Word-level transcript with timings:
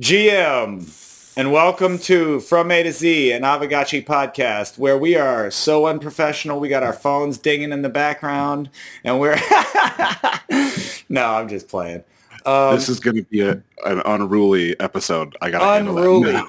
GM, 0.00 1.34
and 1.36 1.50
welcome 1.50 1.98
to 1.98 2.38
From 2.38 2.70
A 2.70 2.84
to 2.84 2.92
Z, 2.92 3.32
an 3.32 3.42
Aavegotchi 3.42 4.06
podcast, 4.06 4.78
where 4.78 4.96
we 4.96 5.16
are 5.16 5.50
so 5.50 5.88
unprofessional. 5.88 6.60
We 6.60 6.68
got 6.68 6.84
our 6.84 6.92
phones 6.92 7.36
dinging 7.36 7.72
in 7.72 7.82
the 7.82 7.88
background, 7.88 8.70
and 9.02 9.18
we're 9.18 9.34
no, 11.08 11.24
I'm 11.24 11.48
just 11.48 11.66
playing. 11.66 12.04
Um, 12.46 12.76
this 12.76 12.88
is 12.88 13.00
going 13.00 13.16
to 13.16 13.24
be 13.24 13.40
a, 13.40 13.60
an 13.86 14.00
unruly 14.04 14.78
episode. 14.78 15.36
I 15.42 15.50
got 15.50 15.80
unruly. 15.80 16.40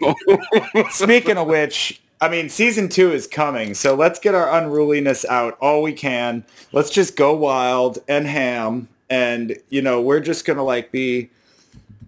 Speaking 0.92 1.38
of 1.38 1.48
which, 1.48 2.00
I 2.22 2.30
mean, 2.30 2.50
season 2.50 2.88
two 2.88 3.12
is 3.12 3.26
coming, 3.26 3.74
so 3.74 3.96
let's 3.96 4.20
get 4.20 4.36
our 4.36 4.56
unruliness 4.62 5.26
out 5.26 5.58
all 5.60 5.82
we 5.82 5.94
can. 5.94 6.46
Let's 6.72 6.92
just 6.92 7.18
go 7.18 7.36
wild 7.36 7.98
and 8.08 8.28
ham, 8.28 8.90
and 9.10 9.58
you 9.70 9.82
know, 9.82 10.00
we're 10.02 10.20
just 10.20 10.46
gonna 10.46 10.64
like 10.64 10.92
be 10.92 11.32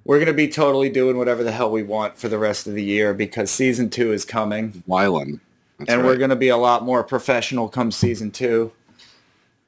we're 0.06 0.18
going 0.18 0.28
to 0.28 0.34
be 0.34 0.48
totally 0.48 0.90
doing 0.90 1.18
whatever 1.18 1.44
the 1.44 1.52
hell 1.52 1.72
we 1.72 1.84
want 1.84 2.18
for 2.18 2.28
the 2.28 2.38
rest 2.38 2.68
of 2.68 2.74
the 2.74 2.84
year 2.84 3.14
because 3.14 3.52
season 3.52 3.90
two 3.90 4.12
is 4.12 4.26
coming. 4.26 4.84
Wylan. 4.88 5.40
and 5.80 5.90
right. 5.90 6.04
we're 6.04 6.18
going 6.18 6.30
to 6.30 6.36
be 6.36 6.50
a 6.50 6.58
lot 6.58 6.84
more 6.84 7.04
professional 7.04 7.70
come 7.70 7.92
season 7.92 8.32
two. 8.32 8.72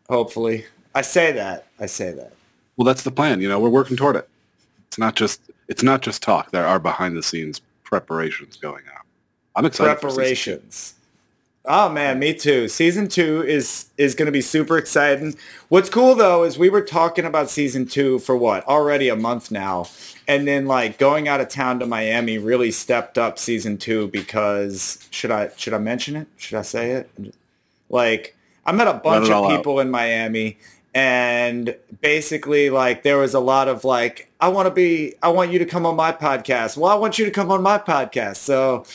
Hopefully. 0.10 0.66
I 0.96 1.02
say 1.02 1.32
that. 1.34 1.68
I 1.80 1.86
say 1.86 2.12
that. 2.12 2.34
Well, 2.78 2.86
that's 2.86 3.04
the 3.04 3.12
plan. 3.12 3.42
You 3.42 3.50
know, 3.50 3.60
we're 3.60 3.70
working 3.70 3.98
toward 3.98 4.16
it. 4.16 4.28
It's 4.88 4.98
not 4.98 5.16
just 5.16 5.42
it's 5.68 5.84
not 5.84 6.02
just 6.02 6.22
talk. 6.22 6.52
There 6.52 6.66
are 6.66 6.80
behind 6.80 7.16
the 7.16 7.24
scenes 7.24 7.62
preparations 7.84 8.58
going 8.58 8.84
on. 8.96 9.02
I'm 9.56 9.66
excited. 9.66 10.00
Preparations. 10.00 10.96
Oh 11.66 11.88
man, 11.88 12.20
me 12.20 12.34
too. 12.34 12.68
Season 12.68 13.08
two 13.08 13.42
is 13.42 13.86
is 13.98 14.16
going 14.16 14.26
to 14.26 14.34
be 14.34 14.42
super 14.42 14.78
exciting. 14.78 15.36
What's 15.70 15.90
cool 15.90 16.14
though 16.14 16.44
is 16.44 16.58
we 16.58 16.70
were 16.70 16.82
talking 16.82 17.24
about 17.24 17.50
season 17.50 17.86
two 17.86 18.20
for 18.20 18.36
what 18.36 18.68
already 18.68 19.08
a 19.08 19.16
month 19.16 19.50
now, 19.50 19.88
and 20.28 20.46
then 20.46 20.66
like 20.66 20.98
going 20.98 21.30
out 21.30 21.40
of 21.40 21.48
town 21.48 21.80
to 21.80 21.86
Miami 21.86 22.38
really 22.38 22.72
stepped 22.72 23.18
up 23.18 23.40
season 23.40 23.78
two 23.78 24.10
because 24.10 25.08
should 25.10 25.32
I 25.32 25.52
should 25.56 25.74
I 25.74 25.78
mention 25.78 26.18
it? 26.18 26.28
Should 26.36 26.58
I 26.58 26.64
say 26.64 26.92
it? 26.92 27.10
Like 27.90 28.36
I 28.66 28.74
met 28.74 28.88
a 28.88 28.96
bunch 28.96 29.30
of 29.30 29.50
people 29.50 29.78
out. 29.78 29.84
in 29.84 29.90
Miami, 29.90 30.58
and 30.94 31.78
basically 32.02 32.70
like 32.72 33.04
there 33.04 33.18
was 33.18 33.34
a 33.34 33.40
lot 33.40 33.70
of 33.70 33.86
like 33.86 34.30
I 34.42 34.50
want 34.50 34.68
to 34.68 34.72
be 34.72 35.14
I 35.24 35.30
want 35.30 35.54
you 35.54 35.60
to 35.60 35.66
come 35.66 35.86
on 35.86 35.96
my 35.96 36.12
podcast. 36.12 36.76
Well, 36.76 36.92
I 36.92 36.96
want 36.96 37.18
you 37.18 37.24
to 37.24 37.32
come 37.32 37.50
on 37.52 37.62
my 37.62 37.78
podcast. 37.78 38.36
So 38.36 38.86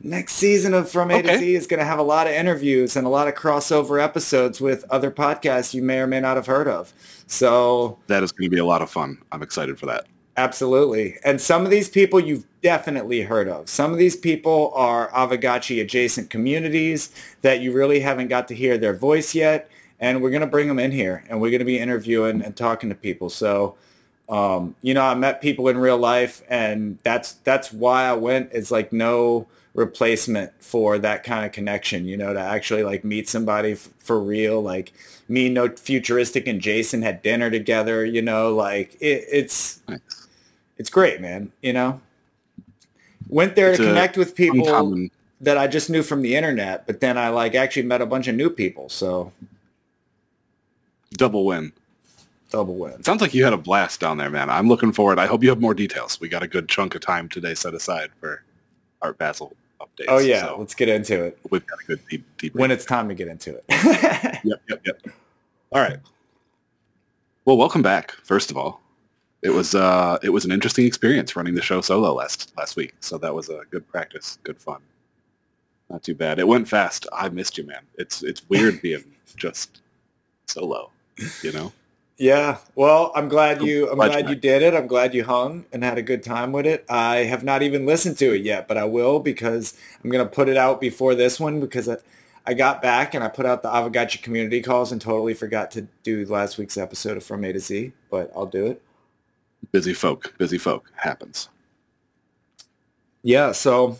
next 0.00 0.34
season 0.34 0.74
of 0.74 0.90
From 0.90 1.10
A 1.10 1.16
okay. 1.16 1.32
to 1.32 1.38
Z 1.38 1.54
is 1.54 1.66
going 1.66 1.80
to 1.80 1.86
have 1.86 1.98
a 1.98 2.02
lot 2.02 2.26
of 2.26 2.32
interviews 2.32 2.96
and 2.96 3.06
a 3.06 3.10
lot 3.10 3.28
of 3.28 3.34
crossover 3.34 4.02
episodes 4.02 4.60
with 4.60 4.84
other 4.90 5.10
podcasts 5.10 5.74
you 5.74 5.82
may 5.82 5.98
or 5.98 6.06
may 6.06 6.20
not 6.20 6.36
have 6.36 6.46
heard 6.46 6.68
of. 6.68 6.92
So 7.26 7.98
that 8.06 8.22
is 8.22 8.32
going 8.32 8.50
to 8.50 8.54
be 8.54 8.60
a 8.60 8.64
lot 8.64 8.82
of 8.82 8.90
fun. 8.90 9.18
I'm 9.32 9.42
excited 9.42 9.78
for 9.78 9.86
that. 9.86 10.06
Absolutely. 10.36 11.16
And 11.24 11.40
some 11.40 11.64
of 11.64 11.70
these 11.70 11.88
people 11.88 12.20
you've 12.20 12.44
definitely 12.60 13.22
heard 13.22 13.48
of. 13.48 13.70
Some 13.70 13.92
of 13.92 13.98
these 13.98 14.16
people 14.16 14.70
are 14.74 15.10
Aavegotchi 15.10 15.80
adjacent 15.80 16.28
communities 16.28 17.10
that 17.40 17.60
you 17.60 17.72
really 17.72 18.00
haven't 18.00 18.28
got 18.28 18.46
to 18.48 18.54
hear 18.54 18.76
their 18.76 18.92
voice 18.92 19.34
yet. 19.34 19.70
And 19.98 20.20
we're 20.20 20.30
going 20.30 20.42
to 20.42 20.46
bring 20.46 20.68
them 20.68 20.78
in 20.78 20.92
here 20.92 21.24
and 21.30 21.40
we're 21.40 21.50
going 21.50 21.60
to 21.60 21.64
be 21.64 21.78
interviewing 21.78 22.42
and 22.42 22.54
talking 22.54 22.90
to 22.90 22.94
people. 22.94 23.30
So, 23.30 23.76
um, 24.28 24.76
you 24.82 24.92
know, 24.92 25.02
I 25.02 25.14
met 25.14 25.40
people 25.40 25.68
in 25.68 25.78
real 25.78 25.96
life 25.96 26.42
and 26.50 26.98
that's, 27.02 27.32
that's 27.32 27.72
why 27.72 28.04
I 28.04 28.12
went. 28.12 28.50
It's 28.52 28.70
like 28.70 28.92
no, 28.92 29.46
replacement 29.76 30.50
for 30.58 30.98
that 30.98 31.22
kind 31.22 31.44
of 31.44 31.52
connection, 31.52 32.06
you 32.06 32.16
know, 32.16 32.32
to 32.32 32.40
actually 32.40 32.82
like 32.82 33.04
meet 33.04 33.28
somebody 33.28 33.72
f- 33.72 33.90
for 33.98 34.18
real. 34.18 34.60
Like 34.62 34.92
me, 35.28 35.48
no 35.50 35.68
futuristic 35.68 36.48
and 36.48 36.60
Jason 36.60 37.02
had 37.02 37.22
dinner 37.22 37.50
together, 37.50 38.04
you 38.04 38.22
know, 38.22 38.54
like 38.54 38.96
it, 39.00 39.24
it's, 39.30 39.82
it's 40.78 40.88
great, 40.90 41.20
man. 41.20 41.52
You 41.60 41.74
know, 41.74 42.00
went 43.28 43.54
there 43.54 43.70
it's 43.70 43.78
to 43.78 43.84
connect 43.84 44.16
with 44.16 44.34
people 44.34 44.66
uncommon. 44.66 45.10
that 45.42 45.58
I 45.58 45.66
just 45.66 45.90
knew 45.90 46.02
from 46.02 46.22
the 46.22 46.34
internet, 46.34 46.86
but 46.86 47.00
then 47.00 47.18
I 47.18 47.28
like 47.28 47.54
actually 47.54 47.82
met 47.82 48.00
a 48.00 48.06
bunch 48.06 48.28
of 48.28 48.34
new 48.34 48.48
people. 48.48 48.88
So 48.88 49.30
double 51.12 51.44
win. 51.44 51.72
Double 52.48 52.76
win. 52.76 53.02
Sounds 53.02 53.20
like 53.20 53.34
you 53.34 53.44
had 53.44 53.52
a 53.52 53.58
blast 53.58 54.00
down 54.00 54.16
there, 54.16 54.30
man. 54.30 54.48
I'm 54.48 54.68
looking 54.68 54.92
forward. 54.92 55.18
I 55.18 55.26
hope 55.26 55.42
you 55.42 55.50
have 55.50 55.60
more 55.60 55.74
details. 55.74 56.18
We 56.18 56.30
got 56.30 56.42
a 56.42 56.48
good 56.48 56.66
chunk 56.66 56.94
of 56.94 57.02
time 57.02 57.28
today 57.28 57.54
set 57.54 57.74
aside 57.74 58.10
for 58.20 58.42
Art 59.02 59.18
Basel 59.18 59.54
updates. 59.80 60.06
Oh 60.08 60.18
yeah, 60.18 60.42
so 60.42 60.56
let's 60.58 60.74
get 60.74 60.88
into 60.88 61.24
it. 61.24 61.38
We've 61.50 61.66
got 61.66 61.78
a 61.82 61.86
good 61.86 62.00
deep, 62.08 62.24
deep 62.38 62.54
when 62.54 62.70
it's 62.70 62.84
time 62.84 63.08
to 63.08 63.14
get 63.14 63.28
into 63.28 63.56
it. 63.56 63.64
yep, 64.44 64.60
yep, 64.68 64.80
yep. 64.84 65.02
All 65.72 65.80
right. 65.80 65.98
Well, 67.44 67.56
welcome 67.56 67.82
back. 67.82 68.12
First 68.24 68.50
of 68.50 68.56
all, 68.56 68.80
it 69.42 69.50
was 69.50 69.74
uh, 69.74 70.18
it 70.22 70.30
was 70.30 70.44
an 70.44 70.52
interesting 70.52 70.86
experience 70.86 71.36
running 71.36 71.54
the 71.54 71.62
show 71.62 71.80
solo 71.80 72.12
last 72.12 72.52
last 72.56 72.76
week. 72.76 72.94
So 73.00 73.18
that 73.18 73.34
was 73.34 73.48
a 73.48 73.62
good 73.70 73.86
practice, 73.88 74.38
good 74.42 74.58
fun. 74.58 74.80
Not 75.90 76.02
too 76.02 76.14
bad. 76.14 76.38
It 76.38 76.48
went 76.48 76.68
fast. 76.68 77.06
I 77.12 77.28
missed 77.28 77.56
you, 77.56 77.64
man. 77.64 77.82
It's 77.96 78.22
it's 78.22 78.48
weird 78.48 78.82
being 78.82 79.04
just 79.36 79.82
solo. 80.46 80.90
You 81.42 81.52
know. 81.52 81.72
Yeah. 82.18 82.58
Well, 82.74 83.12
I'm 83.14 83.28
glad 83.28 83.62
you 83.62 83.90
I'm 83.90 83.96
glad 83.96 84.28
you 84.28 84.36
did 84.36 84.62
it. 84.62 84.74
I'm 84.74 84.86
glad 84.86 85.14
you 85.14 85.24
hung 85.24 85.66
and 85.72 85.84
had 85.84 85.98
a 85.98 86.02
good 86.02 86.22
time 86.22 86.50
with 86.50 86.66
it. 86.66 86.86
I 86.88 87.16
have 87.18 87.44
not 87.44 87.62
even 87.62 87.84
listened 87.84 88.16
to 88.18 88.34
it 88.34 88.42
yet, 88.42 88.66
but 88.66 88.78
I 88.78 88.84
will 88.84 89.20
because 89.20 89.74
I'm 90.02 90.10
going 90.10 90.24
to 90.24 90.30
put 90.30 90.48
it 90.48 90.56
out 90.56 90.80
before 90.80 91.14
this 91.14 91.38
one 91.38 91.60
because 91.60 91.88
I, 91.88 91.98
I 92.46 92.54
got 92.54 92.80
back 92.80 93.12
and 93.12 93.22
I 93.22 93.28
put 93.28 93.44
out 93.44 93.62
the 93.62 93.68
Aavegotchi 93.68 94.22
community 94.22 94.62
calls 94.62 94.92
and 94.92 95.00
totally 95.00 95.34
forgot 95.34 95.70
to 95.72 95.88
do 96.04 96.24
last 96.24 96.56
week's 96.56 96.78
episode 96.78 97.18
of 97.18 97.24
From 97.24 97.44
A 97.44 97.52
to 97.52 97.60
Z, 97.60 97.92
but 98.10 98.32
I'll 98.34 98.46
do 98.46 98.66
it. 98.66 98.82
Busy 99.72 99.92
folk, 99.92 100.34
busy 100.38 100.56
folk 100.56 100.90
happens. 100.94 101.50
Yeah, 103.22 103.52
so 103.52 103.98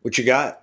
what 0.00 0.16
you 0.16 0.24
got? 0.24 0.62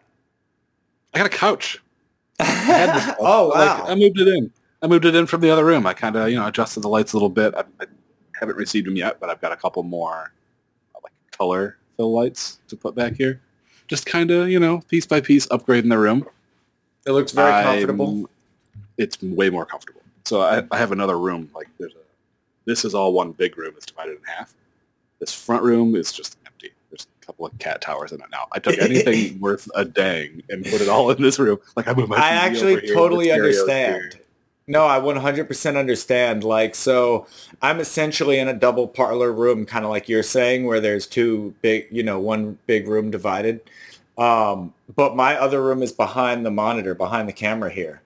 I 1.14 1.20
got 1.20 1.28
a 1.28 1.30
couch. 1.30 1.82
oh 2.40 3.16
wow! 3.20 3.50
Like, 3.50 3.90
I 3.90 3.96
moved 3.96 4.20
it 4.20 4.28
in. 4.28 4.52
I 4.85 4.88
moved 4.88 5.06
it 5.06 5.16
in 5.16 5.25
from 5.25 5.41
the 5.41 5.50
other 5.50 5.66
room. 5.66 5.88
I 5.88 5.96
kind 5.96 6.16
of, 6.16 6.29
you 6.29 6.35
know, 6.35 6.46
adjusted 6.46 6.81
the 6.81 6.90
lights 6.90 7.13
a 7.13 7.16
little 7.16 7.29
bit. 7.29 7.56
I, 7.56 7.63
I, 7.81 7.88
haven't 8.40 8.56
received 8.56 8.85
them 8.85 8.96
yet, 8.96 9.19
but 9.19 9.31
I've 9.31 9.41
got 9.41 9.51
a 9.51 9.56
couple 9.56 9.81
more 9.81 10.31
uh, 10.94 11.00
like 11.03 11.13
color 11.31 11.78
fill 11.97 12.13
lights 12.13 12.59
to 12.68 12.75
put 12.75 12.94
back 12.94 13.16
here. 13.16 13.41
Just 13.88 14.06
kind 14.06 14.29
of, 14.29 14.47
you 14.47 14.59
know, 14.59 14.81
piece 14.81 15.07
by 15.07 15.22
piece, 15.22 15.47
upgrading 15.47 15.90
the 15.90 15.97
room. 15.97 16.28
It 17.07 17.13
looks 17.13 17.31
very 17.31 17.51
I'm, 17.51 17.63
comfortable. 17.63 18.29
It's 19.00 19.19
way 19.24 19.50
more 19.50 19.66
comfortable. 19.66 20.01
So 20.25 20.41
I, 20.41 20.63
I 20.69 20.78
have 20.78 20.91
another 20.91 21.18
room. 21.18 21.50
Like 21.56 21.69
there's 21.79 21.94
a, 21.94 22.03
this 22.66 22.85
is 22.85 22.94
all 22.94 23.12
one 23.12 23.31
big 23.31 23.57
room. 23.57 23.74
It's 23.78 23.88
divided 23.88 24.18
in 24.18 24.24
half. 24.25 24.53
This 25.19 25.34
front 25.34 25.63
room 25.63 25.95
is 25.95 26.12
just 26.12 26.38
empty. 26.45 26.69
There's 26.91 27.07
a 27.24 27.25
couple 27.25 27.47
of 27.47 27.57
cat 27.57 27.81
towers 27.81 28.12
in 28.12 28.22
it 28.22 28.28
now. 28.31 28.45
I 28.51 28.59
took 28.59 28.78
anything 28.78 29.40
worth 29.40 29.68
a 29.74 29.84
dang 29.84 30.44
and 30.50 30.63
put 30.63 30.81
it 30.81 30.90
all 30.90 31.09
in 31.09 31.24
this 31.24 31.40
room. 31.40 31.57
Like 31.75 31.88
I 31.88 31.94
moved 31.94 32.09
my. 32.09 32.18
I 32.18 32.31
actually 32.31 32.81
totally 32.94 33.31
understand. 33.31 34.13
Here. 34.13 34.25
No, 34.68 34.88
I 34.88 35.00
100% 35.00 35.78
understand. 35.78 36.44
Like, 36.44 36.74
so 36.74 37.28
I'm 37.62 37.80
essentially 37.80 38.40
in 38.40 38.48
a 38.48 38.53
double 38.53 38.88
parlor 38.88 39.31
room, 39.31 39.66
kind 39.66 39.86
of 39.86 39.92
like 39.92 40.09
you're 40.09 40.24
saying, 40.24 40.66
where 40.66 40.80
there's 40.80 41.06
two 41.06 41.53
big, 41.62 41.88
you 41.92 42.02
know, 42.02 42.20
one 42.20 42.58
big 42.66 42.88
room 42.88 43.12
divided. 43.12 43.62
Um, 44.18 44.74
but 44.96 45.16
my 45.16 45.36
other 45.38 45.62
room 45.62 45.84
is 45.84 45.92
behind 45.92 46.46
the 46.46 46.52
monitor, 46.52 46.96
behind 46.96 47.30
the 47.30 47.34
camera 47.34 47.70
here. 47.70 48.02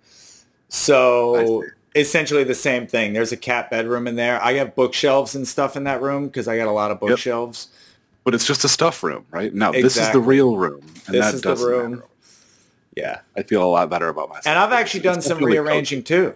So 0.68 1.64
essentially 1.96 2.44
the 2.44 2.56
same 2.56 2.88
thing. 2.88 3.14
There's 3.14 3.32
a 3.32 3.38
cat 3.38 3.70
bedroom 3.70 4.08
in 4.08 4.16
there. 4.16 4.42
I 4.44 4.54
have 4.54 4.76
bookshelves 4.76 5.36
and 5.36 5.48
stuff 5.48 5.78
in 5.78 5.86
that 5.86 6.02
room 6.02 6.28
because 6.28 6.48
I 6.48 6.58
got 6.58 6.68
a 6.68 6.72
lot 6.72 6.92
of 6.92 7.00
bookshelves. 7.00 7.70
Yep. 7.70 7.76
But 8.26 8.36
it's 8.36 8.46
just 8.46 8.64
a 8.64 8.70
stuff 8.70 9.02
room, 9.02 9.26
right? 9.32 9.54
Now 9.54 9.70
exactly. 9.70 9.82
this 9.84 9.98
is 9.98 10.12
the 10.12 10.20
real 10.20 10.58
room, 10.58 10.82
and 11.08 11.16
this 11.16 11.34
is 11.34 11.42
the 11.42 11.56
room. 11.56 11.92
Matter. 11.92 12.06
Yeah, 12.96 13.20
I 13.36 13.44
feel 13.44 13.64
a 13.64 13.66
lot 13.66 13.90
better 13.90 14.10
about 14.10 14.30
myself. 14.30 14.48
And 14.48 14.60
I've 14.60 14.74
actually 14.74 15.00
done 15.00 15.22
some 15.22 15.40
rearranging 15.44 16.04
too. 16.04 16.36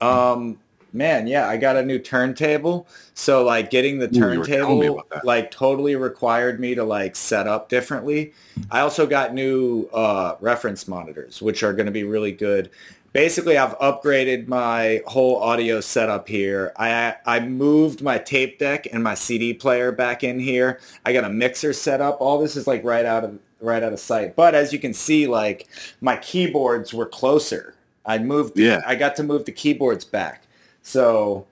Um, 0.00 0.58
man, 0.94 1.26
yeah, 1.26 1.48
I 1.48 1.56
got 1.56 1.76
a 1.76 1.82
new 1.84 1.98
turntable. 1.98 2.86
So 3.14 3.44
like 3.44 3.68
getting 3.68 3.98
the 3.98 4.08
turntable 4.08 5.02
like 5.24 5.50
totally 5.50 5.96
required 5.96 6.60
me 6.60 6.74
to 6.76 6.84
like 6.84 7.16
set 7.16 7.46
up 7.46 7.68
differently. 7.68 8.32
I 8.70 8.80
also 8.80 9.06
got 9.06 9.34
new 9.34 9.88
uh, 9.92 10.36
reference 10.40 10.88
monitors, 10.88 11.42
which 11.42 11.62
are 11.62 11.72
going 11.72 11.86
to 11.86 11.92
be 11.92 12.04
really 12.04 12.32
good. 12.32 12.70
Basically, 13.12 13.56
I've 13.56 13.78
upgraded 13.78 14.48
my 14.48 15.00
whole 15.06 15.36
audio 15.36 15.80
setup 15.80 16.28
here. 16.28 16.72
I 16.76 17.14
I 17.24 17.40
moved 17.40 18.02
my 18.02 18.18
tape 18.18 18.58
deck 18.58 18.88
and 18.92 19.04
my 19.04 19.14
CD 19.14 19.54
player 19.54 19.92
back 19.92 20.24
in 20.24 20.40
here. 20.40 20.80
I 21.04 21.12
got 21.12 21.22
a 21.22 21.28
mixer 21.28 21.72
set 21.72 22.00
up. 22.00 22.16
All 22.20 22.40
this 22.40 22.56
is 22.56 22.66
like 22.66 22.82
right 22.82 23.04
out 23.04 23.22
of 23.22 23.38
right 23.60 23.84
out 23.84 23.92
of 23.92 24.00
sight. 24.00 24.34
But 24.34 24.56
as 24.56 24.72
you 24.72 24.80
can 24.80 24.92
see, 24.92 25.28
like 25.28 25.68
my 26.00 26.16
keyboards 26.16 26.92
were 26.92 27.06
closer 27.06 27.74
I 28.06 28.18
moved. 28.18 28.58
Yeah. 28.58 28.82
I 28.86 28.94
got 28.94 29.16
to 29.16 29.22
move 29.22 29.44
the 29.44 29.52
keyboards 29.52 30.04
back. 30.04 30.42
So 30.82 31.46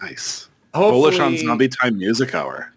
nice. 0.00 0.48
Bullish 0.72 1.20
on 1.20 1.38
Zombie 1.38 1.68
Time 1.68 1.98
Music 1.98 2.34
Hour. 2.34 2.72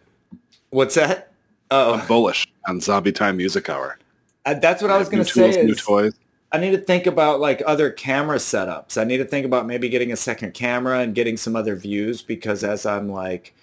What's 0.69 0.95
that? 0.95 1.31
Oh, 1.71 1.95
I'm 1.95 2.07
bullish 2.07 2.47
on 2.67 2.79
Zombie 2.79 3.11
Time 3.11 3.37
Music 3.37 3.69
Hour. 3.69 3.97
Uh, 4.45 4.53
that's 4.53 4.81
what 4.81 4.91
I, 4.91 4.95
I 4.95 4.97
was 4.97 5.09
going 5.09 5.23
to 5.23 5.29
say. 5.29 5.49
Is, 5.49 5.57
new 5.57 5.75
toys. 5.75 6.13
I 6.51 6.59
need 6.59 6.71
to 6.71 6.77
think 6.77 7.07
about 7.07 7.39
like 7.39 7.61
other 7.65 7.89
camera 7.89 8.37
setups. 8.37 8.99
I 8.99 9.03
need 9.03 9.17
to 9.17 9.25
think 9.25 9.45
about 9.45 9.65
maybe 9.65 9.89
getting 9.89 10.11
a 10.11 10.15
second 10.15 10.53
camera 10.53 10.99
and 10.99 11.13
getting 11.13 11.35
some 11.35 11.55
other 11.55 11.75
views 11.75 12.21
because 12.21 12.63
as 12.63 12.85
I'm 12.85 13.09
like 13.09 13.53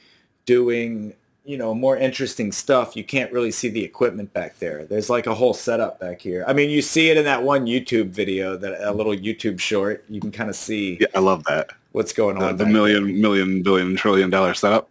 doing 0.45 1.15
you 1.44 1.58
know, 1.58 1.75
more 1.75 1.96
interesting 1.96 2.52
stuff, 2.52 2.96
you 2.96 3.05
can't 3.05 3.31
really 3.31 3.50
see 3.50 3.69
the 3.69 3.85
equipment 3.85 4.32
back 4.32 4.58
there. 4.58 4.85
There's 4.87 5.11
like 5.11 5.26
a 5.26 5.35
whole 5.35 5.52
setup 5.52 6.00
back 6.00 6.23
here. 6.23 6.43
I 6.49 6.55
mean, 6.55 6.70
you 6.70 6.81
see 6.81 7.11
it 7.11 7.19
in 7.19 7.25
that 7.25 7.43
one 7.43 7.67
YouTube 7.67 8.08
video, 8.08 8.56
that 8.56 8.81
a 8.81 8.93
little 8.93 9.14
YouTube 9.14 9.61
short. 9.61 10.05
You 10.08 10.20
can 10.20 10.32
kind 10.32 10.49
of 10.49 10.56
see. 10.56 10.96
Yeah, 11.00 11.08
I 11.14 11.19
love 11.19 11.44
that. 11.44 11.70
What's 11.93 12.14
going 12.14 12.38
on? 12.38 12.56
The 12.56 12.64
million, 12.67 13.05
there. 13.05 13.14
million, 13.14 13.62
billion, 13.62 13.94
trillion 13.94 14.31
dollar 14.31 14.55
setup. 14.55 14.88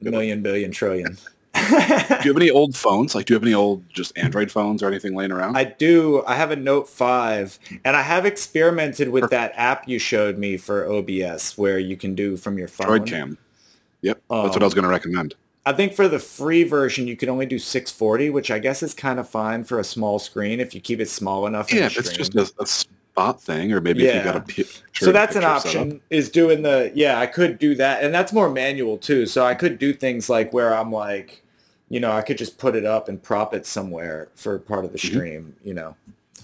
Million, 0.00 0.42
billion, 0.42 0.72
trillion. 0.72 1.18
do 1.54 1.60
you 1.60 1.76
have 1.76 2.36
any 2.36 2.50
old 2.50 2.74
phones? 2.74 3.14
Like, 3.14 3.26
do 3.26 3.34
you 3.34 3.36
have 3.36 3.42
any 3.42 3.52
old 3.52 3.84
just 3.90 4.16
Android 4.16 4.50
phones 4.50 4.82
or 4.82 4.88
anything 4.88 5.14
laying 5.14 5.30
around? 5.30 5.58
I 5.58 5.64
do. 5.64 6.24
I 6.26 6.36
have 6.36 6.50
a 6.50 6.56
Note 6.56 6.88
5, 6.88 7.58
and 7.84 7.96
I 7.96 8.02
have 8.02 8.24
experimented 8.24 9.10
with 9.10 9.24
Perfect. 9.24 9.54
that 9.56 9.60
app 9.60 9.86
you 9.86 9.98
showed 9.98 10.38
me 10.38 10.56
for 10.56 10.90
OBS, 10.90 11.58
where 11.58 11.78
you 11.78 11.96
can 11.96 12.14
do 12.14 12.36
from 12.38 12.56
your 12.56 12.68
phone. 12.68 12.86
DroidCam. 12.86 13.36
Yep, 14.02 14.22
um, 14.30 14.44
that's 14.44 14.56
what 14.56 14.62
I 14.62 14.64
was 14.64 14.72
um, 14.72 14.76
going 14.76 14.84
to 14.84 14.88
recommend. 14.88 15.34
I 15.66 15.72
think 15.72 15.94
for 15.94 16.08
the 16.08 16.18
free 16.18 16.64
version, 16.64 17.06
you 17.06 17.16
can 17.16 17.28
only 17.28 17.46
do 17.46 17.58
640, 17.58 18.30
which 18.30 18.50
I 18.50 18.58
guess 18.58 18.82
is 18.82 18.94
kind 18.94 19.20
of 19.20 19.28
fine 19.28 19.64
for 19.64 19.78
a 19.78 19.84
small 19.84 20.18
screen 20.18 20.58
if 20.58 20.74
you 20.74 20.80
keep 20.80 21.00
it 21.00 21.10
small 21.10 21.46
enough. 21.46 21.72
Yeah, 21.72 21.88
it's 21.92 22.12
just 22.12 22.34
a, 22.34 22.50
a, 22.58 22.66
spot 22.66 23.42
thing, 23.42 23.72
or 23.72 23.80
maybe 23.80 24.02
yeah. 24.02 24.08
if 24.08 24.14
you 24.16 24.22
got 24.24 24.36
a 24.36 24.40
picture. 24.40 24.82
So 24.94 25.12
that's 25.12 25.36
an 25.36 25.44
option. 25.44 26.00
Is 26.08 26.30
doing 26.30 26.62
the 26.62 26.90
yeah, 26.94 27.18
I 27.18 27.26
could 27.26 27.58
do 27.58 27.74
that, 27.74 28.02
and 28.02 28.14
that's 28.14 28.32
more 28.32 28.48
manual 28.48 28.96
too. 28.96 29.26
So 29.26 29.44
I 29.44 29.54
could 29.54 29.78
do 29.78 29.92
things 29.92 30.30
like 30.30 30.52
where 30.52 30.74
I'm 30.74 30.90
like, 30.90 31.42
you 31.88 32.00
know, 32.00 32.12
I 32.12 32.22
could 32.22 32.38
just 32.38 32.56
put 32.56 32.74
it 32.74 32.86
up 32.86 33.08
and 33.08 33.22
prop 33.22 33.52
it 33.52 33.66
somewhere 33.66 34.28
for 34.36 34.58
part 34.58 34.84
of 34.84 34.92
the 34.92 34.98
mm-hmm. 34.98 35.14
stream. 35.14 35.56
You 35.62 35.74
know. 35.74 35.96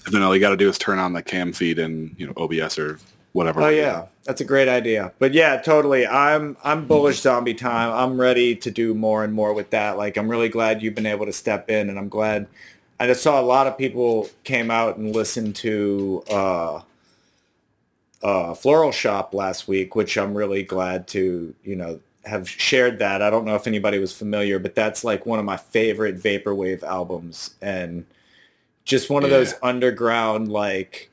And 0.04 0.14
then 0.14 0.22
all 0.22 0.34
you 0.34 0.40
got 0.40 0.50
to 0.50 0.56
do 0.56 0.68
is 0.68 0.78
turn 0.78 0.98
on 0.98 1.14
the 1.14 1.22
cam 1.22 1.52
feed 1.52 1.78
in 1.78 2.14
you 2.18 2.26
know 2.26 2.32
OBS 2.36 2.78
or 2.78 2.98
whatever. 3.36 3.60
Oh 3.60 3.68
yeah, 3.68 4.06
that's 4.24 4.40
a 4.40 4.44
great 4.44 4.66
idea. 4.66 5.12
But 5.18 5.34
yeah, 5.34 5.58
totally. 5.58 6.06
I'm 6.06 6.56
I'm 6.64 6.86
bullish 6.86 7.20
zombie 7.20 7.54
time. 7.54 7.92
I'm 7.92 8.18
ready 8.20 8.56
to 8.56 8.70
do 8.70 8.94
more 8.94 9.22
and 9.22 9.32
more 9.32 9.52
with 9.52 9.70
that. 9.70 9.96
Like 9.96 10.16
I'm 10.16 10.28
really 10.28 10.48
glad 10.48 10.82
you've 10.82 10.94
been 10.94 11.06
able 11.06 11.26
to 11.26 11.32
step 11.32 11.70
in, 11.70 11.90
and 11.90 11.98
I'm 11.98 12.08
glad. 12.08 12.48
I 12.98 13.06
just 13.06 13.22
saw 13.22 13.38
a 13.38 13.42
lot 13.42 13.66
of 13.66 13.76
people 13.76 14.30
came 14.44 14.70
out 14.70 14.96
and 14.96 15.14
listened 15.14 15.54
to 15.56 16.24
uh, 16.30 16.80
uh, 18.22 18.54
Floral 18.54 18.90
Shoppe 18.90 19.34
last 19.34 19.68
week, 19.68 19.94
which 19.94 20.16
I'm 20.16 20.34
really 20.34 20.62
glad 20.62 21.06
to 21.08 21.54
you 21.62 21.76
know 21.76 22.00
have 22.24 22.48
shared 22.48 22.98
that. 23.00 23.20
I 23.20 23.30
don't 23.30 23.44
know 23.44 23.54
if 23.54 23.66
anybody 23.66 23.98
was 23.98 24.16
familiar, 24.16 24.58
but 24.58 24.74
that's 24.74 25.04
like 25.04 25.26
one 25.26 25.38
of 25.38 25.44
my 25.44 25.58
favorite 25.58 26.16
vaporwave 26.16 26.82
albums, 26.82 27.54
and 27.60 28.06
just 28.86 29.10
one 29.10 29.24
of 29.24 29.30
yeah. 29.30 29.36
those 29.38 29.54
underground 29.62 30.50
like 30.50 31.10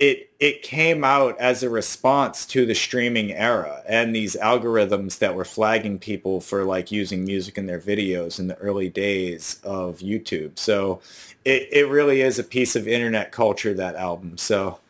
it 0.00 0.30
it 0.40 0.62
came 0.62 1.04
out 1.04 1.38
as 1.38 1.62
a 1.62 1.68
response 1.68 2.46
to 2.46 2.64
the 2.64 2.74
streaming 2.74 3.32
era 3.32 3.82
and 3.86 4.16
these 4.16 4.34
algorithms 4.36 5.18
that 5.18 5.34
were 5.34 5.44
flagging 5.44 5.98
people 5.98 6.40
for 6.40 6.64
like 6.64 6.90
using 6.90 7.22
music 7.26 7.58
in 7.58 7.66
their 7.66 7.78
videos 7.78 8.38
in 8.38 8.48
the 8.48 8.56
early 8.56 8.88
days 8.88 9.60
of 9.62 9.98
YouTube. 9.98 10.58
So 10.58 11.02
it, 11.44 11.68
it 11.70 11.88
really 11.88 12.22
is 12.22 12.38
a 12.38 12.44
piece 12.44 12.74
of 12.74 12.88
internet 12.88 13.30
culture 13.30 13.74
that 13.74 13.94
album. 13.94 14.38
So 14.38 14.80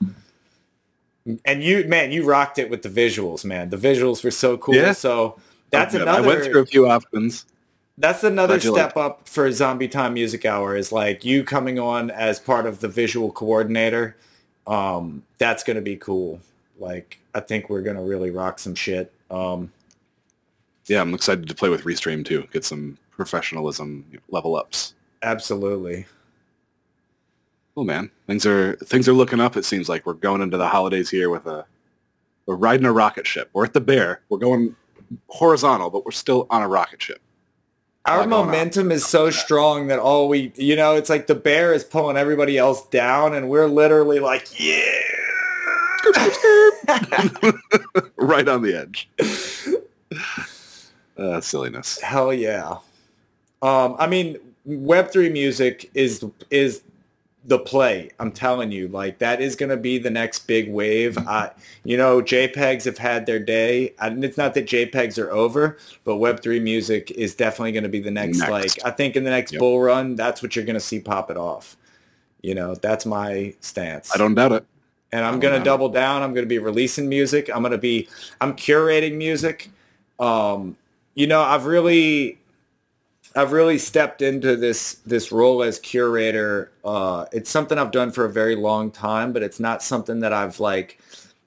and 1.44 1.62
you 1.62 1.84
man, 1.88 2.12
you 2.12 2.24
rocked 2.24 2.60
it 2.60 2.70
with 2.70 2.82
the 2.82 2.88
visuals, 2.88 3.44
man. 3.44 3.68
The 3.68 3.76
visuals 3.76 4.22
were 4.22 4.30
so 4.30 4.56
cool. 4.58 4.76
Yeah. 4.76 4.92
So 4.92 5.20
oh, 5.20 5.40
that's 5.70 5.94
oh, 5.96 6.02
another 6.02 6.22
I 6.22 6.26
went 6.26 6.44
through 6.44 6.60
a 6.60 6.66
few 6.66 6.88
options. 6.88 7.46
That's 7.98 8.22
another 8.24 8.60
step 8.60 8.96
up 8.96 9.28
for 9.28 9.50
Zombie 9.50 9.88
Time 9.88 10.14
Music 10.14 10.46
Hour 10.46 10.74
is 10.76 10.92
like 10.92 11.24
you 11.24 11.42
coming 11.42 11.78
on 11.80 12.10
as 12.10 12.38
part 12.38 12.64
of 12.64 12.80
the 12.80 12.88
visual 12.88 13.30
coordinator 13.30 14.16
um, 14.70 15.22
that's 15.38 15.64
going 15.64 15.76
to 15.76 15.82
be 15.82 15.96
cool. 15.96 16.40
Like, 16.78 17.18
I 17.34 17.40
think 17.40 17.68
we're 17.68 17.82
going 17.82 17.96
to 17.96 18.02
really 18.02 18.30
rock 18.30 18.58
some 18.58 18.74
shit. 18.74 19.12
Um, 19.30 19.70
yeah, 20.86 21.00
I'm 21.00 21.12
excited 21.12 21.48
to 21.48 21.54
play 21.54 21.68
with 21.68 21.84
Restream 21.84 22.24
too. 22.24 22.48
Get 22.52 22.64
some 22.64 22.96
professionalism 23.10 24.04
level 24.30 24.56
ups. 24.56 24.94
Absolutely. 25.22 26.06
Cool, 27.74 27.84
man. 27.84 28.10
Things 28.26 28.46
are 28.46 28.76
things 28.76 29.08
are 29.08 29.12
looking 29.12 29.40
up. 29.40 29.56
It 29.56 29.64
seems 29.64 29.88
like 29.88 30.06
we're 30.06 30.14
going 30.14 30.40
into 30.40 30.56
the 30.56 30.68
holidays 30.68 31.10
here 31.10 31.30
with 31.30 31.46
a 31.46 31.66
we're 32.46 32.56
riding 32.56 32.86
a 32.86 32.92
rocket 32.92 33.26
ship. 33.26 33.50
We're 33.52 33.66
at 33.66 33.74
the 33.74 33.80
bear. 33.80 34.22
We're 34.28 34.38
going 34.38 34.74
horizontal, 35.28 35.90
but 35.90 36.04
we're 36.04 36.10
still 36.12 36.46
on 36.50 36.62
a 36.62 36.68
rocket 36.68 37.02
ship. 37.02 37.20
Our 38.06 38.26
momentum 38.26 38.90
is 38.90 39.04
so 39.04 39.30
strong 39.30 39.88
that 39.88 39.98
all 39.98 40.28
we, 40.28 40.52
you 40.56 40.74
know, 40.74 40.96
it's 40.96 41.10
like 41.10 41.26
the 41.26 41.34
bear 41.34 41.74
is 41.74 41.84
pulling 41.84 42.16
everybody 42.16 42.56
else 42.56 42.86
down, 42.88 43.34
and 43.34 43.48
we're 43.48 43.66
literally 43.66 44.20
like, 44.20 44.58
yeah, 44.58 44.90
right 48.16 48.48
on 48.48 48.62
the 48.62 48.74
edge. 48.74 49.08
Uh, 51.16 51.40
silliness. 51.40 52.00
Hell 52.00 52.32
yeah. 52.32 52.78
Um, 53.62 53.96
I 53.98 54.06
mean, 54.06 54.38
Web 54.64 55.10
three 55.10 55.28
music 55.28 55.90
is 55.94 56.24
is 56.50 56.82
the 57.44 57.58
play. 57.58 58.10
I'm 58.18 58.32
telling 58.32 58.70
you, 58.70 58.88
like 58.88 59.18
that 59.18 59.40
is 59.40 59.56
going 59.56 59.70
to 59.70 59.76
be 59.76 59.98
the 59.98 60.10
next 60.10 60.40
big 60.46 60.70
wave. 60.70 61.16
I, 61.18 61.50
you 61.84 61.96
know, 61.96 62.20
JPEGs 62.20 62.84
have 62.84 62.98
had 62.98 63.26
their 63.26 63.38
day, 63.38 63.94
and 63.98 64.24
it's 64.24 64.36
not 64.36 64.54
that 64.54 64.66
JPEGs 64.66 65.18
are 65.18 65.30
over, 65.30 65.78
but 66.04 66.16
Web3 66.16 66.62
music 66.62 67.10
is 67.12 67.34
definitely 67.34 67.72
going 67.72 67.84
to 67.84 67.88
be 67.88 68.00
the 68.00 68.10
next, 68.10 68.38
next. 68.38 68.50
Like 68.50 68.84
I 68.84 68.90
think 68.90 69.16
in 69.16 69.24
the 69.24 69.30
next 69.30 69.52
yep. 69.52 69.60
bull 69.60 69.80
run, 69.80 70.16
that's 70.16 70.42
what 70.42 70.54
you're 70.54 70.64
going 70.64 70.74
to 70.74 70.80
see 70.80 71.00
pop 71.00 71.30
it 71.30 71.36
off. 71.36 71.76
You 72.42 72.54
know, 72.54 72.74
that's 72.74 73.06
my 73.06 73.54
stance. 73.60 74.14
I 74.14 74.18
don't 74.18 74.34
doubt 74.34 74.52
it. 74.52 74.66
And 75.12 75.24
I'm 75.24 75.40
going 75.40 75.58
to 75.58 75.64
double 75.64 75.88
it. 75.88 75.94
down. 75.94 76.22
I'm 76.22 76.32
going 76.32 76.44
to 76.44 76.48
be 76.48 76.58
releasing 76.58 77.08
music. 77.08 77.50
I'm 77.52 77.62
going 77.62 77.72
to 77.72 77.78
be, 77.78 78.08
I'm 78.40 78.54
curating 78.54 79.16
music. 79.16 79.68
Um, 80.18 80.76
you 81.14 81.26
know, 81.26 81.40
I've 81.40 81.66
really 81.66 82.39
I've 83.36 83.52
really 83.52 83.78
stepped 83.78 84.22
into 84.22 84.56
this 84.56 84.94
this 85.06 85.30
role 85.30 85.62
as 85.62 85.78
curator. 85.78 86.72
Uh, 86.84 87.26
it's 87.32 87.50
something 87.50 87.78
I've 87.78 87.92
done 87.92 88.10
for 88.10 88.24
a 88.24 88.32
very 88.32 88.56
long 88.56 88.90
time, 88.90 89.32
but 89.32 89.42
it's 89.42 89.60
not 89.60 89.82
something 89.82 90.20
that 90.20 90.32
I've 90.32 90.58
like. 90.58 90.98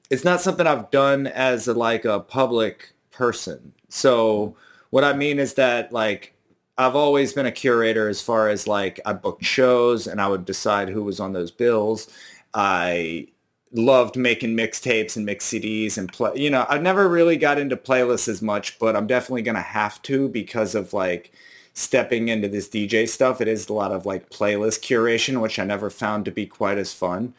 It's 0.10 0.24
not 0.24 0.42
something 0.42 0.68
I've 0.68 0.92
done 0.92 1.28
as 1.28 1.68
a, 1.68 1.74
like 1.74 2.06
a 2.06 2.20
public 2.20 2.94
person. 3.12 3.74
So 3.90 4.56
what 4.92 5.04
I 5.04 5.14
mean 5.14 5.40
is 5.40 5.56
that 5.56 5.92
like 5.92 6.34
I've 6.78 6.96
always 6.96 7.34
been 7.34 7.46
a 7.46 7.52
curator 7.52 8.08
as 8.08 8.22
far 8.22 8.50
as 8.50 8.68
like 8.68 9.00
I 9.06 9.14
booked 9.14 9.44
shows 9.44 10.08
and 10.08 10.22
I 10.22 10.28
would 10.28 10.46
decide 10.46 10.90
who 10.90 11.04
was 11.04 11.20
on 11.20 11.34
those 11.34 11.52
bills. 11.52 12.10
I 12.54 13.28
loved 13.74 14.16
making 14.16 14.56
mixtapes 14.56 15.16
and 15.18 15.26
mix 15.26 15.50
CDs 15.50 15.98
and 15.98 16.12
play. 16.12 16.32
You 16.36 16.50
know, 16.50 16.66
I've 16.70 16.82
never 16.82 17.10
really 17.10 17.38
got 17.38 17.60
into 17.60 17.76
playlists 17.76 18.28
as 18.28 18.42
much, 18.42 18.80
but 18.80 18.96
I'm 18.96 19.08
definitely 19.08 19.42
gonna 19.42 19.62
have 19.62 20.02
to 20.04 20.30
because 20.30 20.76
of 20.76 20.94
like 20.94 21.34
stepping 21.74 22.28
into 22.28 22.48
this 22.48 22.70
DJ 22.70 23.08
stuff, 23.10 23.42
it 23.42 23.48
is 23.48 23.68
a 23.68 23.74
lot 23.74 23.92
of 23.92 24.06
like 24.06 24.30
playlist 24.30 24.82
curation, 24.82 25.42
which 25.42 25.60
I 25.60 25.66
never 25.66 25.90
found 25.90 26.26
to 26.26 26.32
be 26.32 26.46
quite 26.46 26.78
as 26.78 26.94
fun 26.94 27.34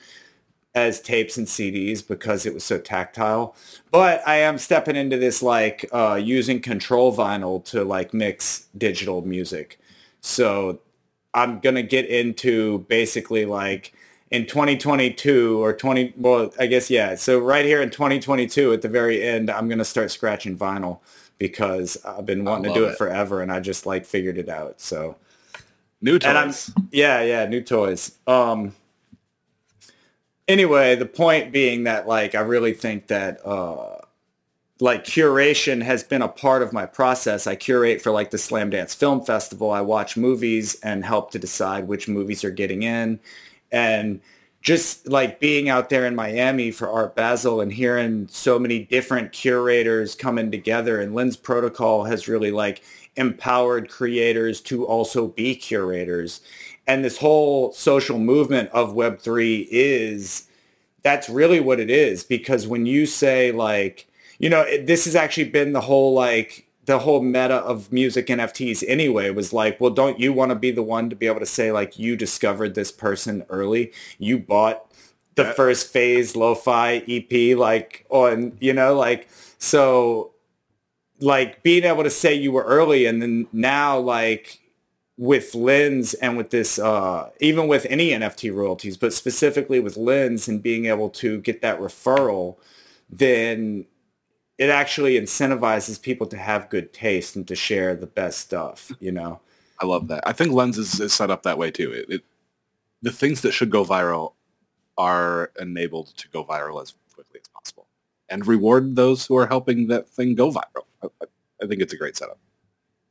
as 0.75 1.01
tapes 1.01 1.37
and 1.37 1.47
CDs 1.47 2.07
because 2.07 2.45
it 2.45 2.53
was 2.53 2.65
so 2.65 2.79
tactile. 2.79 3.55
But 3.91 4.27
I 4.27 4.37
am 4.37 4.59
stepping 4.59 4.97
into 4.97 5.17
this 5.17 5.43
like 5.43 5.89
uh, 5.93 6.21
using 6.23 6.61
control 6.61 7.15
vinyl 7.15 7.65
to 7.67 7.85
like 7.85 8.13
mix 8.13 8.67
digital 8.77 9.23
music. 9.23 9.79
So 10.21 10.81
I'm 11.33 11.61
going 11.61 11.77
to 11.77 11.83
get 11.83 12.07
into 12.07 12.81
basically 12.89 13.45
like 13.45 13.95
in 14.33 14.47
2022 14.47 15.63
or 15.63 15.73
20, 15.73 16.15
well, 16.17 16.53
I 16.59 16.67
guess, 16.67 16.91
yeah. 16.91 17.15
So 17.15 17.39
right 17.39 17.65
here 17.65 17.81
in 17.81 17.91
2022 17.91 18.73
at 18.73 18.83
the 18.83 18.89
very 18.89 19.23
end, 19.23 19.51
I'm 19.51 19.69
going 19.69 19.79
to 19.79 19.85
start 19.85 20.11
scratching 20.11 20.59
vinyl 20.59 20.99
because 21.39 21.97
I've 22.05 22.27
been 22.27 22.45
wanting 22.45 22.73
to 22.73 22.79
do 22.79 22.87
it, 22.87 22.93
it, 22.93 22.99
forever 22.99 23.43
and 23.43 23.51
I 23.51 23.61
just 23.61 23.87
like 23.87 24.05
figured 24.07 24.39
it 24.39 24.49
out. 24.49 24.81
So 24.81 25.17
new 26.01 26.19
toys. 26.19 26.71
yeah, 26.91 27.23
yeah, 27.23 27.47
new 27.47 27.63
toys. 27.63 28.19
Um 28.27 28.75
anyway, 30.49 30.97
the 30.97 31.07
point 31.07 31.53
being 31.53 31.85
that 31.85 32.07
like 32.07 32.35
I 32.35 32.41
really 32.41 32.75
think 32.75 33.09
that 33.09 33.45
uh 33.47 33.95
like 34.81 35.05
curation 35.05 35.83
has 35.83 36.03
been 36.03 36.23
a 36.23 36.29
part 36.29 36.63
of 36.63 36.73
my 36.73 36.87
process. 36.87 37.47
I 37.47 37.55
curate 37.55 38.03
for 38.03 38.11
like 38.11 38.31
the 38.31 38.37
Slamdance 38.37 38.95
Film 38.95 39.25
Festival. 39.25 39.71
I 39.71 39.81
watch 39.81 40.17
movies 40.17 40.79
and 40.83 41.05
help 41.05 41.31
to 41.33 41.39
decide 41.39 41.87
which 41.87 42.09
movies 42.09 42.45
are 42.45 42.51
getting 42.51 42.83
in. 42.83 43.21
And 43.71 44.21
just 44.65 45.07
like 45.07 45.41
being 45.41 45.69
out 45.69 45.91
there 45.91 46.07
in 46.07 46.17
Miami 46.17 46.71
for 46.71 46.91
Art 46.91 47.15
Basel 47.15 47.61
and 47.61 47.71
hearing 47.71 48.27
so 48.29 48.59
many 48.59 48.79
different 48.81 49.31
curators 49.31 50.15
coming 50.15 50.51
together 50.51 51.01
and 51.01 51.15
Lens 51.15 51.37
Protocol 51.37 52.05
has 52.05 52.27
really 52.27 52.51
like 52.51 52.83
empowered 53.17 53.91
creators 53.91 54.63
to 54.63 54.87
also 54.87 55.29
be 55.29 55.55
curators. 55.55 56.41
And 56.87 57.05
this 57.05 57.19
whole 57.19 57.73
social 57.73 58.19
movement 58.19 58.71
of 58.71 58.95
Web3 58.95 59.69
is, 59.71 60.49
that's 61.03 61.29
really 61.29 61.61
what 61.61 61.79
it 61.79 61.91
is. 61.91 62.25
Because 62.25 62.67
when 62.67 62.87
you 62.87 63.05
say 63.05 63.53
like, 63.53 64.07
you 64.39 64.49
know, 64.49 64.63
it, 64.63 64.87
this 64.87 65.05
has 65.05 65.15
actually 65.15 65.51
been 65.51 65.75
the 65.75 65.83
whole 65.83 66.15
like 66.15 66.64
the 66.87 66.99
whole 67.01 67.23
meta 67.23 67.57
of 67.57 67.93
music 67.93 68.27
NFTs 68.27 68.85
anyway 68.87 69.31
was 69.31 69.53
like, 69.53 69.81
well, 69.81 69.91
don't 69.91 70.21
you 70.21 70.33
want 70.33 70.51
to 70.51 70.55
be 70.55 70.71
the 70.71 70.83
one 70.83 71.11
to 71.11 71.17
be 71.17 71.27
able 71.27 71.41
to 71.41 71.47
say 71.47 71.73
like 71.73 71.99
you 71.99 72.17
discovered 72.17 72.75
this 72.75 72.93
person 72.93 73.45
early? 73.49 73.93
You 74.19 74.39
bought 74.39 74.87
the 75.35 75.45
first 75.45 75.93
phase 75.93 76.37
lo-fi 76.37 77.03
EP 77.09 77.57
like 77.57 78.07
on, 78.11 78.57
you 78.61 78.73
know, 78.73 78.95
like 78.95 79.29
so 79.59 80.33
like 81.21 81.63
being 81.63 81.85
able 81.85 82.03
to 82.03 82.11
say 82.11 82.35
you 82.35 82.53
were 82.53 82.65
early 82.65 83.07
and 83.07 83.23
then 83.23 83.47
now 83.53 83.99
like 83.99 84.61
with 85.17 85.55
lens 85.55 86.13
and 86.15 86.37
with 86.37 86.51
this 86.51 86.77
uh 86.79 87.31
even 87.39 87.69
with 87.69 87.87
any 87.89 88.11
nft 88.11 88.53
royalties 88.53 88.97
but 88.97 89.13
specifically 89.13 89.79
with 89.79 89.97
lens 89.97 90.49
and 90.49 90.61
being 90.61 90.87
able 90.87 91.09
to 91.09 91.41
get 91.43 91.63
that 91.63 91.79
referral 91.79 92.57
then 93.09 93.87
it 94.59 94.71
actually 94.71 95.19
incentivizes 95.21 96.01
people 96.01 96.27
to 96.27 96.37
have 96.37 96.71
good 96.71 96.93
taste 96.93 97.37
and 97.37 97.49
to 97.49 97.57
share 97.57 97.95
the 97.95 98.07
best 98.07 98.39
stuff 98.39 98.93
you 99.01 99.13
know 99.13 99.41
I 99.81 99.87
love 99.87 100.09
that. 100.09 100.27
I 100.27 100.33
think 100.33 100.53
Lens 100.53 100.79
is, 100.79 101.01
is 101.01 101.13
set 101.13 101.31
up 101.31 101.43
that 101.43 101.59
way 101.59 101.71
too. 101.71 101.93
It, 101.93 102.07
it, 102.09 102.25
the 103.03 103.13
things 103.13 103.43
that 103.43 103.53
should 103.53 103.71
go 103.71 103.85
viral 103.85 104.35
are 104.97 105.51
enabled 105.61 106.17
to 106.17 106.29
go 106.29 106.45
viral 106.45 106.81
as 106.81 106.95
quickly 107.13 107.41
as 107.41 107.49
possible, 107.49 107.87
and 108.29 108.47
reward 108.47 108.97
those 108.97 109.27
who 109.27 109.37
are 109.37 109.47
helping 109.47 109.89
that 109.89 110.09
thing 110.09 110.35
go 110.35 110.51
viral. 110.51 110.85
I, 111.03 111.09
I 111.63 111.67
think 111.67 111.81
it's 111.81 111.93
a 111.93 111.97
great 111.97 112.17
setup. 112.17 112.39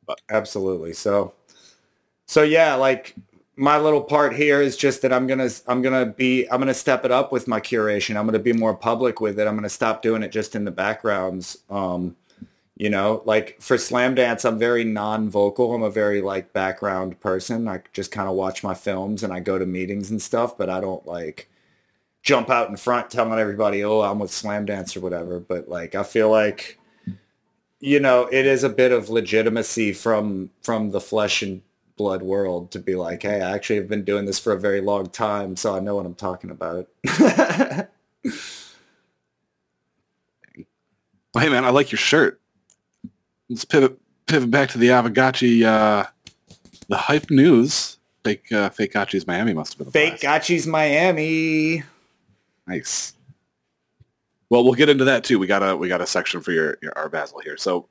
But 0.05 0.21
absolutely. 0.29 0.93
So, 0.93 1.33
so 2.25 2.43
yeah, 2.43 2.75
like 2.75 3.15
my 3.55 3.77
little 3.77 4.01
part 4.01 4.35
here 4.35 4.61
is 4.61 4.75
just 4.75 5.01
that 5.03 5.13
I'm 5.13 5.27
gonna 5.27 5.49
I'm 5.67 5.81
gonna 5.81 6.05
be 6.05 6.47
I'm 6.49 6.59
gonna 6.59 6.73
step 6.73 7.05
it 7.05 7.11
up 7.11 7.31
with 7.31 7.47
my 7.47 7.59
curation. 7.59 8.15
I'm 8.15 8.25
gonna 8.25 8.39
be 8.39 8.53
more 8.53 8.75
public 8.75 9.21
with 9.21 9.39
it. 9.39 9.47
I'm 9.47 9.55
gonna 9.55 9.69
stop 9.69 10.01
doing 10.01 10.23
it 10.23 10.31
just 10.31 10.55
in 10.55 10.65
the 10.65 10.71
backgrounds. 10.71 11.59
Um, 11.69 12.15
you 12.75 12.89
know, 12.89 13.21
like 13.25 13.61
for 13.61 13.77
Slamdance, 13.77 14.45
I'm 14.45 14.57
very 14.57 14.83
non-vocal. 14.83 15.73
I'm 15.75 15.83
a 15.83 15.91
very 15.91 16.21
like 16.21 16.53
background 16.53 17.19
person. 17.19 17.67
I 17.67 17.81
just 17.93 18.11
kind 18.11 18.27
of 18.27 18.35
watch 18.35 18.63
my 18.63 18.73
films 18.73 19.21
and 19.23 19.31
I 19.31 19.39
go 19.39 19.59
to 19.59 19.65
meetings 19.65 20.09
and 20.09 20.21
stuff, 20.21 20.57
but 20.57 20.69
I 20.69 20.81
don't 20.81 21.05
like 21.05 21.49
jump 22.23 22.49
out 22.49 22.69
in 22.69 22.77
front 22.77 23.11
telling 23.11 23.39
everybody, 23.39 23.83
"Oh, 23.83 24.01
I'm 24.01 24.19
with 24.19 24.31
Slamdance 24.31 24.97
or 24.97 25.01
whatever. 25.01 25.39
But 25.39 25.69
like, 25.69 25.93
I 25.93 26.03
feel 26.03 26.31
like, 26.31 26.79
you 27.79 27.99
know, 27.99 28.27
it 28.31 28.45
is 28.47 28.63
a 28.63 28.69
bit 28.69 28.91
of 28.91 29.09
legitimacy 29.09 29.93
from 29.93 30.49
from 30.63 30.91
the 30.91 31.01
flesh 31.01 31.43
and 31.43 31.61
blood 31.95 32.21
world 32.21 32.71
to 32.71 32.79
be 32.79 32.95
like, 32.95 33.23
"Hey, 33.23 33.41
I 33.41 33.51
actually 33.51 33.77
have 33.77 33.87
been 33.89 34.03
doing 34.03 34.25
this 34.25 34.39
for 34.39 34.53
a 34.53 34.59
very 34.59 34.81
long 34.81 35.09
time, 35.09 35.55
so 35.55 35.75
I 35.75 35.79
know 35.79 35.95
what 35.95 36.05
I'm 36.05 36.15
talking 36.15 36.49
about." 36.49 36.87
hey 37.05 37.87
man, 41.49 41.65
I 41.65 41.69
like 41.69 41.91
your 41.91 41.99
shirt 41.99 42.39
let's 43.49 43.65
pivot 43.65 43.97
pivot 44.25 44.49
back 44.51 44.69
to 44.69 44.77
the 44.77 44.87
Aavegotchi, 44.87 45.63
uh, 45.63 46.05
the 46.87 46.97
hype 46.97 47.29
news. 47.29 47.97
Fake 48.23 48.51
uh, 48.51 48.69
fake 48.69 48.93
Gotchi's 48.93 49.27
Miami 49.27 49.53
must 49.53 49.73
have 49.73 49.79
been 49.79 49.85
the 49.85 49.91
fake 49.91 50.21
Gotchi's 50.21 50.65
Miami. 50.65 51.83
Nice. 52.65 53.13
Well, 54.49 54.63
we'll 54.63 54.73
get 54.73 54.87
into 54.87 55.05
that 55.05 55.23
too. 55.23 55.39
We 55.39 55.47
got 55.47 55.61
a 55.61 55.75
we 55.75 55.87
got 55.87 56.01
a 56.01 56.07
section 56.07 56.41
for 56.41 56.51
your, 56.51 56.77
your 56.81 56.93
Art 56.97 57.11
Basel 57.11 57.39
here. 57.39 57.57
So, 57.57 57.89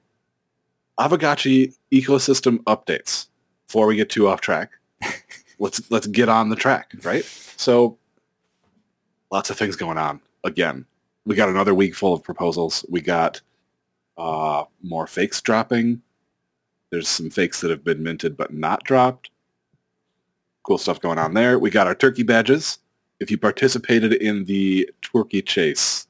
Aavegotchi 0.98 1.74
ecosystem 1.92 2.58
updates. 2.64 3.28
Before 3.72 3.86
we 3.86 3.96
get 3.96 4.10
too 4.10 4.28
off 4.28 4.42
track, 4.42 4.72
let's 5.58 5.90
let's 5.90 6.06
get 6.06 6.28
on 6.28 6.50
the 6.50 6.56
track, 6.56 6.92
right? 7.04 7.24
So, 7.24 7.96
lots 9.30 9.48
of 9.48 9.56
things 9.56 9.76
going 9.76 9.96
on. 9.96 10.20
Again, 10.44 10.84
we 11.24 11.36
got 11.36 11.48
another 11.48 11.72
week 11.72 11.94
full 11.94 12.12
of 12.12 12.22
proposals. 12.22 12.84
We 12.90 13.00
got 13.00 13.40
uh, 14.18 14.64
more 14.82 15.06
fakes 15.06 15.40
dropping. 15.40 16.02
There's 16.90 17.08
some 17.08 17.30
fakes 17.30 17.62
that 17.62 17.70
have 17.70 17.82
been 17.82 18.02
minted 18.02 18.36
but 18.36 18.52
not 18.52 18.84
dropped. 18.84 19.30
Cool 20.64 20.76
stuff 20.76 21.00
going 21.00 21.18
on 21.18 21.32
there. 21.32 21.58
We 21.58 21.70
got 21.70 21.86
our 21.86 21.94
turkey 21.94 22.24
badges. 22.24 22.78
If 23.20 23.30
you 23.30 23.38
participated 23.38 24.12
in 24.12 24.44
the 24.44 24.90
turkey 25.00 25.40
chase 25.40 26.08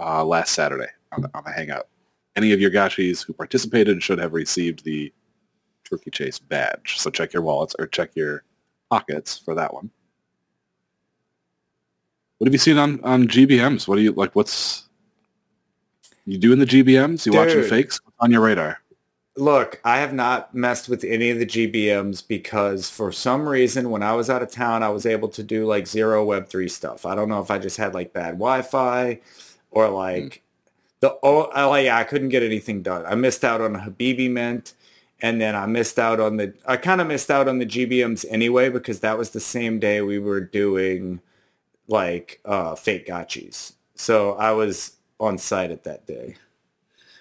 uh, 0.00 0.24
last 0.24 0.52
Saturday 0.52 0.88
on 1.12 1.20
the, 1.20 1.30
on 1.34 1.44
the 1.44 1.52
Hangout, 1.52 1.88
any 2.36 2.52
of 2.52 2.60
your 2.60 2.70
gotchis 2.70 3.22
who 3.22 3.34
participated 3.34 4.02
should 4.02 4.18
have 4.18 4.32
received 4.32 4.82
the 4.82 5.12
turkey 5.90 6.10
chase 6.10 6.38
badge. 6.38 6.98
So 6.98 7.10
check 7.10 7.32
your 7.32 7.42
wallets 7.42 7.74
or 7.78 7.86
check 7.86 8.10
your 8.14 8.44
pockets 8.88 9.38
for 9.38 9.54
that 9.54 9.74
one. 9.74 9.90
What 12.38 12.46
have 12.46 12.54
you 12.54 12.58
seen 12.58 12.78
on, 12.78 13.02
on 13.04 13.28
GBMs? 13.28 13.86
What 13.86 13.98
are 13.98 14.00
you 14.00 14.12
like? 14.12 14.34
What's 14.34 14.88
you 16.24 16.38
doing 16.38 16.58
the 16.58 16.64
GBMs? 16.64 17.26
You 17.26 17.32
Dude, 17.32 17.34
watching 17.34 17.62
fakes 17.64 18.00
on 18.18 18.30
your 18.30 18.40
radar? 18.40 18.80
Look, 19.36 19.80
I 19.84 19.98
have 19.98 20.14
not 20.14 20.54
messed 20.54 20.88
with 20.88 21.04
any 21.04 21.30
of 21.30 21.38
the 21.38 21.46
GBMs 21.46 22.26
because 22.26 22.88
for 22.88 23.12
some 23.12 23.48
reason 23.48 23.90
when 23.90 24.02
I 24.02 24.14
was 24.14 24.30
out 24.30 24.42
of 24.42 24.50
town, 24.50 24.82
I 24.82 24.88
was 24.88 25.06
able 25.06 25.28
to 25.28 25.42
do 25.42 25.66
like 25.66 25.86
zero 25.86 26.24
Web3 26.26 26.70
stuff. 26.70 27.04
I 27.04 27.14
don't 27.14 27.28
know 27.28 27.40
if 27.40 27.50
I 27.50 27.58
just 27.58 27.76
had 27.76 27.94
like 27.94 28.12
bad 28.12 28.32
Wi-Fi 28.32 29.20
or 29.70 29.88
like 29.88 30.22
mm. 30.22 30.40
the 31.00 31.18
oh, 31.22 31.50
like 31.54 31.88
I 31.88 32.04
couldn't 32.04 32.30
get 32.30 32.42
anything 32.42 32.82
done. 32.82 33.04
I 33.06 33.14
missed 33.14 33.44
out 33.44 33.60
on 33.60 33.74
Habibi 33.74 34.30
Mint 34.30 34.74
and 35.22 35.40
then 35.40 35.54
I 35.56 35.66
missed 35.66 35.98
out 35.98 36.20
on 36.20 36.36
the 36.36 36.54
I 36.66 36.76
kind 36.76 37.00
of 37.00 37.06
missed 37.06 37.30
out 37.30 37.48
on 37.48 37.58
the 37.58 37.66
GBMs 37.66 38.24
anyway 38.28 38.68
because 38.70 39.00
that 39.00 39.18
was 39.18 39.30
the 39.30 39.40
same 39.40 39.78
day 39.78 40.00
we 40.02 40.18
were 40.18 40.40
doing 40.40 41.20
like 41.88 42.40
uh 42.44 42.74
fake 42.76 43.06
gotchis. 43.08 43.74
So 43.96 44.34
I 44.34 44.52
was 44.52 44.96
on 45.20 45.38
site 45.38 45.70
at 45.72 45.84
that 45.84 46.06
day 46.06 46.36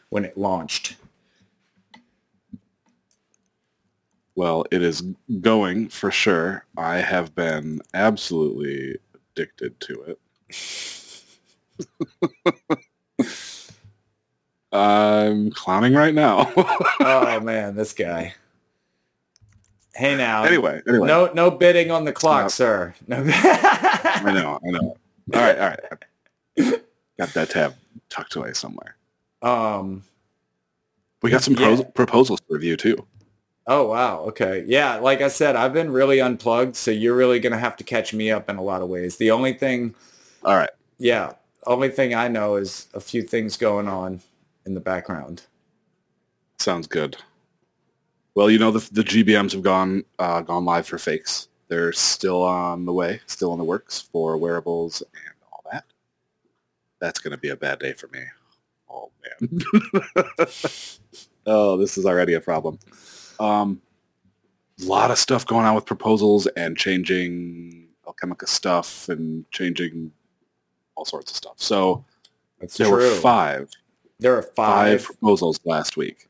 when 0.10 0.26
it 0.26 0.38
launched. 0.38 0.98
Well, 4.36 4.66
it 4.72 4.82
is 4.82 5.02
going 5.42 5.90
for 5.90 6.12
sure. 6.12 6.66
I 6.78 6.98
have 6.98 7.36
been 7.36 7.82
absolutely 7.94 8.98
addicted 9.36 9.80
to 9.82 10.18
it. 10.50 11.26
I'm 14.72 15.52
clowning 15.52 15.94
right 15.94 16.14
now. 16.14 16.52
oh 17.00 17.40
man, 17.40 17.76
this 17.76 17.94
guy. 17.94 18.36
Hey 19.96 20.16
now. 20.16 20.44
Anyway, 20.44 20.82
anyway. 20.88 21.08
No 21.08 21.32
no 21.34 21.50
bidding 21.50 21.92
on 21.92 22.06
the 22.06 22.14
clock, 22.14 22.44
no. 22.44 22.48
sir. 22.50 22.94
No. 23.08 23.18
I 23.28 24.32
know, 24.34 24.60
I 24.66 24.70
know. 24.70 24.98
All 25.34 25.42
right, 25.42 25.58
all 25.60 25.70
right. 25.70 26.82
Got 27.18 27.34
that 27.34 27.50
tab 27.50 27.76
tucked 28.10 28.36
away 28.36 28.54
somewhere. 28.54 28.96
Um, 29.42 30.04
we 31.22 31.30
got 31.30 31.44
some 31.44 31.56
yeah. 31.56 31.82
proposals 31.96 32.40
to 32.42 32.54
review 32.54 32.78
too. 32.78 33.06
Oh 33.66 33.88
wow, 33.88 34.20
okay, 34.22 34.64
yeah. 34.68 34.96
Like 34.98 35.22
I 35.22 35.28
said, 35.28 35.56
I've 35.56 35.74
been 35.74 35.92
really 35.92 36.22
unplugged, 36.22 36.76
so 36.76 36.92
you're 36.92 37.16
really 37.16 37.40
gonna 37.40 37.58
have 37.58 37.76
to 37.78 37.84
catch 37.84 38.14
me 38.14 38.32
up 38.32 38.50
in 38.50 38.58
a 38.58 38.64
lot 38.64 38.82
of 38.82 38.90
ways. 38.90 39.18
The 39.18 39.32
only 39.32 39.54
thing, 39.54 39.96
all 40.44 40.56
right, 40.56 40.72
yeah, 40.98 41.34
only 41.66 41.90
thing 41.90 42.14
I 42.14 42.28
know 42.28 42.56
is 42.56 42.88
a 42.94 43.00
few 43.00 43.22
things 43.22 43.58
going 43.58 43.88
on 43.88 44.22
in 44.70 44.76
the 44.76 44.80
background. 44.80 45.42
Sounds 46.60 46.88
good. 46.88 47.18
Well, 48.36 48.50
you 48.50 48.60
know 48.60 48.72
the 48.72 48.88
the 48.94 49.04
GBMs 49.04 49.52
have 49.52 49.64
gone 49.64 50.06
uh, 50.20 50.42
gone 50.42 50.64
live 50.64 50.88
for 50.88 50.98
fakes. 50.98 51.50
They're 51.68 51.92
still 51.92 52.44
on 52.44 52.86
the 52.86 52.94
way, 52.94 53.20
still 53.26 53.52
in 53.52 53.60
the 53.60 53.66
works 53.66 54.00
for 54.00 54.38
wearables 54.38 55.02
and 55.02 55.34
all 55.52 55.64
that. 55.72 55.84
that's 57.00 57.20
going 57.20 57.32
to 57.32 57.38
be 57.38 57.50
a 57.50 57.56
bad 57.56 57.80
day 57.80 57.94
for 57.94 58.08
me. 58.08 58.22
Oh 58.90 59.12
man. 59.42 59.60
oh, 61.46 61.78
this 61.78 61.98
is 61.98 62.06
already 62.06 62.36
a 62.36 62.42
problem. 62.42 62.80
Um, 63.40 63.82
a 64.82 64.86
lot 64.86 65.12
of 65.12 65.18
stuff 65.18 65.46
going 65.46 65.66
on 65.66 65.76
with 65.76 65.86
proposals 65.86 66.48
and 66.48 66.78
changing 66.78 67.88
Alchemica 68.08 68.48
stuff 68.48 69.10
and 69.10 69.50
changing 69.52 70.12
all 70.96 71.06
sorts 71.06 71.32
of 71.32 71.38
stuff. 71.38 71.56
So 71.58 72.06
That's 72.60 72.78
there 72.78 72.88
true. 72.88 72.98
were 72.98 73.16
five. 73.16 73.70
There 74.20 74.38
are 74.38 74.44
five. 74.44 75.02
five 75.02 75.06
proposals 75.06 75.60
last 75.66 75.98
week. 75.98 76.28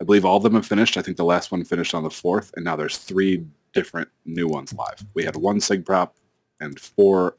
I 0.00 0.04
believe 0.04 0.24
all 0.24 0.36
of 0.36 0.42
them 0.42 0.54
have 0.54 0.66
finished. 0.66 0.96
I 0.96 1.02
think 1.02 1.16
the 1.16 1.24
last 1.24 1.52
one 1.52 1.64
finished 1.64 1.94
on 1.94 2.02
the 2.02 2.10
fourth, 2.10 2.52
and 2.56 2.64
now 2.64 2.76
there's 2.76 2.98
three 2.98 3.44
different 3.72 4.08
new 4.26 4.48
ones 4.48 4.72
live. 4.74 5.04
We 5.14 5.24
had 5.24 5.36
one 5.36 5.60
SIG 5.60 5.86
prop 5.86 6.16
and 6.60 6.78
four 6.78 7.36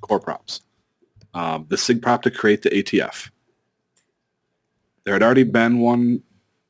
core 0.00 0.20
props 0.20 0.62
um, 1.34 1.66
the 1.68 1.78
SIG 1.78 2.02
prop 2.02 2.22
to 2.22 2.30
create 2.30 2.62
the 2.62 2.70
ATF. 2.70 3.30
There 5.04 5.14
had 5.14 5.22
already 5.22 5.44
been 5.44 5.78
one, 5.78 6.22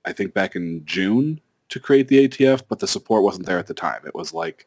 I 0.04 0.12
think, 0.12 0.34
back 0.34 0.56
in 0.56 0.84
June 0.84 1.40
to 1.70 1.80
create 1.80 2.08
the 2.08 2.28
ATF, 2.28 2.62
but 2.68 2.78
the 2.78 2.86
support 2.86 3.22
wasn't 3.22 3.46
there 3.46 3.58
at 3.58 3.66
the 3.66 3.74
time. 3.74 4.02
It 4.06 4.14
was 4.14 4.32
like, 4.32 4.66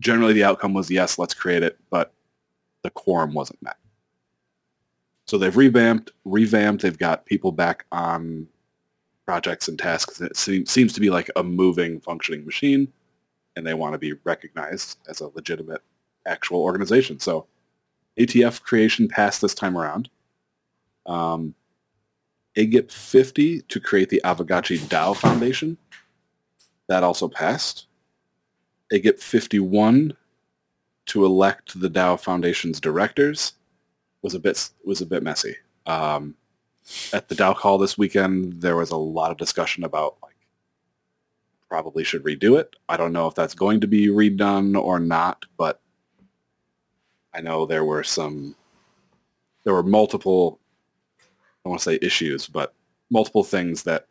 generally 0.00 0.32
the 0.32 0.44
outcome 0.44 0.74
was, 0.74 0.90
yes, 0.90 1.18
let's 1.18 1.34
create 1.34 1.62
it, 1.62 1.78
but 1.90 2.12
the 2.82 2.90
quorum 2.90 3.32
wasn't 3.32 3.62
met. 3.62 3.76
So 5.30 5.38
they've 5.38 5.56
revamped, 5.56 6.10
revamped. 6.24 6.82
They've 6.82 6.98
got 6.98 7.24
people 7.24 7.52
back 7.52 7.86
on 7.92 8.48
projects 9.24 9.68
and 9.68 9.78
tasks. 9.78 10.20
It 10.20 10.36
seems 10.36 10.92
to 10.92 11.00
be 11.00 11.08
like 11.08 11.30
a 11.36 11.44
moving, 11.44 12.00
functioning 12.00 12.44
machine, 12.44 12.92
and 13.54 13.64
they 13.64 13.74
want 13.74 13.92
to 13.92 13.98
be 14.00 14.14
recognized 14.24 14.98
as 15.08 15.20
a 15.20 15.28
legitimate, 15.28 15.82
actual 16.26 16.60
organization. 16.60 17.20
So 17.20 17.46
ATF 18.18 18.60
creation 18.62 19.06
passed 19.06 19.40
this 19.40 19.54
time 19.54 19.78
around. 19.78 20.10
Um, 21.06 21.54
AGIP 22.56 22.90
50 22.90 23.60
to 23.60 23.78
create 23.78 24.08
the 24.08 24.20
Aavegotchi 24.24 24.78
DAO 24.88 25.16
Foundation. 25.16 25.78
That 26.88 27.04
also 27.04 27.28
passed. 27.28 27.86
AGIP 28.92 29.20
51 29.20 30.16
to 31.06 31.24
elect 31.24 31.80
the 31.80 31.88
DAO 31.88 32.18
Foundation's 32.18 32.80
directors 32.80 33.52
was 34.22 34.34
a 34.34 34.38
bit 34.38 34.70
was 34.84 35.00
a 35.00 35.06
bit 35.06 35.22
messy. 35.22 35.56
Um, 35.86 36.34
at 37.12 37.28
the 37.28 37.34
DAO 37.34 37.54
call 37.54 37.78
this 37.78 37.98
weekend, 37.98 38.60
there 38.60 38.76
was 38.76 38.90
a 38.90 38.96
lot 38.96 39.30
of 39.30 39.36
discussion 39.36 39.84
about 39.84 40.16
like 40.22 40.30
probably 41.68 42.02
should 42.04 42.24
redo 42.24 42.58
it. 42.58 42.74
I 42.88 42.96
don't 42.96 43.12
know 43.12 43.28
if 43.28 43.34
that's 43.34 43.54
going 43.54 43.80
to 43.80 43.86
be 43.86 44.08
redone 44.08 44.76
or 44.78 44.98
not, 44.98 45.44
but 45.56 45.80
I 47.32 47.40
know 47.40 47.64
there 47.64 47.84
were 47.84 48.02
some, 48.02 48.56
there 49.62 49.72
were 49.72 49.84
multiple, 49.84 50.58
I 51.64 51.68
want 51.68 51.80
to 51.80 51.84
say 51.84 51.98
issues, 52.02 52.48
but 52.48 52.74
multiple 53.10 53.44
things 53.44 53.84
that 53.84 54.06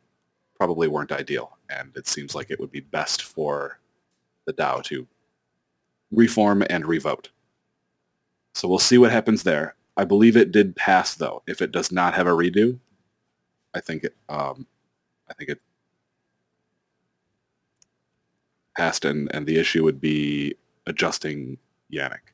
probably 0.57 0.87
weren't 0.87 1.11
ideal. 1.11 1.57
And 1.69 1.91
it 1.97 2.07
seems 2.07 2.33
like 2.33 2.49
it 2.49 2.59
would 2.59 2.71
be 2.71 2.79
best 2.79 3.23
for 3.23 3.79
the 4.45 4.53
DAO 4.53 4.81
to 4.85 5.05
reform 6.11 6.63
and 6.69 6.85
revote. 6.85 7.29
So 8.53 8.67
we'll 8.67 8.79
see 8.79 8.97
what 8.97 9.11
happens 9.11 9.43
there. 9.43 9.75
I 9.97 10.05
believe 10.05 10.37
it 10.37 10.51
did 10.51 10.75
pass, 10.75 11.15
though. 11.15 11.43
If 11.47 11.61
it 11.61 11.71
does 11.71 11.91
not 11.91 12.13
have 12.13 12.27
a 12.27 12.31
redo, 12.31 12.79
I 13.73 13.81
think 13.81 14.03
it, 14.05 14.15
um, 14.29 14.65
I 15.29 15.33
think 15.33 15.49
it 15.49 15.61
passed, 18.77 19.05
and, 19.05 19.29
and 19.33 19.45
the 19.45 19.57
issue 19.57 19.83
would 19.83 19.99
be 19.99 20.55
adjusting 20.87 21.57
Yannick. 21.91 22.33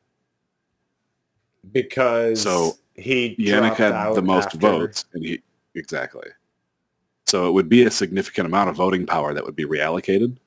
Because 1.72 2.42
So, 2.42 2.74
he 2.96 3.36
Yannick 3.38 3.76
had 3.76 4.14
the 4.14 4.22
most 4.22 4.46
after- 4.48 4.58
votes, 4.60 5.06
and 5.14 5.26
he 5.26 5.42
exactly. 5.74 6.30
So 7.26 7.48
it 7.48 7.52
would 7.54 7.68
be 7.70 7.84
a 7.84 7.92
significant 7.92 8.46
amount 8.46 8.70
of 8.70 8.76
voting 8.76 9.08
power 9.08 9.34
that 9.34 9.44
would 9.44 9.56
be 9.56 9.66
reallocated. 9.66 10.38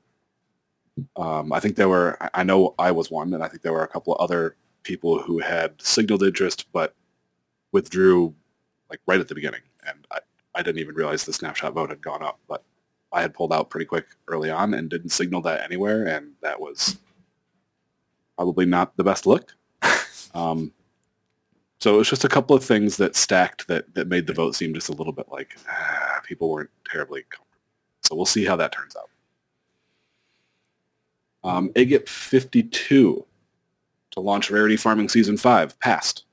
Um, 1.17 1.53
I 1.53 1.59
think 1.61 1.75
there 1.77 1.88
were. 1.88 2.17
I- 2.23 2.31
I 2.35 2.43
know 2.45 2.75
I 2.79 2.93
was 2.93 3.11
one, 3.11 3.35
and 3.35 3.43
I 3.43 3.49
think 3.49 3.62
there 3.62 3.73
were 3.73 3.83
a 3.83 3.88
couple 3.88 4.15
of 4.15 4.21
other 4.23 4.57
people 4.88 5.18
who 5.21 5.38
had 5.38 5.75
signaled 5.83 6.23
interest 6.23 6.66
but 6.73 6.95
withdrew, 7.73 8.35
like 8.88 9.00
right 9.07 9.21
at 9.21 9.28
the 9.28 9.35
beginning. 9.35 9.61
And 9.87 10.07
I, 10.11 10.21
I 10.54 10.62
didn't 10.62 10.80
even 10.80 10.95
realize 10.95 11.25
the 11.25 11.33
snapshot 11.35 11.75
vote 11.75 11.90
had 11.90 12.00
gone 12.00 12.23
up, 12.23 12.40
but 12.49 12.64
I 13.12 13.21
had 13.21 13.35
pulled 13.35 13.52
out 13.52 13.68
pretty 13.68 13.85
quick 13.85 14.07
early 14.28 14.50
on 14.50 14.73
and 14.73 14.88
didn't 14.88 15.11
signal 15.11 15.42
that 15.42 15.62
anywhere, 15.62 16.07
and 16.07 16.33
that 16.40 16.59
was 16.59 16.97
probably 18.37 18.64
not 18.64 18.97
the 18.97 19.04
best 19.04 19.26
look. 19.26 19.54
Um, 20.35 20.73
so 21.80 21.95
it 21.95 21.99
was 21.99 22.11
just 22.11 22.25
a 22.25 22.28
couple 22.28 22.54
of 22.54 22.62
things 22.62 22.99
that 22.99 23.16
stacked 23.16 23.66
that, 23.68 23.95
that 23.95 24.09
made 24.09 24.26
the 24.26 24.35
vote 24.35 24.54
seem 24.54 24.75
just 24.75 24.90
a 24.90 24.92
little 24.92 25.12
bit 25.12 25.26
like 25.33 25.57
ah, 25.68 26.21
people 26.23 26.50
weren't 26.50 26.68
terribly 26.88 27.23
comfortable. 27.23 27.47
So 28.02 28.14
we'll 28.14 28.26
see 28.26 28.45
how 28.45 28.54
that 28.57 28.71
turns 28.71 28.95
out. 28.95 29.09
Um, 31.42 31.71
AGIP 31.71 32.09
52 32.09 33.25
to 34.12 34.21
launch 34.21 34.50
Rarity 34.50 34.77
Farming 34.77 35.09
Season 35.09 35.37
5 35.37 35.79
passed. 35.81 36.25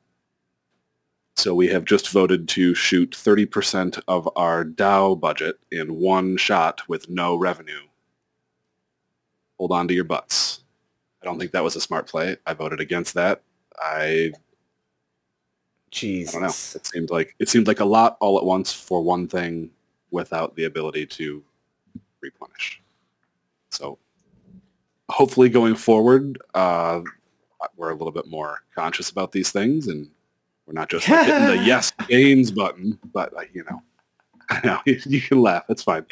So 1.36 1.54
we 1.54 1.68
have 1.68 1.86
just 1.86 2.10
voted 2.10 2.48
to 2.50 2.74
shoot 2.74 3.12
30% 3.12 4.02
of 4.08 4.30
our 4.36 4.64
DAO 4.64 5.20
budget 5.20 5.60
in 5.72 6.00
one 6.00 6.38
shot 6.38 6.88
with 6.88 7.10
no 7.10 7.36
revenue. 7.36 7.82
Hold 9.58 9.72
on 9.72 9.88
to 9.88 9.94
your 9.94 10.06
butts. 10.06 10.62
I 11.22 11.26
don't 11.26 11.40
think 11.40 11.52
that 11.52 11.64
was 11.64 11.76
a 11.76 11.82
smart 11.82 12.08
play. 12.08 12.38
I 12.46 12.54
voted 12.54 12.80
against 12.80 13.14
that. 13.16 13.42
I 13.78 14.32
I 16.30 16.32
don't 16.34 16.42
know. 16.42 16.48
It 16.48 16.86
seemed 16.86 17.10
like 17.10 17.36
it 17.40 17.50
seemed 17.50 17.68
like 17.68 17.80
a 17.80 17.86
lot 17.86 18.18
all 18.20 18.38
at 18.38 18.46
once 18.46 18.72
for 18.72 19.02
one 19.02 19.28
thing 19.28 19.70
without 20.12 20.56
the 20.56 20.66
ability 20.66 21.06
to 21.06 21.44
replenish. 22.22 22.82
So 23.72 23.98
hopefully 25.10 25.50
going 25.50 25.76
forward, 25.76 26.38
uh, 26.54 27.02
we're 27.76 27.92
a 27.92 27.96
little 27.96 28.12
bit 28.12 28.28
more 28.28 28.60
conscious 28.74 29.10
about 29.10 29.32
these 29.32 29.52
things 29.52 29.88
and 29.88 30.10
we're 30.66 30.74
not 30.74 30.90
just 30.90 31.08
like, 31.08 31.28
hitting 31.28 31.46
the 31.46 31.58
yes 31.66 31.92
gains 32.08 32.52
button, 32.52 32.98
but 33.14 33.34
you 33.54 33.64
know, 33.70 33.82
I 34.50 34.62
know 34.64 34.80
you 34.86 35.22
can 35.22 35.42
laugh. 35.42 35.64
It's 35.70 35.84
fine. 35.84 36.06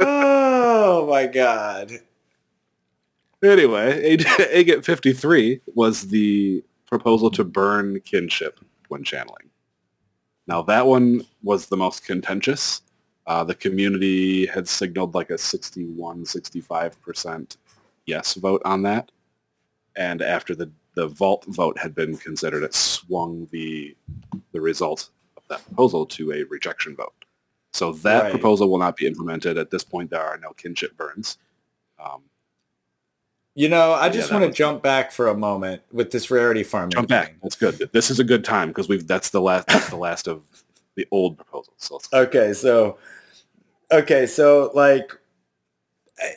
oh 0.00 1.06
my 1.08 1.26
god. 1.26 1.92
Anyway, 3.42 4.16
AGIP 4.16 4.84
53 4.84 5.60
was 5.74 6.08
the 6.08 6.64
proposal 6.86 7.30
to 7.30 7.44
burn 7.44 8.00
kinship 8.00 8.58
when 8.88 9.04
channeling. 9.04 9.48
Now 10.48 10.62
that 10.62 10.86
one 10.86 11.24
was 11.42 11.66
the 11.66 11.76
most 11.76 12.04
contentious. 12.04 12.82
Uh, 13.26 13.44
the 13.44 13.54
community 13.54 14.46
had 14.46 14.66
signaled 14.66 15.14
like 15.14 15.30
a 15.30 15.38
61, 15.38 16.24
65% 16.24 17.56
yes 18.06 18.34
vote 18.34 18.62
on 18.64 18.82
that. 18.82 19.10
And 19.98 20.22
after 20.22 20.54
the, 20.54 20.70
the 20.94 21.08
vault 21.08 21.44
vote 21.48 21.76
had 21.76 21.92
been 21.92 22.16
considered, 22.16 22.62
it 22.62 22.72
swung 22.72 23.48
the, 23.50 23.96
the 24.52 24.60
result 24.60 25.10
of 25.36 25.42
that 25.48 25.64
proposal 25.66 26.06
to 26.06 26.32
a 26.32 26.44
rejection 26.44 26.94
vote. 26.94 27.12
So 27.72 27.92
that 27.92 28.22
Right. 28.22 28.30
proposal 28.30 28.70
will 28.70 28.78
not 28.78 28.96
be 28.96 29.08
implemented. 29.08 29.58
At 29.58 29.70
this 29.70 29.82
point, 29.82 30.10
there 30.10 30.22
are 30.22 30.38
no 30.38 30.52
kinship 30.52 30.96
burns. 30.96 31.38
Um, 31.98 32.22
You 33.56 33.68
know, 33.68 33.92
I 33.92 34.08
just 34.08 34.30
that 34.30 34.40
want 34.40 34.52
to 34.52 34.56
jump 34.56 34.84
back 34.84 35.10
for 35.10 35.26
a 35.26 35.34
moment 35.36 35.82
with 35.92 36.12
this 36.12 36.30
rarity 36.30 36.62
farming. 36.62 36.92
Jump 36.92 37.08
back. 37.08 37.34
That's 37.42 37.56
good. 37.56 37.90
This 37.92 38.08
is 38.08 38.20
a 38.20 38.24
good 38.24 38.44
time 38.44 38.68
because 38.68 38.88
we've 38.88 39.04
that's 39.04 39.30
the 39.30 39.40
last 39.40 39.66
that's 39.66 39.90
the 39.90 39.96
last 39.96 40.28
of 40.28 40.42
the 40.94 41.08
old 41.10 41.36
proposals. 41.36 41.74
So 41.78 41.98
Okay, 42.12 42.52
so 42.52 42.98
okay, 43.90 44.26
so 44.26 44.70
like 44.74 45.12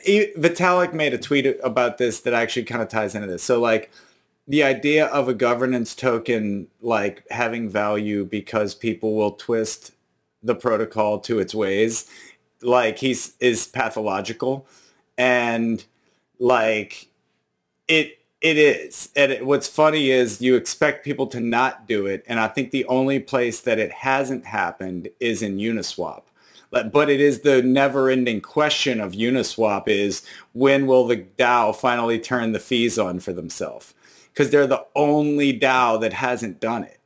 Vitalik 0.06 0.92
made 0.92 1.14
a 1.14 1.18
tweet 1.18 1.58
about 1.62 1.98
this 1.98 2.20
that 2.20 2.34
actually 2.34 2.64
kind 2.64 2.82
of 2.82 2.88
ties 2.88 3.14
into 3.14 3.26
this. 3.26 3.42
So 3.42 3.60
like 3.60 3.90
the 4.46 4.62
idea 4.62 5.06
of 5.06 5.28
a 5.28 5.34
governance 5.34 5.94
token 5.94 6.68
like 6.80 7.24
having 7.30 7.68
value 7.68 8.24
because 8.24 8.74
people 8.74 9.14
will 9.14 9.32
twist 9.32 9.92
the 10.42 10.54
protocol 10.54 11.20
to 11.20 11.38
its 11.38 11.54
ways 11.54 12.08
like 12.62 12.98
he's 12.98 13.34
is 13.40 13.66
pathological. 13.66 14.66
And 15.18 15.84
like 16.38 17.08
it 17.88 18.18
it 18.40 18.56
is. 18.56 19.10
And 19.14 19.32
it, 19.32 19.46
what's 19.46 19.68
funny 19.68 20.10
is 20.10 20.40
you 20.40 20.56
expect 20.56 21.04
people 21.04 21.26
to 21.28 21.40
not 21.40 21.86
do 21.86 22.06
it. 22.06 22.24
And 22.26 22.40
i 22.40 22.48
think 22.48 22.70
the 22.70 22.84
only 22.86 23.20
place 23.20 23.60
that 23.60 23.78
it 23.78 23.92
hasn't 23.92 24.46
happened 24.46 25.08
is 25.20 25.42
in 25.42 25.58
uniswap 25.58 26.22
but, 26.72 27.10
it 27.10 27.20
is 27.20 27.40
the 27.40 27.62
never-ending 27.62 28.40
question 28.40 29.00
of 29.00 29.12
uniswap 29.12 29.88
is 29.88 30.22
when 30.52 30.86
will 30.86 31.06
the 31.06 31.24
dao 31.38 31.76
finally 31.76 32.18
turn 32.18 32.52
the 32.52 32.58
fees 32.58 32.98
on 32.98 33.20
for 33.20 33.32
themselves? 33.32 33.94
Because 34.32 34.50
they're 34.50 34.66
the 34.66 34.86
only 34.96 35.58
dao 35.58 36.00
that 36.00 36.14
hasn't 36.14 36.60
done 36.60 36.84
it. 36.84 36.98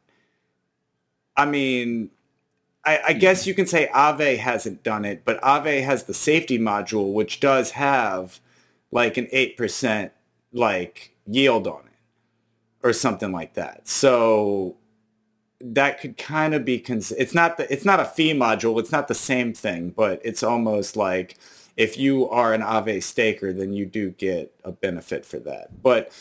I 1.36 1.44
mean 1.44 2.10
I, 2.86 3.00
I 3.08 3.12
hmm. 3.12 3.18
guess 3.18 3.46
you 3.46 3.54
can 3.54 3.66
say 3.66 3.90
Aave 3.92 4.38
hasn't 4.38 4.82
done 4.82 5.04
it, 5.04 5.24
but 5.24 5.40
Aave 5.42 5.82
has 5.82 6.04
the 6.04 6.14
safety 6.14 6.58
module, 6.58 7.12
which 7.12 7.40
does 7.40 7.72
have 7.72 8.40
like 8.92 9.16
an 9.16 9.26
8% 9.26 10.10
like 10.52 11.12
yield 11.26 11.66
on 11.66 11.80
it 11.80 12.86
or 12.86 12.92
something 12.92 13.32
like 13.32 13.54
that. 13.54 13.88
So 13.88 14.76
that 15.60 16.00
could 16.00 16.16
kind 16.16 16.54
of 16.54 16.64
be, 16.64 16.78
cons- 16.78 17.12
it's 17.12 17.34
not 17.34 17.56
the, 17.56 17.72
it's 17.72 17.84
not 17.84 18.00
a 18.00 18.04
fee 18.04 18.34
module. 18.34 18.78
It's 18.80 18.92
not 18.92 19.08
the 19.08 19.14
same 19.14 19.54
thing, 19.54 19.90
but 19.90 20.20
it's 20.24 20.42
almost 20.42 20.96
like 20.96 21.36
if 21.76 21.98
you 21.98 22.28
are 22.30 22.54
an 22.54 22.62
Aave 22.62 23.02
staker, 23.02 23.52
then 23.52 23.72
you 23.72 23.86
do 23.86 24.10
get 24.10 24.54
a 24.64 24.72
benefit 24.72 25.24
for 25.24 25.38
that. 25.40 25.82
But 25.82 26.12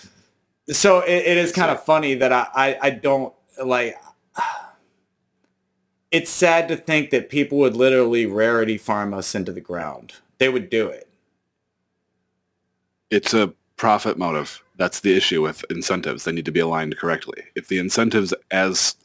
so 0.70 1.00
it, 1.00 1.26
it 1.26 1.38
is 1.38 1.52
kind 1.52 1.72
of 1.72 1.84
funny 1.84 2.16
that 2.16 2.34
I, 2.34 2.48
I, 2.54 2.78
I 2.82 2.90
don't 2.90 3.34
like, 3.64 3.98
it's 6.12 6.30
sad 6.32 6.68
to 6.70 6.78
think 6.78 7.10
that 7.10 7.30
people 7.30 7.58
would 7.60 7.76
literally 7.76 8.26
rarity 8.26 8.78
farm 8.78 9.14
us 9.14 9.36
into 9.36 9.52
the 9.52 9.62
ground. 9.62 10.14
They 10.38 10.50
would 10.50 10.70
do 10.70 10.88
it. 10.88 11.08
it's 13.12 13.34
a 13.34 13.54
profit 13.78 14.18
motive. 14.18 14.62
That's 14.78 15.00
the 15.00 15.16
issue 15.16 15.42
with 15.42 15.64
incentives. 15.70 16.24
They 16.24 16.32
need 16.32 16.46
to 16.46 16.52
be 16.52 16.60
aligned 16.60 16.98
correctly. 16.98 17.44
If 17.56 17.68
the 17.68 17.80
incentives 17.80 18.34
as 18.52 18.96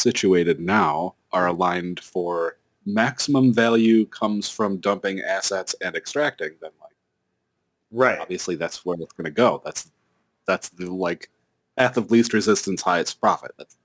situated 0.00 0.60
now 0.60 1.14
are 1.32 1.46
aligned 1.46 2.00
for 2.00 2.56
maximum 2.86 3.52
value 3.52 4.06
comes 4.06 4.48
from 4.48 4.78
dumping 4.78 5.20
assets 5.20 5.74
and 5.82 5.94
extracting, 5.94 6.50
them. 6.60 6.72
like 6.80 6.90
Right. 7.92 8.18
obviously 8.18 8.56
that's 8.56 8.84
where 8.84 8.96
it's 9.00 9.12
going 9.12 9.24
to 9.24 9.30
go. 9.30 9.60
That's 9.64 9.90
that's 10.46 10.68
the 10.70 10.92
like 10.92 11.30
path 11.76 11.96
of 11.96 12.10
least 12.10 12.32
resistance, 12.32 12.82
highest 12.82 13.20
profit. 13.20 13.52
That's 13.58 13.76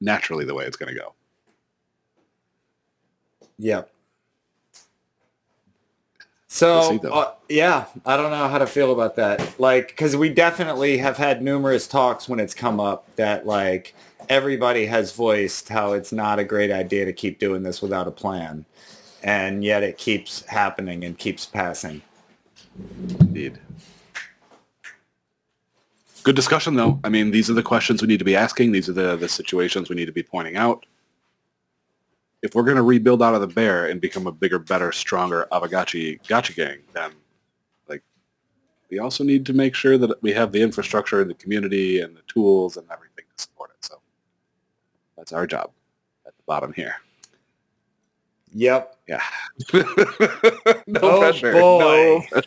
naturally 0.00 0.44
the 0.44 0.54
way 0.54 0.64
it's 0.64 0.76
going 0.76 0.94
to 0.94 1.00
go. 1.00 1.14
Yep. 3.58 3.90
We'll 6.60 6.98
So 7.00 7.08
uh, 7.12 7.34
yeah, 7.48 7.86
I 8.04 8.16
don't 8.16 8.30
know 8.30 8.48
how 8.48 8.58
to 8.58 8.66
feel 8.66 8.92
about 8.92 9.16
that. 9.16 9.60
Like, 9.60 9.88
because 9.88 10.16
we 10.16 10.30
definitely 10.30 10.98
have 10.98 11.16
had 11.16 11.42
numerous 11.42 11.86
talks 11.86 12.28
when 12.28 12.40
it's 12.40 12.54
come 12.54 12.80
up 12.80 13.14
that 13.16 13.46
like 13.46 13.94
everybody 14.30 14.86
has 14.86 15.12
voiced 15.12 15.68
how 15.68 15.92
it's 15.92 16.12
not 16.12 16.38
a 16.38 16.44
great 16.44 16.70
idea 16.70 17.04
to 17.04 17.12
keep 17.12 17.40
doing 17.40 17.64
this 17.64 17.82
without 17.82 18.06
a 18.06 18.12
plan, 18.12 18.64
and 19.24 19.64
yet 19.64 19.82
it 19.82 19.98
keeps 19.98 20.46
happening 20.46 21.04
and 21.04 21.18
keeps 21.18 21.44
passing. 21.44 22.00
Indeed. 23.18 23.58
Good 26.22 26.36
discussion, 26.36 26.76
though. 26.76 27.00
I 27.02 27.08
mean, 27.08 27.32
these 27.32 27.50
are 27.50 27.54
the 27.54 27.62
questions 27.62 28.00
we 28.00 28.08
need 28.08 28.20
to 28.20 28.24
be 28.24 28.36
asking. 28.36 28.70
These 28.72 28.88
are 28.88 28.92
the, 28.92 29.16
the 29.16 29.28
situations 29.28 29.88
we 29.88 29.96
need 29.96 30.06
to 30.06 30.12
be 30.12 30.22
pointing 30.22 30.56
out. 30.56 30.86
if 32.42 32.54
we're 32.54 32.62
going 32.62 32.76
to 32.76 32.82
rebuild 32.82 33.22
out 33.22 33.34
of 33.34 33.40
the 33.40 33.46
bear 33.46 33.86
and 33.86 34.00
become 34.00 34.26
a 34.26 34.32
bigger, 34.32 34.58
better, 34.58 34.92
stronger 34.92 35.46
Aavegotchi 35.52 36.26
Gotcha 36.26 36.52
gang, 36.54 36.78
then 36.92 37.12
like 37.88 38.02
we 38.90 38.98
also 38.98 39.24
need 39.24 39.44
to 39.46 39.52
make 39.52 39.74
sure 39.74 39.98
that 39.98 40.22
we 40.22 40.32
have 40.32 40.52
the 40.52 40.62
infrastructure 40.62 41.20
and 41.20 41.30
the 41.30 41.34
community 41.34 42.00
and 42.00 42.16
the 42.16 42.22
tools 42.26 42.76
and 42.76 42.86
everything 42.90 43.24
to 43.36 43.42
support 43.42 43.70
it. 43.70 43.84
So 43.84 44.00
that's 45.20 45.32
our 45.34 45.46
job 45.46 45.70
at 46.26 46.34
the 46.34 46.42
bottom 46.46 46.72
here. 46.72 46.94
Yep. 48.54 48.96
Yeah. 49.06 49.22
no 49.74 49.82
Oh, 51.02 51.20
pressure. 51.20 51.52
boy. 51.52 52.26
No. 52.32 52.42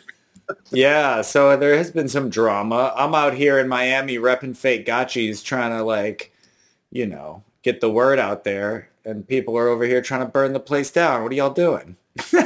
Yeah, 0.72 1.22
so 1.22 1.56
there 1.56 1.76
has 1.76 1.92
been 1.92 2.08
some 2.08 2.28
drama. 2.28 2.92
I'm 2.96 3.14
out 3.14 3.32
here 3.34 3.60
in 3.60 3.68
Miami 3.68 4.16
repping 4.18 4.56
fake 4.56 4.84
gotchis 4.86 5.42
trying 5.42 5.70
to 5.70 5.84
like, 5.84 6.32
you 6.90 7.06
know, 7.06 7.44
get 7.62 7.80
the 7.80 7.88
word 7.90 8.18
out 8.18 8.42
there 8.42 8.88
and 9.04 9.26
people 9.26 9.56
are 9.56 9.68
over 9.68 9.84
here 9.84 10.02
trying 10.02 10.20
to 10.20 10.26
burn 10.26 10.52
the 10.52 10.60
place 10.60 10.90
down. 10.90 11.22
What 11.22 11.30
are 11.30 11.36
y'all 11.36 11.50
doing? 11.50 11.96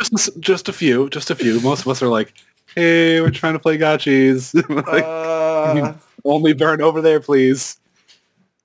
Just, 0.00 0.38
just 0.38 0.68
a 0.68 0.72
few. 0.72 1.08
Just 1.10 1.28
a 1.30 1.34
few. 1.34 1.58
Most 1.60 1.80
of 1.80 1.88
us 1.88 2.00
are 2.02 2.08
like, 2.08 2.32
hey, 2.76 3.20
we're 3.20 3.30
trying 3.30 3.54
to 3.54 3.58
play 3.58 3.76
gotchis. 3.78 4.54
like, 4.86 5.02
Uh, 5.04 5.94
only 6.24 6.52
burn 6.52 6.80
over 6.80 7.00
there, 7.00 7.18
please. 7.18 7.80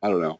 I 0.03 0.09
don't 0.11 0.21
know. 0.21 0.39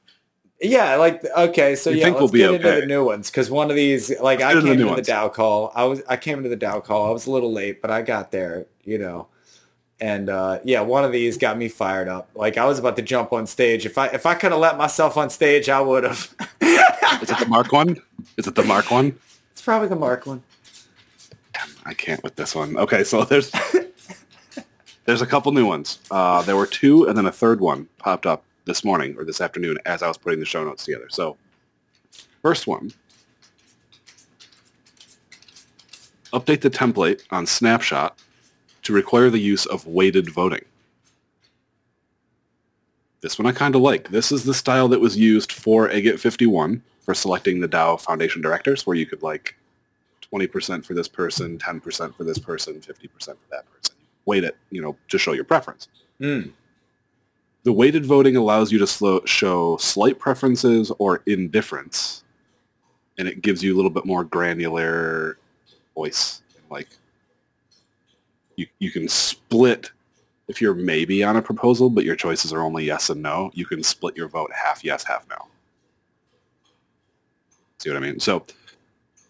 Yeah, 0.64 0.96
like 0.96 1.26
okay, 1.38 1.76
so 1.76 1.90
You 1.90 1.98
yeah, 1.98 2.04
think 2.06 2.16
let's 2.16 2.22
we'll 2.22 2.32
be 2.32 2.40
get 2.40 2.54
into 2.54 2.70
okay. 2.70 2.80
the 2.80 2.86
new 2.86 3.04
ones 3.04 3.30
because 3.30 3.52
one 3.52 3.70
of 3.70 3.76
these, 3.76 4.18
like 4.22 4.42
I 4.42 4.54
get 4.54 4.58
into 4.58 4.62
came 4.62 4.66
the 4.78 4.84
into 4.84 4.96
new 4.96 5.02
the. 5.02 5.12
DAO 5.12 5.34
call. 5.34 5.72
I 5.76 5.84
was 5.84 6.02
I 6.08 6.16
came 6.16 6.38
into 6.38 6.50
the 6.50 6.58
DAO 6.58 6.82
call. 6.82 7.08
I 7.10 7.12
was 7.12 7.28
a 7.28 7.32
little 7.32 7.52
late, 7.52 7.82
but 7.82 7.92
I 7.92 8.02
got 8.02 8.32
there, 8.32 8.66
you 8.86 8.98
know. 8.98 9.28
And 10.00 10.30
uh, 10.30 10.60
yeah, 10.64 10.80
one 10.82 11.04
of 11.04 11.12
these 11.12 11.38
got 11.38 11.58
me 11.58 11.68
fired 11.68 12.08
up. 12.08 12.30
Like 12.34 12.58
I 12.58 12.66
was 12.66 12.80
about 12.80 12.96
to 12.96 13.02
jump 13.02 13.34
on 13.34 13.46
stage. 13.46 13.86
If 13.86 13.98
I 13.98 14.08
if 14.08 14.26
I 14.26 14.36
could 14.36 14.52
have 14.52 14.62
let 14.62 14.78
myself 14.78 15.18
on 15.18 15.30
stage, 15.30 15.68
I 15.68 15.82
would 15.82 16.06
have. 16.06 16.34
Is 17.22 17.30
it 17.30 17.40
the 17.40 17.46
Mark 17.48 17.74
one? 17.74 17.98
Is 18.38 18.48
it 18.48 18.56
the 18.56 18.64
Mark 18.64 18.90
one? 18.90 19.18
It's 19.52 19.62
probably 19.62 19.90
the 19.90 19.98
Mark 19.98 20.26
one. 20.26 20.44
I 21.86 21.94
can't 21.94 22.24
with 22.24 22.38
this 22.38 22.56
one. 22.56 22.78
Okay, 22.78 23.04
so 23.04 23.26
there's 23.26 23.52
there's 25.06 25.22
a 25.22 25.28
couple 25.28 25.52
new 25.52 25.66
ones. 25.66 26.00
Uh, 26.10 26.42
there 26.44 26.56
were 26.56 26.68
two, 26.68 27.06
and 27.08 27.18
then 27.18 27.26
a 27.26 27.32
third 27.34 27.60
one 27.60 27.90
popped 27.98 28.26
up 28.26 28.46
this 28.66 28.84
morning 28.84 29.16
or 29.18 29.26
this 29.26 29.42
afternoon 29.42 29.78
as 29.86 30.04
I 30.04 30.08
was 30.08 30.18
putting 30.18 30.40
the 30.40 30.46
show 30.46 30.64
notes 30.64 30.86
together. 30.86 31.08
So, 31.10 31.38
first 32.42 32.68
one, 32.68 32.92
update 36.32 36.62
the 36.62 36.70
template 36.70 37.24
on 37.32 37.46
Snapshot 37.46 38.18
to 38.84 38.94
require 38.94 39.30
the 39.30 39.40
use 39.40 39.66
of 39.66 39.86
weighted 39.88 40.30
voting. 40.30 40.64
This 43.22 43.40
one 43.40 43.46
I 43.46 43.54
kind 43.54 43.76
of 43.76 43.82
like. 43.82 44.10
This 44.10 44.32
is 44.32 44.44
the 44.44 44.54
style 44.54 44.90
that 44.90 45.00
was 45.00 45.16
used 45.16 45.54
for 45.54 45.88
AGIP 45.88 46.20
51 46.20 46.84
for 47.02 47.14
selecting 47.14 47.62
the 47.62 47.70
DAO 47.70 48.00
Foundation 48.00 48.42
directors, 48.42 48.86
where 48.86 48.98
you 48.98 49.06
could 49.06 49.24
like 49.24 49.56
20% 50.34 50.86
for 50.86 50.94
this 50.94 51.08
person, 51.08 51.58
10% 51.58 52.16
for 52.16 52.24
this 52.24 52.38
person, 52.38 52.76
50% 52.76 52.86
for 52.86 53.38
that 53.52 53.66
person. 53.72 53.96
Weight 54.26 54.44
it, 54.44 54.58
you 54.72 54.82
know, 54.82 54.98
to 55.10 55.18
show 55.18 55.32
your 55.34 55.44
preference. 55.44 55.88
Mm. 56.20 56.52
The 57.64 57.72
weighted 57.72 58.06
voting 58.06 58.36
allows 58.36 58.72
you 58.72 58.80
to 58.80 58.88
slow, 58.88 59.22
show 59.26 59.78
slight 59.78 60.20
preferences 60.20 60.92
or 61.00 61.24
indifference, 61.26 62.26
and 63.18 63.28
it 63.28 63.42
gives 63.42 63.64
you 63.64 63.74
a 63.74 63.78
little 63.78 63.92
bit 63.92 64.06
more 64.06 64.26
granular 64.26 65.38
voice. 65.96 66.42
Like 66.70 66.90
you, 68.58 68.68
you 68.80 68.92
can 68.92 69.08
split 69.08 69.92
if 70.50 70.62
you're 70.62 70.76
maybe 70.76 71.24
on 71.24 71.38
a 71.38 71.42
proposal, 71.42 71.90
but 71.90 72.04
your 72.04 72.18
choices 72.18 72.52
are 72.52 72.62
only 72.62 72.84
yes 72.84 73.10
and 73.10 73.22
no. 73.22 73.50
You 73.54 73.66
can 73.66 73.82
split 73.82 74.18
your 74.18 74.28
vote 74.28 74.52
half 74.54 74.84
yes, 74.84 75.06
half 75.06 75.26
no. 75.30 75.38
See 77.78 77.90
what 77.90 77.96
I 77.96 78.02
mean? 78.02 78.20
So 78.20 78.46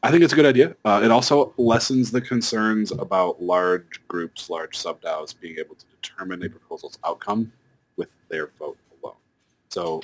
I 0.02 0.10
think 0.10 0.24
it's 0.24 0.34
a 0.34 0.36
good 0.36 0.48
idea. 0.48 0.76
Uh, 0.84 1.02
it 1.04 1.12
also 1.12 1.54
lessens 1.58 2.10
the 2.10 2.20
concerns 2.20 2.92
about 2.92 3.44
large 3.44 4.02
groups, 4.08 4.50
large 4.50 4.76
sub-DAOs 4.76 5.40
being 5.40 5.58
able 5.60 5.76
to 5.76 5.86
determine 6.02 6.44
a 6.44 6.50
proposal's 6.50 6.98
outcome 7.06 7.52
with 7.98 8.10
their 8.30 8.52
vote 8.60 8.78
alone. 9.02 9.16
So 9.70 10.02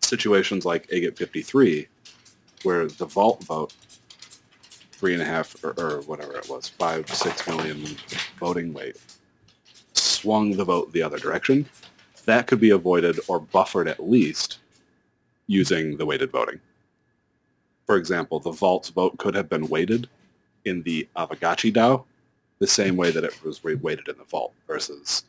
situations 0.00 0.64
like 0.64 0.86
AGIP 0.88 1.16
53, 1.16 1.88
where 2.62 2.86
the 2.86 3.06
vault 3.06 3.42
vote, 3.44 3.74
three 4.92 5.14
and 5.14 5.22
a 5.22 5.26
half 5.26 5.56
or, 5.64 5.74
or 5.78 6.02
whatever 6.02 6.36
it 6.36 6.48
was, 6.48 6.68
five, 6.68 7.08
six 7.08 7.46
million 7.46 7.84
voting 8.38 8.72
weight, 8.72 8.96
swung 9.94 10.52
the 10.52 10.64
vote 10.64 10.92
the 10.92 11.02
other 11.02 11.18
direction, 11.18 11.66
that 12.24 12.46
could 12.46 12.60
be 12.60 12.70
avoided 12.70 13.18
or 13.28 13.40
buffered 13.40 13.88
at 13.88 14.08
least 14.08 14.58
using 15.46 15.96
the 15.96 16.06
weighted 16.06 16.30
voting. 16.30 16.60
For 17.86 17.96
example, 17.96 18.38
the 18.38 18.52
vault's 18.52 18.90
vote 18.90 19.18
could 19.18 19.34
have 19.34 19.48
been 19.48 19.68
weighted 19.68 20.08
in 20.64 20.82
the 20.82 21.08
Aavegotchi 21.16 21.72
DAO 21.72 22.04
the 22.58 22.66
same 22.66 22.96
way 22.96 23.10
that 23.10 23.24
it 23.24 23.42
was 23.42 23.62
weighted 23.64 24.08
in 24.08 24.16
the 24.18 24.24
vault 24.24 24.52
versus, 24.68 25.24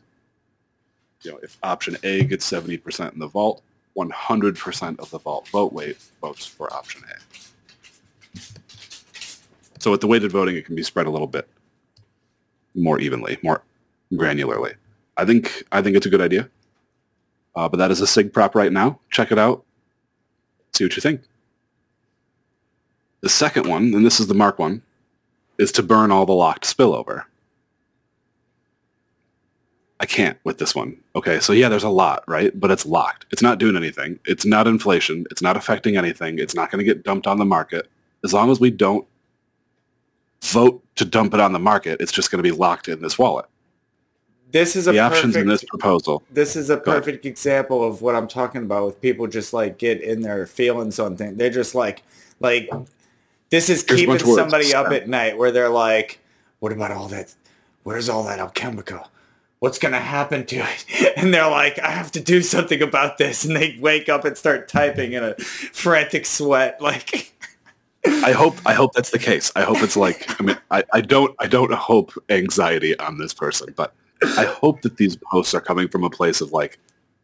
you 1.24 1.32
know, 1.32 1.38
if 1.42 1.58
option 1.62 1.96
A 2.02 2.24
gets 2.24 2.50
70% 2.50 3.12
in 3.12 3.18
the 3.18 3.26
vault, 3.26 3.62
100% 3.96 4.98
of 4.98 5.10
the 5.10 5.18
vault 5.18 5.48
vote 5.48 5.72
weight 5.72 5.96
votes 6.20 6.46
for 6.46 6.72
option 6.72 7.02
A. 7.10 8.40
So 9.78 9.90
with 9.90 10.00
the 10.00 10.06
weighted 10.06 10.32
voting, 10.32 10.56
it 10.56 10.64
can 10.64 10.74
be 10.74 10.82
spread 10.82 11.06
a 11.06 11.10
little 11.10 11.26
bit 11.26 11.48
more 12.74 12.98
evenly, 12.98 13.38
more 13.42 13.62
granularly. 14.12 14.74
I 15.16 15.24
think 15.24 15.64
I 15.70 15.82
think 15.82 15.96
it's 15.96 16.06
a 16.06 16.10
good 16.10 16.20
idea. 16.20 16.48
Uh, 17.54 17.68
but 17.68 17.76
that 17.76 17.90
is 17.90 18.00
a 18.00 18.06
SIG 18.06 18.32
prop 18.32 18.54
right 18.54 18.72
now. 18.72 18.98
Check 19.10 19.30
it 19.30 19.38
out. 19.38 19.64
See 20.72 20.84
what 20.84 20.96
you 20.96 21.00
think. 21.00 21.20
The 23.20 23.28
second 23.28 23.68
one, 23.68 23.94
and 23.94 24.04
this 24.04 24.18
is 24.18 24.26
the 24.26 24.34
Mark 24.34 24.58
one, 24.58 24.82
is 25.56 25.70
to 25.72 25.82
burn 25.82 26.10
all 26.10 26.26
the 26.26 26.32
locked 26.32 26.64
spillover. 26.64 27.24
I 30.00 30.06
can't 30.06 30.38
with 30.44 30.58
this 30.58 30.74
one. 30.74 30.96
Okay, 31.14 31.38
so 31.40 31.52
yeah, 31.52 31.68
there's 31.68 31.84
a 31.84 31.88
lot, 31.88 32.24
right? 32.26 32.58
But 32.58 32.70
it's 32.70 32.84
locked. 32.84 33.26
It's 33.30 33.42
not 33.42 33.58
doing 33.58 33.76
anything. 33.76 34.18
It's 34.26 34.44
not 34.44 34.66
inflation. 34.66 35.24
It's 35.30 35.40
not 35.40 35.56
affecting 35.56 35.96
anything. 35.96 36.38
It's 36.38 36.54
not 36.54 36.70
going 36.70 36.78
to 36.78 36.84
get 36.84 37.04
dumped 37.04 37.26
on 37.26 37.38
the 37.38 37.44
market. 37.44 37.88
As 38.24 38.32
long 38.34 38.50
as 38.50 38.58
we 38.60 38.70
don't 38.70 39.06
vote 40.42 40.82
to 40.96 41.04
dump 41.04 41.32
it 41.34 41.40
on 41.40 41.52
the 41.52 41.58
market, 41.58 42.00
it's 42.00 42.12
just 42.12 42.30
going 42.30 42.42
to 42.42 42.48
be 42.48 42.54
locked 42.54 42.88
in 42.88 43.00
this 43.02 43.18
wallet. 43.18 43.46
This 44.50 44.76
is 44.76 44.86
a 44.86 44.92
The 44.92 44.98
perfect, 44.98 45.16
options 45.16 45.36
in 45.36 45.48
this 45.48 45.64
proposal. 45.64 46.22
this 46.30 46.54
is 46.54 46.70
a 46.70 46.76
perfect 46.76 47.26
example 47.26 47.82
of 47.82 48.02
what 48.02 48.14
I'm 48.14 48.28
talking 48.28 48.62
about 48.62 48.86
with 48.86 49.00
people 49.00 49.26
just 49.26 49.52
like 49.52 49.78
get 49.78 50.00
in 50.00 50.20
their 50.22 50.46
feelings 50.46 50.98
on 51.00 51.16
things. 51.16 51.36
They're 51.38 51.50
just 51.50 51.74
like 51.74 52.02
like 52.40 52.68
this 53.50 53.68
is 53.68 53.84
Here's 53.86 54.00
keeping 54.00 54.12
bunch 54.12 54.22
of 54.22 54.28
words. 54.28 54.38
somebody 54.40 54.72
up 54.74 54.92
at 54.92 55.08
night 55.08 55.36
where 55.38 55.50
they're 55.50 55.68
like, 55.70 56.20
What 56.60 56.72
about 56.72 56.92
all 56.92 57.08
that 57.08 57.34
where's 57.82 58.08
all 58.08 58.22
that 58.24 58.38
alchemica? 58.38 59.06
What's 59.64 59.78
gonna 59.78 59.98
happen 59.98 60.44
to 60.44 60.56
it? 60.56 60.84
And 61.16 61.32
they're 61.32 61.50
like, 61.50 61.78
I 61.78 61.90
have 61.90 62.12
to 62.12 62.20
do 62.20 62.42
something 62.42 62.82
about 62.82 63.16
this 63.16 63.46
and 63.46 63.56
they 63.56 63.78
wake 63.80 64.10
up 64.10 64.26
and 64.26 64.36
start 64.36 64.68
typing 64.68 65.14
in 65.14 65.24
a 65.24 65.34
frantic 65.36 66.26
sweat 66.26 66.78
like 66.82 67.32
I 68.06 68.32
hope 68.32 68.56
I 68.66 68.74
hope 68.74 68.92
that's 68.92 69.08
the 69.08 69.18
case. 69.18 69.50
I 69.56 69.62
hope 69.62 69.78
it's 69.80 69.96
like 69.96 70.38
I 70.38 70.44
mean 70.44 70.58
I, 70.70 70.84
I 70.92 71.00
don't 71.00 71.34
I 71.38 71.46
don't 71.46 71.72
hope 71.72 72.12
anxiety 72.28 72.98
on 72.98 73.16
this 73.16 73.32
person, 73.32 73.72
but 73.74 73.94
I 74.36 74.44
hope 74.44 74.82
that 74.82 74.98
these 74.98 75.16
posts 75.16 75.54
are 75.54 75.62
coming 75.62 75.88
from 75.88 76.04
a 76.04 76.10
place 76.10 76.42
of 76.42 76.52
like 76.52 76.78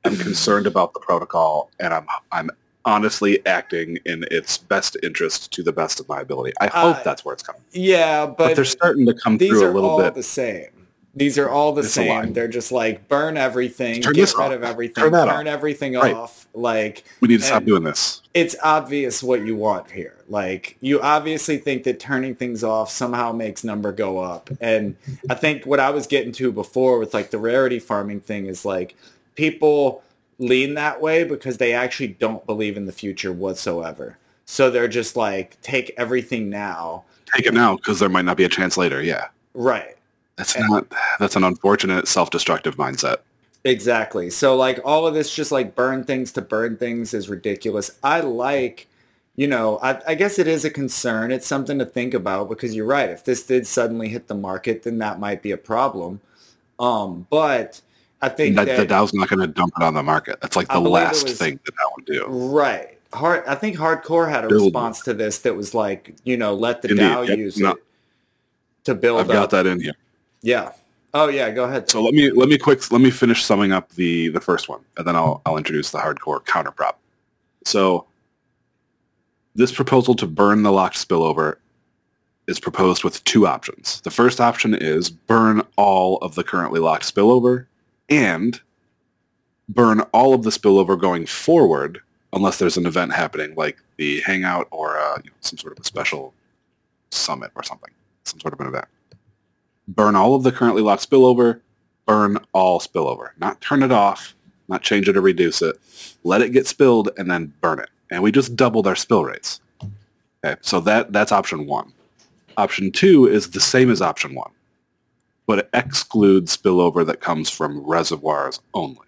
I'm 0.07 0.16
concerned 0.16 0.66
about 0.66 0.94
the 0.94 1.00
protocol 1.00 1.70
and 1.79 1.92
I'm 1.92 2.07
I'm 2.33 2.48
honestly 2.87 3.44
acting 3.44 3.98
in 4.07 4.24
its 4.31 4.57
best 4.57 4.96
interest 5.03 5.53
to 5.53 5.62
the 5.62 5.72
best 5.72 6.00
of 6.00 6.09
my 6.09 6.22
ability. 6.22 6.55
I 6.59 6.68
hope 6.68 6.96
Uh, 6.96 7.03
that's 7.03 7.22
where 7.22 7.35
it's 7.35 7.42
coming. 7.42 7.61
Yeah, 7.72 8.24
But, 8.24 8.38
but, 8.38 8.57
they're 8.57 8.64
starting 8.64 9.05
to 9.05 9.12
come 9.12 9.38
through 9.38 9.70
a 9.70 9.74
little 9.74 9.90
all 9.90 9.98
bit. 9.98 10.14
the 10.14 10.22
same. 10.22 10.79
These 11.14 11.38
are 11.38 11.49
all 11.51 11.73
the 11.73 11.81
It's 11.83 11.92
same. 11.92 12.33
They're 12.35 12.46
just 12.49 12.70
like 12.70 13.09
burn 13.09 13.37
everything, 13.37 14.01
Turn 14.01 14.12
get 14.12 14.33
rid 14.33 14.44
off. 14.46 14.53
of 14.53 14.62
everything, 14.62 15.05
Turn 15.11 15.14
off. 15.14 15.46
everything 15.46 15.94
Right. 15.94 16.14
off. 16.14 16.46
Like 16.55 17.03
We 17.20 17.27
need 17.29 17.40
to 17.40 17.46
stop 17.46 17.64
doing 17.64 17.83
this. 17.83 18.23
it's 18.33 18.55
obvious 18.62 19.20
what 19.23 19.44
you 19.44 19.57
want 19.57 19.90
here. 19.90 20.14
Like 20.29 20.77
you 20.81 21.01
obviously 21.01 21.59
think 21.59 21.83
that 21.85 21.99
turning 21.99 22.37
things 22.37 22.62
off 22.62 22.90
somehow 22.92 23.33
makes 23.33 23.64
number 23.64 23.90
go 23.90 24.18
up. 24.18 24.51
And 24.61 24.94
I 25.29 25.35
think 25.35 25.66
what 25.66 25.81
I 25.81 25.90
was 25.90 26.07
getting 26.07 26.31
to 26.33 26.53
before 26.53 26.99
with 27.01 27.12
like 27.12 27.31
the 27.31 27.38
rarity 27.38 27.81
farming 27.81 28.20
thing 28.20 28.46
is 28.46 28.64
like 28.64 28.94
people 29.35 30.03
lean 30.38 30.75
that 30.75 31.01
way 31.01 31.25
because 31.25 31.59
they 31.59 31.73
actually 31.73 32.09
don't 32.09 32.46
believe 32.46 32.77
in 32.77 32.87
the 32.87 32.92
future 32.92 33.33
whatsoever. 33.33 34.16
So 34.46 34.70
they're 34.70 34.88
just 34.88 35.16
like 35.16 35.61
take 35.61 35.92
everything 35.96 36.49
now. 36.51 37.05
Take 37.35 37.46
it 37.46 37.55
now 37.55 37.77
because 37.77 37.99
there 37.99 38.09
might 38.09 38.25
not 38.25 38.37
be 38.37 38.44
a 38.44 38.49
chance 38.49 38.77
later. 38.77 39.03
Yeah. 39.03 39.27
Right. 39.55 39.96
That's 40.40 40.57
And- 40.57 40.68
not 40.70 40.87
that's 41.18 41.37
an 41.37 41.44
unfortunate 41.44 42.09
self-destructive 42.09 42.76
mindset. 42.76 43.18
Exactly. 43.64 44.31
So 44.31 44.57
like 44.57 44.81
all 44.87 45.07
of 45.07 45.12
this 45.12 45.35
just 45.35 45.53
like 45.53 45.74
burn 45.74 46.05
things 46.05 46.33
to 46.33 46.40
burn 46.40 46.79
things 46.79 47.12
is 47.12 47.29
ridiculous. 47.29 47.90
I 48.03 48.20
like, 48.20 48.87
you 49.37 49.46
know, 49.46 49.79
I, 49.83 50.00
I 50.09 50.14
guess 50.14 50.38
it 50.38 50.46
is 50.46 50.64
a 50.64 50.70
concern. 50.70 51.31
It's 51.31 51.46
something 51.46 51.79
to 51.79 51.85
think 51.85 52.14
about 52.14 52.48
because 52.48 52.74
you're 52.74 52.87
right. 52.87 53.11
If 53.11 53.22
this 53.24 53.42
did 53.44 53.66
suddenly 53.66 54.09
hit 54.09 54.29
the 54.29 54.35
market, 54.35 54.83
then 54.85 54.96
that 54.98 55.20
might 55.20 55.42
be 55.42 55.50
a 55.50 55.59
problem. 55.59 56.20
Um, 56.79 57.26
but 57.29 57.83
I 58.22 58.31
think 58.31 58.57
That, 58.57 58.64
that, 58.66 58.88
the 58.88 58.94
DAO's 58.94 59.12
not 59.12 59.29
going 59.29 59.40
to 59.40 59.46
dump 59.46 59.74
it 59.79 59.83
on 59.83 59.92
the 59.92 60.03
market. 60.03 60.40
That's 60.40 60.57
like 60.57 60.68
the 60.68 60.81
last 60.81 61.24
was- 61.24 61.37
thing 61.38 61.61
that 61.66 61.74
DAO 61.74 61.96
would 61.96 62.07
do. 62.07 62.26
right. 62.29 62.96
hard. 63.12 63.44
I 63.46 63.57
think 63.57 63.76
hardcore 63.76 64.31
had 64.31 64.44
a 64.46 64.48
Build. 64.48 64.62
response 64.66 65.03
to 65.03 65.12
this 65.12 65.38
that 65.40 65.55
was 65.55 65.74
like, 65.74 66.14
you 66.24 66.38
know, 66.38 66.55
let 66.55 66.81
the 66.81 66.88
Indeed, 66.92 67.03
DAO 67.03 67.29
yep, 67.29 67.37
use 67.38 67.59
no. 67.59 67.72
it 67.72 67.76
to 68.85 68.94
build 68.94 69.20
I've 69.20 69.26
up. 69.29 69.33
got 69.35 69.50
that 69.50 69.66
in 69.66 69.81
here. 69.83 69.92
Yeah. 70.42 70.72
Oh 71.12 71.29
yeah. 71.29 71.50
Go 71.50 71.64
ahead. 71.64 71.90
So 71.90 72.03
let 72.03 72.14
me 72.14 72.31
let 72.31 72.48
me 72.48 72.59
quick 72.59 72.90
let 72.90 73.00
me 73.00 73.11
finish 73.11 73.44
summing 73.44 73.72
up 73.72 73.90
the 73.90 74.29
the 74.29 74.40
first 74.40 74.68
one, 74.68 74.81
and 74.96 75.07
then 75.07 75.16
I'll 75.16 75.42
I'll 75.44 75.57
introduce 75.57 75.90
the 75.90 75.98
hardcore 75.98 76.44
counter 76.44 76.70
prop. 76.70 76.98
So 77.64 78.07
this 79.55 79.72
proposal 79.72 80.14
to 80.14 80.26
burn 80.26 80.62
the 80.62 80.72
locked 80.72 80.96
spillover 80.96 81.57
is 82.46 82.61
proposed 82.61 83.05
with 83.05 83.22
two 83.24 83.46
options. 83.46 84.00
The 84.00 84.11
first 84.11 84.40
option 84.40 84.74
is 84.74 85.11
burn 85.11 85.62
all 85.76 86.16
of 86.18 86.35
the 86.35 86.44
currently 86.44 86.81
locked 86.81 87.12
spillover 87.12 87.66
and 88.09 88.61
burn 89.68 90.00
all 90.12 90.35
of 90.35 90.42
the 90.42 90.50
spillover 90.50 90.98
going 90.98 91.26
forward 91.26 92.00
unless 92.33 92.59
there's 92.59 92.76
an 92.76 92.87
event 92.87 93.12
happening 93.12 93.55
like 93.57 93.76
the 93.96 94.20
hangout 94.20 94.68
or 94.70 94.98
uh, 94.98 95.18
you 95.24 95.31
know, 95.31 95.37
some 95.40 95.59
sort 95.59 95.72
of 95.72 95.83
a 95.83 95.85
special 95.85 96.33
summit 97.11 97.50
or 97.57 97.62
something, 97.62 97.90
some 98.24 98.40
sort 98.40 98.55
of 98.55 98.61
an 98.61 98.68
event 98.68 98.87
burn 99.94 100.16
all 100.16 100.35
of 100.35 100.42
the 100.42 100.53
currently 100.53 100.83
locked 100.83 101.09
spillover, 101.09 101.61
burn 102.07 102.38
all 102.53 102.81
spillover. 102.81 103.31
Not 103.38 103.61
turn 103.61 103.83
it 103.83 103.92
off, 103.92 104.35
not 104.68 104.83
change 104.83 105.09
it 105.09 105.16
or 105.16 105.20
reduce 105.20 105.62
it. 105.62 105.76
Let 106.24 106.42
it 106.42 106.50
get 106.50 106.66
spilled 106.66 107.11
and 107.16 107.31
then 107.31 107.53
burn 107.61 107.81
it. 107.81 107.90
And 108.11 108.22
we 108.22 108.33
just 108.33 108.57
doubled 108.57 108.87
our 108.87 108.96
spill 108.96 109.24
rates. 109.24 109.61
Okay, 110.44 110.57
so 110.62 110.81
that 110.81 111.12
that's 111.12 111.33
option 111.33 111.66
one. 111.66 111.92
Option 112.57 112.90
two 112.90 113.26
is 113.26 113.50
the 113.50 113.61
same 113.61 113.90
as 113.90 114.03
option 114.03 114.35
one, 114.35 114.50
but 115.46 115.59
it 115.59 115.70
excludes 115.72 116.57
spillover 116.57 117.07
that 117.07 117.20
comes 117.20 117.50
from 117.50 117.85
reservoirs 117.87 118.61
only. 118.74 119.07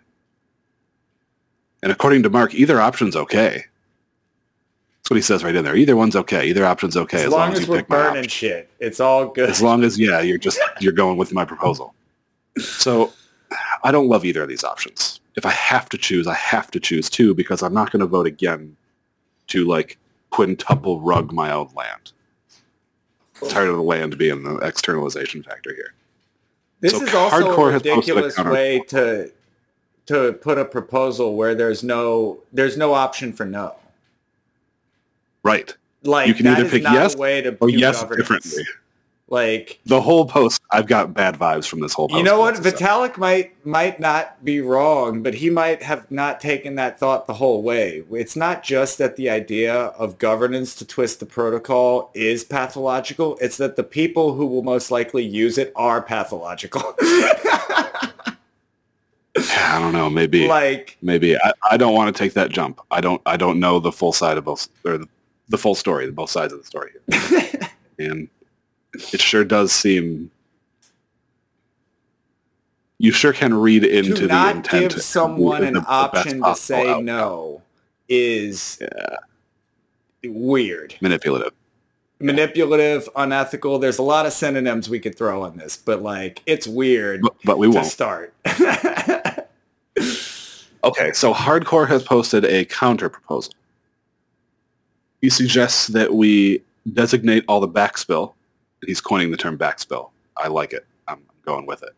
And 1.83 1.91
according 1.91 2.23
to 2.23 2.31
Mark, 2.31 2.55
either 2.55 2.81
option's 2.81 3.17
okay. 3.17 3.65
What 5.13 5.17
he 5.17 5.21
says 5.21 5.45
right 5.45 5.55
in 5.55 5.63
there. 5.63 5.77
Either 5.77 5.95
one's 5.95 6.17
okay. 6.17 6.47
Either 6.47 6.65
option's 6.65 6.97
okay 6.97 7.19
as, 7.19 7.25
as, 7.25 7.33
long 7.33 7.53
as, 7.53 7.61
you 7.61 7.67
we're 7.67 7.77
pick 7.81 7.91
my 7.91 7.97
burning 7.97 8.29
shit, 8.31 8.71
it's 8.79 8.99
all 8.99 9.29
good. 9.29 9.51
As 9.51 9.61
long 9.61 9.85
as 9.85 9.99
yeah, 9.99 10.23
you're 10.23 10.39
just 10.39 10.59
you're 10.81 10.95
going 10.95 11.19
with 11.19 11.35
my 11.35 11.45
proposal. 11.45 11.95
So 12.59 13.13
I 13.85 13.93
don't 13.93 14.09
love 14.09 14.25
either 14.25 14.43
of 14.43 14.49
these 14.49 14.65
options. 14.65 15.21
If 15.37 15.45
I 15.45 15.51
have 15.51 15.91
to 15.91 15.99
choose, 15.99 16.27
I 16.27 16.33
have 16.33 16.71
to 16.71 16.81
choose 16.81 17.11
two 17.11 17.35
because 17.35 17.63
I'm 17.63 17.75
not 17.75 17.91
going 17.91 18.01
to 18.01 18.07
vote 18.07 18.27
again 18.27 18.75
to 19.49 19.67
like 19.67 19.99
quintuple 20.31 21.03
rug 21.03 21.31
my 21.31 21.53
own 21.53 21.69
land. 21.77 22.13
I'm 23.43 23.51
tired 23.51 23.69
of 23.69 23.77
the 23.77 23.83
land 23.83 24.17
being 24.17 24.45
the 24.45 24.57
externalization 24.61 25.43
factor 25.43 25.75
here. 25.75 25.93
This 26.81 26.93
So 26.93 27.03
is 27.03 27.15
also 27.15 27.37
a 27.37 27.73
has 27.73 27.83
posted 27.83 28.17
a 28.17 28.23
ridiculous 28.23 28.39
way 28.39 28.81
to 28.89 29.31
to 30.07 30.33
put 30.33 30.57
a 30.57 30.65
proposal 30.65 31.37
where 31.37 31.55
there's 31.55 31.85
no 31.85 32.39
there's 32.51 32.79
no 32.79 32.95
option 32.95 33.35
for 33.35 33.45
no. 33.45 33.77
Right. 35.43 35.75
Like 36.05 36.29
You 36.29 36.35
can 36.35 36.45
that 36.47 36.59
either 36.59 36.67
is 36.67 36.71
pick 36.73 36.83
not 36.83 36.95
yes 36.95 37.15
a 37.15 37.19
way 37.19 37.41
to 37.43 37.57
Or 37.61 37.69
yes 37.69 38.01
governance. 38.01 38.29
differently. 38.29 38.65
Like 39.29 39.81
The 39.87 40.01
whole 40.03 40.27
post, 40.27 40.61
I've 40.71 40.87
got 40.87 41.15
bad 41.15 41.37
vibes 41.37 41.67
from 41.67 41.81
this 41.81 41.95
whole 41.95 42.09
post. 42.09 42.19
you 42.19 42.23
know 42.25 42.39
what, 42.39 42.57
Vitalik 42.57 43.17
might 43.17 43.55
might 43.65 43.99
not 43.99 44.45
be 44.45 44.61
wrong, 44.61 45.23
but 45.23 45.33
he 45.35 45.49
might 45.49 45.83
have 45.83 46.11
not 46.11 46.39
taken 46.39 46.75
that 46.75 46.99
thought 46.99 47.27
the 47.27 47.33
whole 47.35 47.63
way. 47.63 48.05
It's 48.11 48.37
not 48.37 48.63
just 48.63 48.99
that 48.99 49.17
the 49.17 49.31
idea 49.31 49.75
of 49.75 50.19
governance 50.19 50.75
to 50.75 50.85
twist 50.85 51.19
the 51.19 51.25
protocol 51.25 52.11
is 52.13 52.45
pathological; 52.45 53.39
it's 53.41 53.57
that 53.57 53.77
the 53.77 53.85
people 53.85 54.35
who 54.35 54.45
will 54.45 54.63
most 54.63 54.91
likely 54.91 55.25
use 55.25 55.57
it 55.57 55.73
are 55.77 56.03
pathological. 56.03 56.83
I 59.35 59.79
don't 59.81 59.95
know. 59.95 60.11
Maybe 60.11 60.47
like 60.47 60.99
maybe 61.01 61.39
I, 61.39 61.53
I 61.71 61.77
don't 61.79 61.95
want 61.95 62.15
to 62.15 62.23
take 62.23 62.35
that 62.35 62.51
jump. 62.51 62.81
I 62.91 63.01
don't 63.01 63.23
I 63.25 63.39
don't 63.39 63.59
know 63.59 63.79
the 63.81 63.93
full 63.93 64.13
side 64.13 64.37
of 64.37 64.45
both 64.45 64.69
or 64.85 64.99
the, 65.49 65.57
the 65.57 65.59
full 65.59 65.75
story, 65.75 66.11
both 66.11 66.31
sides 66.31 66.53
of 66.53 66.59
the 66.61 66.67
story. 66.67 66.93
And 67.99 68.29
it 69.13 69.21
sure 69.21 69.45
does 69.45 69.71
seem 69.73 70.31
you 72.99 73.13
sure 73.13 73.33
can 73.33 73.55
read 73.55 73.85
into 73.85 74.15
to 74.15 74.23
the 74.23 74.29
not 74.29 74.57
intent. 74.57 74.93
give 74.93 75.03
someone 75.03 75.63
an 75.63 75.75
the 75.75 75.85
option 75.87 76.43
to 76.43 76.55
say 76.57 76.89
outcome. 76.89 77.05
no 77.05 77.63
is 78.09 78.81
weird 80.25 80.97
Manipulative. 81.01 81.53
manipulative 82.19 83.09
unethical 83.15 83.79
there's 83.79 83.99
a 83.99 84.03
lot 84.03 84.27
of 84.27 84.33
synonyms 84.33 84.89
we 84.89 84.99
could 84.99 85.17
throw 85.17 85.43
on 85.43 85.57
this 85.59 85.77
but 85.77 86.03
like 86.03 86.41
it's 86.47 86.67
weird 86.67 87.21
But, 87.23 87.35
but 87.45 87.59
we 87.59 87.67
to 87.69 87.75
won't. 87.75 87.87
start 87.87 88.33
Okay, 90.85 91.13
so 91.13 91.33
Hardcore 91.33 91.87
has 91.87 92.03
posted 92.03 92.45
a 92.45 92.65
counter 92.65 93.09
proposal. 93.09 93.53
He 95.23 95.31
suggests 95.31 95.87
that 95.89 96.13
we 96.13 96.63
designate 96.93 97.45
all 97.49 97.61
the 97.61 97.69
backspill. 97.69 98.35
He's 98.85 99.01
coining 99.01 99.31
the 99.31 99.37
term 99.37 99.57
backspill. 99.57 100.11
I 100.37 100.49
like 100.49 100.73
it. 100.73 100.85
I'm 101.09 101.23
going 101.47 101.65
with 101.65 101.83
it. 101.83 101.95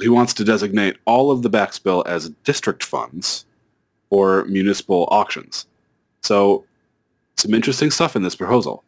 He 0.00 0.08
wants 0.08 0.34
to 0.34 0.44
designate 0.44 0.96
all 1.04 1.30
of 1.30 1.42
the 1.42 1.50
backspill 1.50 2.04
as 2.06 2.30
district 2.42 2.82
funds 2.82 3.44
or 4.10 4.44
municipal 4.46 5.06
auctions. 5.10 5.66
So 6.22 6.64
some 7.36 7.54
interesting 7.54 7.90
stuff 7.90 8.16
in 8.16 8.22
this 8.22 8.34
proposal. 8.34 8.82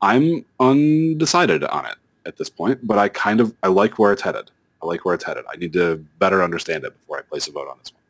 I'm 0.00 0.44
undecided 0.60 1.64
on 1.64 1.86
it 1.86 1.96
at 2.24 2.36
this 2.36 2.48
point, 2.48 2.86
but 2.86 2.98
I 2.98 3.08
kind 3.08 3.40
of 3.40 3.54
I 3.62 3.68
like 3.68 3.98
where 3.98 4.12
it's 4.12 4.22
headed. 4.22 4.50
I 4.82 4.86
like 4.86 5.04
where 5.04 5.14
it's 5.14 5.24
headed. 5.24 5.44
I 5.52 5.56
need 5.56 5.72
to 5.74 5.96
better 6.18 6.42
understand 6.42 6.84
it 6.84 6.98
before 6.98 7.18
I 7.18 7.22
place 7.22 7.48
a 7.48 7.52
vote 7.52 7.68
on 7.68 7.78
this 7.78 7.92
one. 7.92 8.02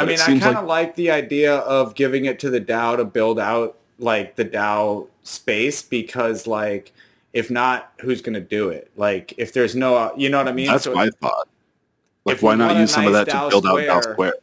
I 0.00 0.04
mean 0.06 0.20
i 0.20 0.26
kind 0.26 0.42
of 0.56 0.64
like- 0.66 0.86
like 0.86 0.96
the 0.96 1.10
idea 1.10 1.56
of 1.56 1.94
giving 1.94 2.24
it 2.24 2.38
to 2.40 2.50
the 2.50 2.60
dao 2.60 2.96
to 2.96 3.04
build 3.04 3.38
out 3.38 3.76
like 3.98 4.36
the 4.36 4.44
dao 4.44 5.06
space 5.22 5.82
because 5.82 6.46
like 6.46 6.92
if 7.32 7.50
not 7.50 7.92
who's 8.00 8.20
going 8.22 8.34
to 8.34 8.40
do 8.40 8.70
it 8.70 8.90
like 8.96 9.34
if 9.38 9.52
there's 9.52 9.76
no 9.76 10.12
you 10.16 10.28
know 10.30 10.38
what 10.38 10.48
i 10.48 10.52
mean 10.52 10.66
That's 10.66 10.84
So 10.84 10.94
my 10.94 11.10
thought. 11.20 11.46
Like, 12.24 12.42
why 12.42 12.54
not 12.54 12.76
use 12.76 12.92
some 12.92 13.06
of 13.06 13.12
nice 13.14 13.26
that 13.26 13.32
to 13.32 13.48
build 13.50 13.66
out 13.66 13.76
DAO 13.78 14.02
Square- 14.02 14.12
Square? 14.12 14.34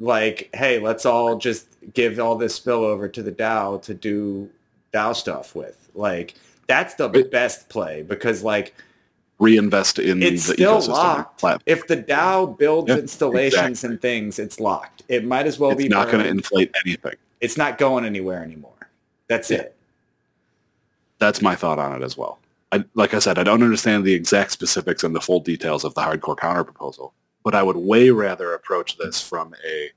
like, 0.00 0.50
hey, 0.54 0.78
let's 0.78 1.04
all 1.04 1.36
just 1.36 1.66
give 1.92 2.20
all 2.20 2.36
this 2.36 2.58
spillover 2.58 3.12
to 3.12 3.22
the 3.22 3.32
DAO 3.32 3.82
to 3.82 3.92
do 3.92 4.48
DAO 4.94 5.14
stuff 5.16 5.54
with. 5.56 5.88
Like, 5.96 6.34
that's 6.68 6.94
the 6.94 7.10
It- 7.10 7.32
best 7.32 7.68
play 7.68 8.02
because, 8.02 8.44
like, 8.44 8.72
Reinvest 9.38 9.98
in 10.00 10.22
it's 10.22 10.46
the 10.48 10.54
still 10.54 10.78
ecosystem. 10.78 10.88
locked. 10.88 11.38
Plat- 11.40 11.62
If 11.66 11.86
the 11.86 11.96
DAO 11.96 12.58
builds 12.58 12.90
installations 12.90 13.54
exactly. 13.84 13.90
and 13.90 14.02
things, 14.02 14.38
it's 14.40 14.58
locked. 14.58 15.02
It 15.08 15.24
might 15.24 15.46
as 15.46 15.58
well 15.58 15.70
It's 15.70 15.82
be 15.82 15.88
not 15.88 16.10
going 16.10 16.24
to 16.24 16.28
inflate 16.28 16.74
anything. 16.84 17.14
It's 17.40 17.56
not 17.56 17.78
going 17.78 18.04
anywhere 18.04 18.42
anymore. 18.42 18.72
That's 19.28 19.48
Yeah. 19.50 19.58
it. 19.58 19.76
That's 21.18 21.40
my 21.42 21.54
thought 21.54 21.78
on 21.78 22.00
it 22.00 22.04
as 22.04 22.16
well. 22.16 22.38
I, 22.72 22.84
like 22.94 23.14
I 23.14 23.18
said, 23.18 23.38
I 23.38 23.44
don't 23.44 23.62
understand 23.62 24.04
the 24.04 24.12
exact 24.12 24.52
specifics 24.52 25.02
and 25.04 25.14
the 25.14 25.20
full 25.20 25.40
details 25.40 25.84
of 25.84 25.94
the 25.94 26.00
hardcore 26.02 26.36
counter 26.36 26.64
proposal, 26.64 27.14
but 27.44 27.54
I 27.54 27.62
would 27.62 27.76
way 27.76 28.10
rather 28.10 28.52
approach 28.54 28.98
this 28.98 29.20
from 29.26 29.54
a 29.66 29.90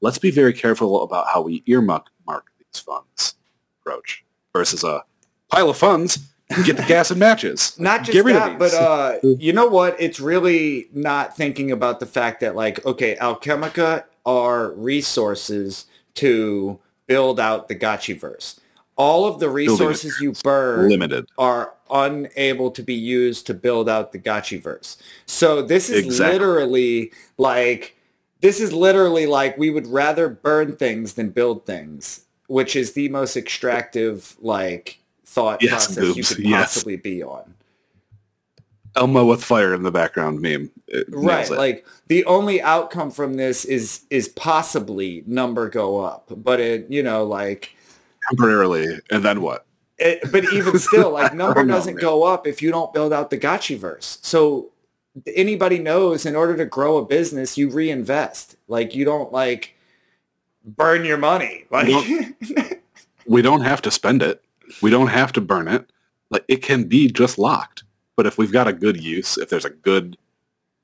let's 0.00 0.18
be 0.18 0.30
very 0.30 0.52
careful 0.52 1.02
about 1.02 1.26
how 1.32 1.42
we 1.42 1.62
earmark 1.66 2.06
mark 2.26 2.46
these 2.58 2.80
funds 2.80 3.34
approach 3.80 4.24
versus 4.52 4.84
a 4.84 5.02
pile 5.50 5.68
of 5.70 5.76
funds, 5.76 6.18
get 6.64 6.76
the 6.76 6.84
gas 6.86 7.10
and 7.10 7.18
matches. 7.20 7.76
Not 7.78 8.00
just 8.00 8.12
Get 8.12 8.24
rid 8.24 8.36
of 8.36 8.42
that, 8.42 8.58
but 8.58 8.74
uh, 8.74 9.18
you 9.22 9.52
know 9.52 9.66
what? 9.66 9.96
It's 9.98 10.20
really 10.20 10.88
not 10.92 11.36
thinking 11.36 11.70
about 11.72 12.00
the 12.00 12.06
fact 12.06 12.40
that 12.40 12.54
like, 12.54 12.84
okay, 12.86 13.16
Alchemica 13.16 14.04
are 14.26 14.72
resources 14.72 15.86
to 16.14 16.78
build 17.06 17.40
out 17.40 17.68
the 17.68 17.74
Gotchiverse. 17.74 18.58
All 18.96 19.26
of 19.26 19.40
the 19.40 19.48
resources 19.50 20.20
you 20.20 20.32
burn 20.44 20.88
limited. 20.88 21.26
are 21.36 21.74
unable 21.90 22.70
to 22.70 22.82
be 22.82 22.94
used 22.94 23.46
to 23.48 23.54
build 23.54 23.88
out 23.88 24.12
the 24.12 24.18
Gotchiverse. 24.20 24.96
So 25.26 25.62
this 25.62 25.90
is 25.90 26.04
Exactly. 26.04 26.32
literally 26.38 27.12
like 27.36 27.96
this 28.40 28.60
is 28.60 28.72
literally 28.72 29.26
like 29.26 29.58
we 29.58 29.70
would 29.70 29.86
rather 29.86 30.28
burn 30.28 30.76
things 30.76 31.14
than 31.14 31.30
build 31.30 31.66
things, 31.66 32.24
which 32.46 32.76
is 32.76 32.92
the 32.92 33.08
most 33.08 33.36
extractive 33.36 34.36
like 34.40 34.98
thought 35.34 35.62
Yes, 35.62 35.86
process 35.86 36.16
you 36.16 36.22
could 36.24 36.38
yes. 36.38 36.74
possibly 36.74 36.96
be 36.96 37.22
on. 37.22 37.54
Elmo 38.96 39.24
with 39.24 39.42
fire 39.42 39.74
in 39.74 39.82
the 39.82 39.90
background 39.90 40.40
meme. 40.40 40.70
Right. 41.08 41.50
it. 41.50 41.58
Like 41.58 41.84
the 42.06 42.24
only 42.26 42.62
outcome 42.62 43.10
from 43.10 43.34
this 43.34 43.64
is 43.64 44.04
is 44.10 44.28
possibly 44.28 45.24
number 45.26 45.68
go 45.68 46.00
up, 46.00 46.30
but 46.36 46.60
it 46.60 46.86
you 46.88 47.02
know 47.02 47.24
like 47.24 47.74
temporarily, 48.30 49.00
and 49.10 49.24
then 49.24 49.42
what? 49.42 49.66
it, 49.98 50.30
but 50.30 50.52
even 50.52 50.78
still 50.78 51.10
like 51.10 51.34
number 51.34 51.60
don't 51.60 51.66
know, 51.66 51.74
doesn't 51.74 52.00
go 52.00 52.22
up 52.22 52.46
if 52.46 52.62
you 52.62 52.70
don't 52.70 52.92
build 52.92 53.12
out 53.12 53.30
the 53.30 53.38
Gotchiverse. 53.38 54.24
So 54.24 54.70
anybody 55.34 55.78
knows 55.80 56.24
in 56.24 56.36
order 56.36 56.56
to 56.56 56.64
grow 56.64 56.98
a 56.98 57.04
business, 57.04 57.58
you 57.58 57.70
reinvest. 57.70 58.56
Like 58.68 58.94
you 58.94 59.04
don't 59.04 59.32
like 59.32 59.74
burn 60.64 61.04
your 61.04 61.18
money. 61.18 61.64
Like 61.70 61.88
We 63.26 63.42
don't 63.42 63.62
have 63.62 63.82
to 63.82 63.90
spend 63.90 64.22
it. 64.22 64.43
We 64.82 64.90
don't 64.90 65.08
have 65.08 65.32
to 65.32 65.40
burn 65.40 65.68
it. 65.68 65.90
Like 66.30 66.44
it 66.48 66.62
can 66.62 66.84
be 66.84 67.08
just 67.08 67.38
locked. 67.38 67.84
But 68.16 68.26
if 68.26 68.38
we've 68.38 68.52
got 68.52 68.68
a 68.68 68.72
good 68.72 69.02
use, 69.02 69.38
if 69.38 69.48
there's 69.48 69.64
a 69.64 69.70
good 69.70 70.16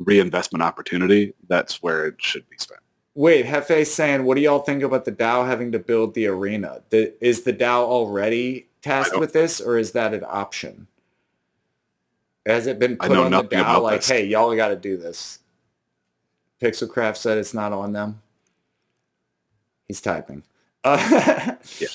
reinvestment 0.00 0.62
opportunity, 0.62 1.34
that's 1.48 1.82
where 1.82 2.06
it 2.06 2.16
should 2.18 2.48
be 2.48 2.56
spent. 2.58 2.80
Wait, 3.14 3.44
Hefe's 3.44 3.92
saying, 3.92 4.24
what 4.24 4.36
do 4.36 4.40
y'all 4.40 4.60
think 4.60 4.82
about 4.82 5.04
the 5.04 5.12
DAO 5.12 5.46
having 5.46 5.72
to 5.72 5.78
build 5.78 6.14
the 6.14 6.26
arena? 6.26 6.80
The, 6.90 7.12
is 7.24 7.42
the 7.42 7.52
DAO 7.52 7.82
already 7.82 8.66
tasked 8.82 9.18
with 9.18 9.32
this, 9.32 9.60
or 9.60 9.78
is 9.78 9.92
that 9.92 10.14
an 10.14 10.24
option? 10.26 10.86
Has 12.46 12.66
it 12.66 12.78
been 12.78 12.96
put 12.96 13.12
on 13.12 13.30
the 13.32 13.40
about 13.40 13.82
like, 13.82 14.00
this. 14.00 14.08
hey, 14.08 14.26
y'all 14.26 14.54
got 14.56 14.68
to 14.68 14.76
do 14.76 14.96
this? 14.96 15.40
Pixelcraft 16.62 17.16
said 17.16 17.38
it's 17.38 17.54
not 17.54 17.72
on 17.72 17.92
them. 17.92 18.22
He's 19.86 20.00
typing. 20.00 20.42
Uh, 20.84 21.56
Yeah. 21.78 21.88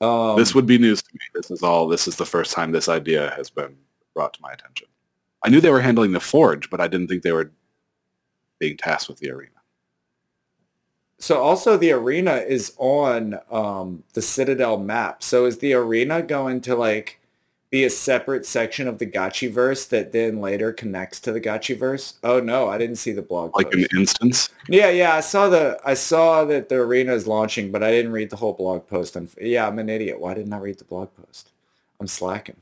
Um, 0.00 0.36
this 0.36 0.54
would 0.54 0.66
be 0.66 0.78
news 0.78 1.02
to 1.02 1.10
me. 1.12 1.20
This 1.34 1.50
is 1.50 1.62
all. 1.62 1.86
This 1.86 2.08
is 2.08 2.16
the 2.16 2.26
first 2.26 2.52
time 2.52 2.72
this 2.72 2.88
idea 2.88 3.32
has 3.36 3.50
been 3.50 3.76
brought 4.14 4.32
to 4.34 4.42
my 4.42 4.52
attention. 4.52 4.88
I 5.42 5.48
knew 5.48 5.60
they 5.60 5.70
were 5.70 5.80
handling 5.80 6.12
the 6.12 6.20
forge, 6.20 6.70
but 6.70 6.80
I 6.80 6.88
didn't 6.88 7.08
think 7.08 7.22
they 7.22 7.32
were 7.32 7.50
being 8.58 8.76
tasked 8.76 9.08
with 9.08 9.18
the 9.18 9.30
arena. 9.30 9.52
So 11.18 11.42
also 11.42 11.76
the 11.76 11.92
arena 11.92 12.36
is 12.36 12.72
on 12.78 13.38
um, 13.50 14.04
the 14.14 14.22
Citadel 14.22 14.78
map. 14.78 15.22
So 15.22 15.44
is 15.44 15.58
the 15.58 15.74
arena 15.74 16.22
going 16.22 16.62
to 16.62 16.74
like 16.74 17.19
be 17.70 17.84
a 17.84 17.90
separate 17.90 18.44
section 18.44 18.88
of 18.88 18.98
the 18.98 19.06
Gotchiverse 19.06 19.88
that 19.90 20.12
then 20.12 20.40
later 20.40 20.72
connects 20.72 21.20
to 21.20 21.32
the 21.32 21.40
Gotchiverse? 21.40 22.14
Oh 22.22 22.40
no, 22.40 22.68
I 22.68 22.78
didn't 22.78 22.96
see 22.96 23.12
the 23.12 23.22
blog. 23.22 23.56
Like 23.56 23.70
post. 23.70 23.76
an 23.92 23.98
instance. 23.98 24.48
yeah, 24.68 24.90
yeah, 24.90 25.14
I 25.14 25.20
saw 25.20 25.48
the 25.48 25.80
I 25.84 25.94
saw 25.94 26.44
that 26.46 26.68
the 26.68 26.76
arena 26.76 27.12
is 27.14 27.26
launching, 27.26 27.70
but 27.70 27.82
I 27.82 27.90
didn't 27.90 28.12
read 28.12 28.30
the 28.30 28.36
whole 28.36 28.52
blog 28.52 28.86
post. 28.86 29.16
And 29.16 29.32
yeah, 29.40 29.66
I'm 29.66 29.78
an 29.78 29.88
idiot. 29.88 30.20
Why 30.20 30.34
didn't 30.34 30.52
I 30.52 30.58
read 30.58 30.78
the 30.78 30.84
blog 30.84 31.10
post? 31.14 31.50
I'm 32.00 32.08
slacking. 32.08 32.56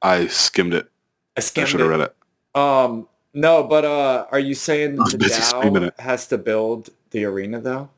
I 0.00 0.26
skimmed 0.28 0.74
it. 0.74 0.88
I 1.36 1.40
I 1.40 1.64
should 1.64 1.80
have 1.80 1.88
read 1.88 2.00
it. 2.00 2.16
Um, 2.54 3.08
no, 3.34 3.64
but 3.64 3.84
uh, 3.84 4.26
are 4.32 4.38
you 4.38 4.54
saying 4.54 4.96
the 4.96 5.04
DAO 5.04 5.98
has 5.98 6.26
to 6.28 6.38
build 6.38 6.88
the 7.10 7.24
arena 7.24 7.60
though? 7.60 7.90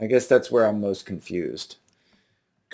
I 0.00 0.06
guess 0.06 0.26
that's 0.26 0.50
where 0.50 0.66
I'm 0.66 0.80
most 0.80 1.06
confused. 1.06 1.76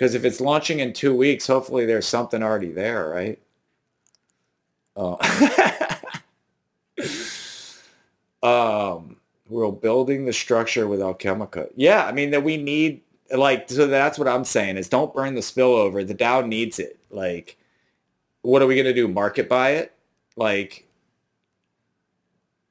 Because 0.01 0.15
if 0.15 0.25
it's 0.25 0.41
launching 0.41 0.79
in 0.79 0.93
two 0.93 1.13
weeks, 1.13 1.45
hopefully 1.45 1.85
there's 1.85 2.07
something 2.07 2.41
already 2.41 2.71
there, 2.71 3.07
right? 3.07 3.39
Oh. 4.95 5.19
um, 8.97 9.17
we're 9.47 9.71
building 9.71 10.25
the 10.25 10.33
structure 10.33 10.87
with 10.87 11.01
Alchemica. 11.01 11.69
Yeah, 11.75 12.03
I 12.03 12.13
mean 12.13 12.31
that 12.31 12.43
we 12.43 12.57
need 12.57 13.01
like 13.31 13.69
so 13.69 13.85
that's 13.85 14.17
what 14.17 14.27
I'm 14.27 14.43
saying 14.43 14.77
is 14.77 14.89
don't 14.89 15.13
burn 15.13 15.35
the 15.35 15.41
spillover. 15.41 16.05
The 16.07 16.15
DAO 16.15 16.47
needs 16.47 16.79
it. 16.79 16.97
Like, 17.11 17.59
what 18.41 18.63
are 18.63 18.67
we 18.67 18.75
gonna 18.75 18.95
do? 18.95 19.07
Market 19.07 19.47
buy 19.47 19.73
it? 19.73 19.93
Like, 20.35 20.87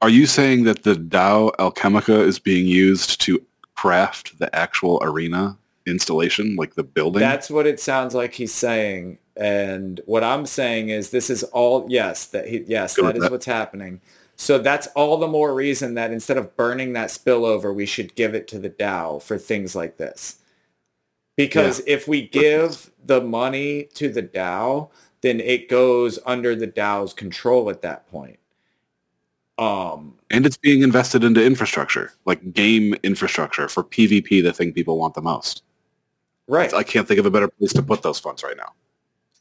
Are 0.01 0.09
you 0.09 0.25
saying 0.25 0.65
that 0.65 0.83
the 0.83 0.95
DAO 0.95 1.55
Alchemica 1.55 2.19
is 2.19 2.39
being 2.39 2.67
used 2.67 3.21
to 3.21 3.41
craft 3.73 4.37
the 4.37 4.53
actual 4.53 4.99
arena 5.01 5.57
installation, 5.85 6.55
like 6.55 6.75
the 6.75 6.83
building? 6.83 7.19
That's 7.19 7.49
what 7.49 7.67
it 7.67 7.79
sounds 7.79 8.13
like 8.13 8.33
he's 8.33 8.53
saying. 8.53 9.17
And 9.35 10.01
what 10.05 10.23
I'm 10.23 10.45
saying 10.45 10.89
is 10.89 11.09
this 11.09 11.29
is 11.29 11.43
all 11.43 11.85
yes, 11.89 12.25
that 12.27 12.47
he 12.47 12.63
yes, 12.67 12.95
Go 12.95 13.07
that 13.07 13.15
is 13.15 13.23
that. 13.23 13.31
what's 13.31 13.45
happening. 13.45 14.01
So 14.35 14.57
that's 14.57 14.87
all 14.87 15.17
the 15.17 15.27
more 15.27 15.53
reason 15.53 15.93
that 15.95 16.11
instead 16.11 16.37
of 16.37 16.55
burning 16.55 16.93
that 16.93 17.09
spillover, 17.09 17.73
we 17.73 17.85
should 17.85 18.15
give 18.15 18.33
it 18.33 18.47
to 18.49 18.59
the 18.59 18.69
DAO 18.69 19.21
for 19.21 19.37
things 19.37 19.75
like 19.75 19.97
this. 19.97 20.39
Because 21.37 21.81
if 21.87 22.07
we 22.07 22.27
give 22.27 22.91
the 23.05 23.21
money 23.21 23.83
to 23.93 24.09
the 24.09 24.23
DAO, 24.23 24.89
then 25.21 25.39
it 25.39 25.69
goes 25.69 26.19
under 26.25 26.55
the 26.55 26.67
DAO's 26.67 27.13
control 27.13 27.69
at 27.69 27.81
that 27.83 28.09
point. 28.09 28.39
Um, 29.57 30.15
and 30.31 30.45
it's 30.45 30.57
being 30.57 30.81
invested 30.81 31.23
into 31.23 31.45
infrastructure, 31.45 32.11
like 32.25 32.53
game 32.53 32.95
infrastructure 33.03 33.67
for 33.67 33.83
PvP, 33.83 34.41
the 34.41 34.53
thing 34.53 34.73
people 34.73 34.97
want 34.97 35.13
the 35.13 35.21
most. 35.21 35.61
Right, 36.51 36.73
I 36.73 36.83
can't 36.83 37.07
think 37.07 37.19
of 37.19 37.25
a 37.25 37.31
better 37.31 37.47
place 37.47 37.73
to 37.73 37.81
put 37.81 38.01
those 38.03 38.19
funds 38.19 38.43
right 38.43 38.57
now. 38.57 38.73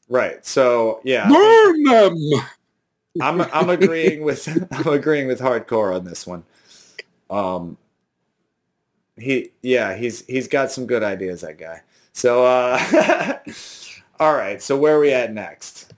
right. 0.08 0.44
So 0.46 1.00
yeah, 1.04 1.28
Burn 1.28 1.82
them! 1.84 2.16
I'm 3.20 3.40
I'm 3.40 3.68
agreeing 3.70 4.22
with 4.22 4.48
I'm 4.72 4.86
agreeing 4.88 5.26
with 5.26 5.40
hardcore 5.40 5.94
on 5.94 6.04
this 6.04 6.26
one. 6.26 6.44
Um 7.28 7.76
he 9.18 9.50
yeah, 9.62 9.96
he's 9.96 10.24
he's 10.26 10.48
got 10.48 10.70
some 10.70 10.86
good 10.86 11.02
ideas 11.02 11.40
that 11.42 11.58
guy. 11.58 11.82
So 12.12 12.46
uh 12.46 13.38
all 14.20 14.34
right, 14.34 14.62
so 14.62 14.76
where 14.76 14.96
are 14.96 15.00
we 15.00 15.12
at 15.12 15.32
next? 15.32 15.92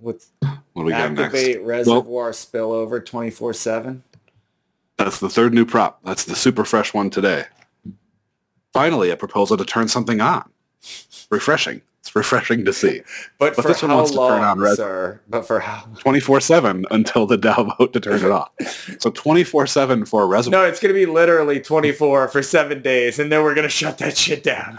What's 0.00 0.30
What 0.40 0.58
do 0.76 0.82
we 0.84 0.92
got 0.92 1.12
next? 1.12 1.34
activate 1.34 1.62
reservoir 1.64 2.30
spillover 2.30 3.00
24/7? 3.04 4.02
That's 4.96 5.18
the 5.20 5.28
third 5.28 5.54
new 5.54 5.64
prop. 5.64 6.00
That's 6.04 6.24
the 6.24 6.36
super 6.36 6.64
fresh 6.64 6.92
one 6.94 7.08
today. 7.10 7.46
Finally, 8.78 9.10
a 9.10 9.16
proposal 9.16 9.56
to 9.56 9.64
turn 9.64 9.88
something 9.88 10.20
on. 10.20 10.48
Refreshing. 11.30 11.82
It's 11.98 12.14
refreshing 12.14 12.64
to 12.64 12.72
see. 12.72 13.00
But, 13.36 13.56
But 13.56 13.62
for 13.62 13.68
this 13.68 13.82
one 13.82 13.90
how 13.90 13.96
wants 13.96 14.12
to 14.12 14.16
turn 14.18 14.40
long, 14.40 14.64
on 14.64 14.76
sir? 14.76 15.20
But 15.28 15.42
for 15.48 15.58
how 15.58 15.80
24-7 15.96 16.84
until 16.92 17.26
the 17.26 17.36
DAO 17.36 17.76
vote 17.76 17.92
to 17.94 17.98
turn 17.98 18.24
it 18.24 18.30
off. 18.30 18.52
So 19.00 19.10
24-7 19.10 20.06
for 20.06 20.22
a 20.22 20.26
reservoir. 20.26 20.62
No, 20.62 20.68
it's 20.68 20.78
going 20.78 20.94
to 20.94 20.98
be 20.98 21.06
literally 21.06 21.58
24 21.58 22.28
for 22.28 22.40
7 22.40 22.80
days 22.80 23.18
and 23.18 23.32
then 23.32 23.42
we're 23.42 23.56
going 23.56 23.66
to 23.66 23.68
shut 23.68 23.98
that 23.98 24.16
shit 24.16 24.44
down. 24.44 24.78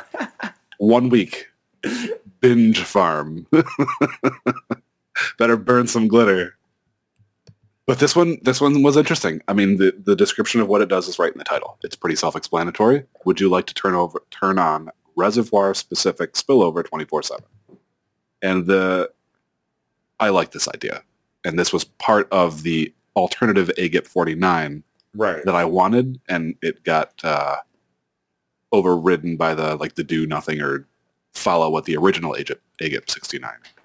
One 0.77 1.09
week. 1.09 1.49
Binge 2.39 2.79
farm. 2.79 3.47
Better 5.37 5.57
burn 5.57 5.87
some 5.87 6.07
glitter. 6.07 6.55
But 7.89 7.97
this 7.97 8.15
one, 8.15 8.37
this 8.43 8.61
one 8.61 8.83
was 8.83 8.95
interesting. 8.97 9.41
I 9.47 9.53
mean, 9.53 9.77
the, 9.77 9.95
the 9.97 10.15
description 10.15 10.61
of 10.61 10.67
what 10.67 10.81
it 10.81 10.89
does 10.89 11.07
is 11.07 11.17
right 11.17 11.31
in 11.31 11.39
the 11.39 11.43
title. 11.43 11.79
It's 11.81 11.95
pretty 11.95 12.15
self-explanatory. 12.17 13.03
Would 13.25 13.39
you 13.39 13.49
like 13.49 13.65
to 13.65 13.73
turn 13.73 13.95
over, 13.95 14.21
turn 14.29 14.59
on 14.59 14.91
reservoir-specific 15.15 16.33
spillover 16.33 16.83
24/7? 16.83 17.39
And 18.43 18.67
the, 18.67 19.09
I 20.19 20.29
like 20.29 20.51
this 20.51 20.67
idea, 20.67 21.01
and 21.43 21.57
this 21.57 21.73
was 21.73 21.83
part 21.83 22.27
of 22.31 22.61
the 22.61 22.93
alternative 23.15 23.71
AGIP 23.75 24.05
49 24.05 24.83
Right. 25.15 25.43
that 25.45 25.55
I 25.55 25.65
wanted, 25.65 26.21
and 26.29 26.53
it 26.61 26.83
got 26.83 27.19
uh, 27.23 27.55
overridden 28.71 29.35
by 29.35 29.55
the 29.55 29.77
like 29.77 29.95
the 29.95 30.03
do 30.03 30.27
nothing 30.27 30.61
or 30.61 30.87
follow 31.33 31.71
what 31.71 31.85
the 31.85 31.97
original 31.97 32.35
AGIP, 32.35 32.59
AGIP 32.83 33.09
69 33.09 33.49
outcome 33.49 33.63
would 33.63 33.73
be. 33.73 33.78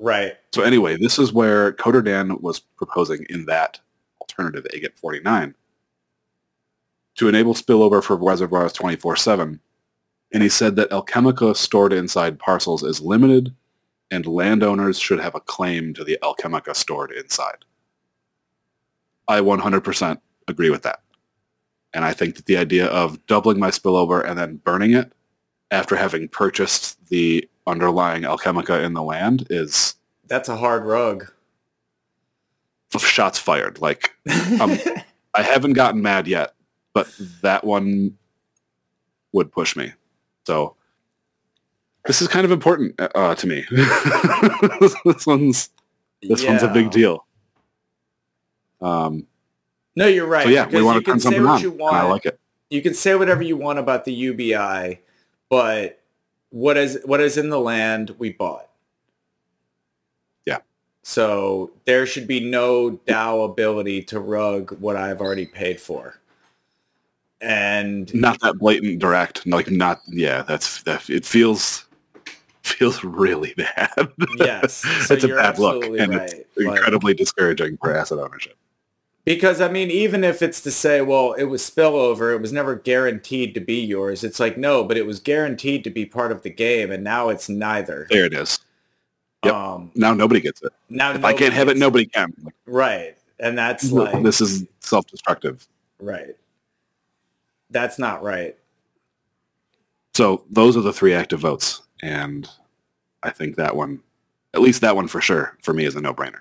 Right. 0.00 0.34
So 0.52 0.62
anyway, 0.62 0.96
this 0.96 1.18
is 1.18 1.32
where 1.32 1.72
Coder 1.72 2.04
Dan 2.04 2.40
was 2.40 2.58
proposing 2.58 3.26
in 3.30 3.46
that 3.46 3.80
alternative 4.20 4.66
AGIP 4.74 4.98
49 4.98 5.54
to 7.16 7.28
enable 7.28 7.54
spillover 7.54 8.02
for 8.02 8.16
reservoirs 8.16 8.72
24-7. 8.72 9.60
And 10.32 10.42
he 10.42 10.48
said 10.48 10.74
that 10.76 10.90
Alchemica 10.90 11.54
stored 11.54 11.92
inside 11.92 12.38
parcels 12.38 12.82
is 12.82 13.00
limited 13.00 13.54
and 14.10 14.26
landowners 14.26 14.98
should 14.98 15.20
have 15.20 15.34
a 15.34 15.40
claim 15.40 15.94
to 15.94 16.04
the 16.04 16.18
Alchemica 16.22 16.74
stored 16.74 17.12
inside. 17.12 17.64
I 19.28 19.40
100% 19.40 20.20
agree 20.48 20.70
with 20.70 20.82
that. 20.82 21.00
And 21.92 22.04
I 22.04 22.12
think 22.12 22.34
that 22.36 22.46
the 22.46 22.56
idea 22.56 22.86
of 22.86 23.24
doubling 23.26 23.60
my 23.60 23.70
spillover 23.70 24.28
and 24.28 24.38
then 24.38 24.56
burning 24.56 24.92
it 24.92 25.12
after 25.70 25.96
having 25.96 26.28
purchased 26.28 27.08
the 27.08 27.48
underlying 27.66 28.22
Alchemica 28.22 28.82
in 28.84 28.92
the 28.92 29.02
land 29.02 29.46
is 29.50 29.96
That's 30.26 30.48
a 30.48 30.56
hard 30.56 30.84
rug. 30.84 31.30
shots 32.98 33.38
fired. 33.38 33.80
Like 33.80 34.14
Um, 34.60 34.78
I 35.34 35.42
haven't 35.42 35.72
gotten 35.72 36.00
mad 36.00 36.28
yet, 36.28 36.54
but 36.92 37.08
that 37.42 37.64
one 37.64 38.16
would 39.32 39.50
push 39.50 39.74
me. 39.74 39.92
So 40.46 40.76
this 42.06 42.22
is 42.22 42.28
kind 42.28 42.44
of 42.44 42.52
important 42.52 42.94
uh, 43.00 43.34
to 43.34 43.46
me. 43.46 43.64
this 43.70 45.26
one's 45.26 45.70
this 46.22 46.44
one's 46.44 46.62
a 46.62 46.68
big 46.68 46.90
deal. 46.90 47.26
Um, 48.80 49.26
No, 49.96 50.06
you're 50.06 50.26
right. 50.26 50.44
so 50.44 50.50
yeah, 50.50 50.66
we 50.68 50.82
want 50.82 50.96
you 50.96 51.00
to 51.00 51.06
turn 51.06 51.14
can 51.14 51.20
say 51.20 51.24
something 51.24 51.42
what 51.42 51.50
on, 51.50 51.62
you 51.62 51.70
want. 51.70 51.96
I 51.96 52.02
like 52.04 52.26
it. 52.26 52.38
you 52.70 52.82
can 52.82 52.94
say 52.94 53.14
whatever 53.14 53.42
you 53.42 53.56
want 53.56 53.78
about 53.78 54.04
the 54.04 54.12
UBI, 54.12 55.00
but 55.54 56.00
what 56.50 56.76
is 56.76 56.98
what 57.04 57.20
is 57.20 57.36
in 57.38 57.48
the 57.48 57.60
land 57.60 58.12
we 58.18 58.32
bought. 58.32 58.68
Yeah. 60.46 60.58
So 61.04 61.70
there 61.84 62.06
should 62.06 62.26
be 62.26 62.40
no 62.40 62.98
DAO 63.06 63.44
ability 63.48 64.02
to 64.06 64.18
rug 64.18 64.76
what 64.80 64.96
I've 64.96 65.20
already 65.20 65.46
paid 65.46 65.80
for. 65.80 66.18
And 67.40 68.12
Not 68.12 68.40
that 68.40 68.58
blatant, 68.58 68.98
direct. 68.98 69.46
Like 69.46 69.70
not. 69.70 70.00
Yeah, 70.08 70.42
that's 70.42 70.82
that. 70.82 71.08
It 71.08 71.24
feels 71.24 71.84
feels 72.62 73.04
really 73.04 73.54
bad. 73.56 74.08
yes, 74.38 74.74
so 75.06 75.14
it's 75.14 75.22
a 75.22 75.28
bad 75.28 75.60
look, 75.60 75.84
and 75.84 76.16
right. 76.16 76.32
it's 76.32 76.56
Like- 76.56 76.78
incredibly 76.78 77.14
discouraging 77.14 77.76
for 77.76 77.94
asset 77.94 78.18
ownership. 78.18 78.56
Because 79.24 79.60
I 79.62 79.68
mean, 79.68 79.90
even 79.90 80.22
if 80.22 80.42
it's 80.42 80.60
to 80.62 80.70
say, 80.70 81.00
well, 81.00 81.32
it 81.32 81.44
was 81.44 81.62
spillover, 81.62 82.34
it 82.34 82.42
was 82.42 82.52
never 82.52 82.74
guaranteed 82.74 83.54
to 83.54 83.60
be 83.60 83.80
yours. 83.80 84.22
It's 84.22 84.38
like 84.38 84.58
no, 84.58 84.84
but 84.84 84.96
it 84.98 85.06
was 85.06 85.18
guaranteed 85.18 85.82
to 85.84 85.90
be 85.90 86.04
part 86.04 86.30
of 86.30 86.42
the 86.42 86.50
game, 86.50 86.90
and 86.90 87.02
now 87.02 87.30
it's 87.30 87.48
neither. 87.48 88.06
There 88.10 88.26
it 88.26 88.34
is. 88.34 88.60
Yep. 89.44 89.54
Um, 89.54 89.90
Now 89.94 90.12
nobody 90.14 90.40
gets 90.40 90.62
it. 90.62 90.72
now 90.90 91.12
If 91.12 91.24
I 91.24 91.32
can't 91.32 91.52
have 91.54 91.68
it, 91.68 91.76
nobody 91.76 92.06
can. 92.06 92.32
Right, 92.66 93.16
And 93.40 93.56
that's 93.58 93.90
like 93.92 94.22
this 94.22 94.40
is 94.40 94.66
self-destructive. 94.80 95.66
right. 95.98 96.36
That's 97.70 97.98
not 97.98 98.22
right. 98.22 98.56
So 100.14 100.44
those 100.50 100.76
are 100.76 100.80
the 100.82 100.92
three 100.92 101.12
active 101.12 101.40
votes, 101.40 101.82
and 102.02 102.48
I 103.22 103.30
think 103.30 103.56
that 103.56 103.74
one, 103.74 104.00
at 104.54 104.60
least 104.60 104.80
that 104.82 104.94
one 104.96 105.08
for 105.08 105.20
sure, 105.20 105.56
for 105.62 105.74
me 105.74 105.84
is 105.84 105.96
a 105.96 106.00
no-brainer. 106.00 106.40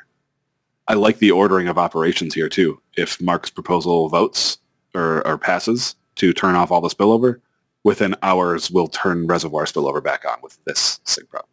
I 0.87 0.95
like 0.95 1.19
the 1.19 1.31
ordering 1.31 1.67
of 1.67 1.77
operations 1.77 2.33
here 2.33 2.49
too. 2.49 2.81
If 2.97 3.21
Mark's 3.21 3.49
proposal 3.49 4.09
votes 4.09 4.57
or, 4.93 5.25
or 5.27 5.37
passes 5.37 5.95
to 6.15 6.33
turn 6.33 6.55
off 6.55 6.71
all 6.71 6.81
the 6.81 6.89
spillover, 6.89 7.39
within 7.83 8.15
hours 8.21 8.69
we'll 8.71 8.87
turn 8.87 9.27
reservoir 9.27 9.65
spillover 9.65 10.03
back 10.03 10.23
on 10.25 10.37
with 10.41 10.57
this 10.65 10.99
sig 11.05 11.27
prop. 11.29 11.47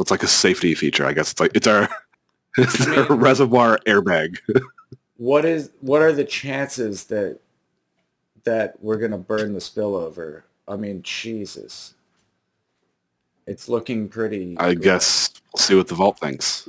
It's 0.00 0.10
like 0.12 0.22
a 0.22 0.28
safety 0.28 0.74
feature, 0.74 1.04
I 1.06 1.12
guess. 1.12 1.32
It's 1.32 1.40
like 1.40 1.52
it's 1.54 1.66
our, 1.66 1.88
it's 2.58 2.86
I 2.86 2.90
mean- 2.90 2.98
our 3.00 3.16
reservoir 3.16 3.78
airbag. 3.86 4.38
What 5.20 5.44
is 5.44 5.72
what 5.80 6.00
are 6.00 6.12
the 6.12 6.24
chances 6.24 7.06
that 7.06 7.40
that 8.44 8.80
we're 8.80 8.98
gonna 8.98 9.18
burn 9.18 9.52
the 9.52 9.58
spillover? 9.58 10.42
I 10.68 10.76
mean, 10.76 11.02
Jesus. 11.02 11.94
It's 13.48 13.66
looking 13.66 14.08
pretty 14.10 14.56
I 14.58 14.74
guess 14.74 15.30
we'll 15.54 15.58
see 15.58 15.74
what 15.74 15.88
the 15.88 15.94
vault 15.94 16.20
thinks. 16.20 16.68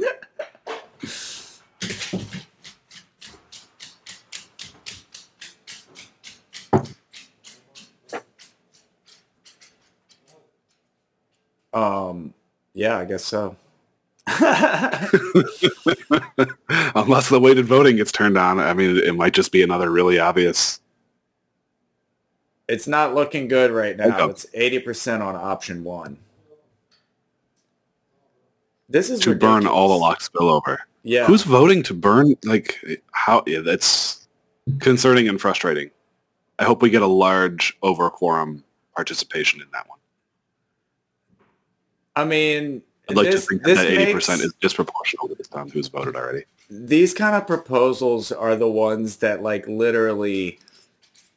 Um 11.74 12.34
yeah, 12.74 12.98
I 12.98 13.04
guess 13.04 13.26
so. 13.26 13.58
Unless 16.96 17.28
the 17.30 17.40
weighted 17.42 17.66
voting 17.66 17.98
gets 17.98 18.14
turned 18.14 18.38
on, 18.38 18.60
I 18.60 18.74
mean, 18.74 18.98
it 18.98 19.16
might 19.16 19.34
just 19.34 19.52
be 19.52 19.64
another 19.64 19.92
really 19.92 20.18
obvious. 20.18 20.80
It's 22.70 22.88
not 22.88 23.16
looking 23.16 23.50
good 23.50 23.72
right 23.72 23.98
now. 23.98 24.30
It's 24.30 24.46
eighty 24.54 24.80
percent 24.80 25.22
on 25.22 25.36
option 25.36 25.84
one. 25.84 26.18
This 28.90 29.10
is 29.10 29.20
to 29.22 29.36
burn 29.36 29.68
all 29.68 29.88
the 29.90 29.94
ridiculous. 30.06 30.30
lock 30.34 30.64
spillover. 30.66 30.78
Yeah. 31.04 31.26
Who's 31.28 31.44
voting 31.44 31.84
to 31.84 31.94
burn? 31.94 32.36
Like 32.44 32.80
how? 33.12 33.44
Yeah, 33.48 33.60
that's 33.60 34.28
concerning 34.80 35.28
and 35.30 35.40
frustrating. 35.40 35.92
I 36.58 36.64
hope 36.66 36.82
we 36.82 36.90
get 36.90 37.02
a 37.02 37.08
large 37.08 37.78
over 37.82 38.10
quorum 38.10 38.64
participation 38.96 39.62
in 39.62 39.68
that 39.72 39.88
one. 39.88 40.00
I 42.16 42.26
mean, 42.26 42.82
I'd 43.10 43.16
like 43.16 43.32
this, 43.32 43.44
to 43.46 43.50
think 43.50 43.64
that 43.64 43.76
that 43.76 43.88
eighty 43.88 44.12
percent 44.12 44.42
makes- 44.42 44.54
is 44.62 44.74
disproportional 44.74 45.36
based 45.38 45.56
on 45.56 45.70
who's 45.70 45.88
voted 45.88 46.16
already. 46.16 46.44
these 46.70 47.14
kind 47.14 47.36
of 47.36 47.48
proposals 47.48 48.32
are 48.32 48.56
the 48.56 48.70
ones 48.70 49.18
that 49.18 49.42
like 49.42 49.68
literally 49.68 50.60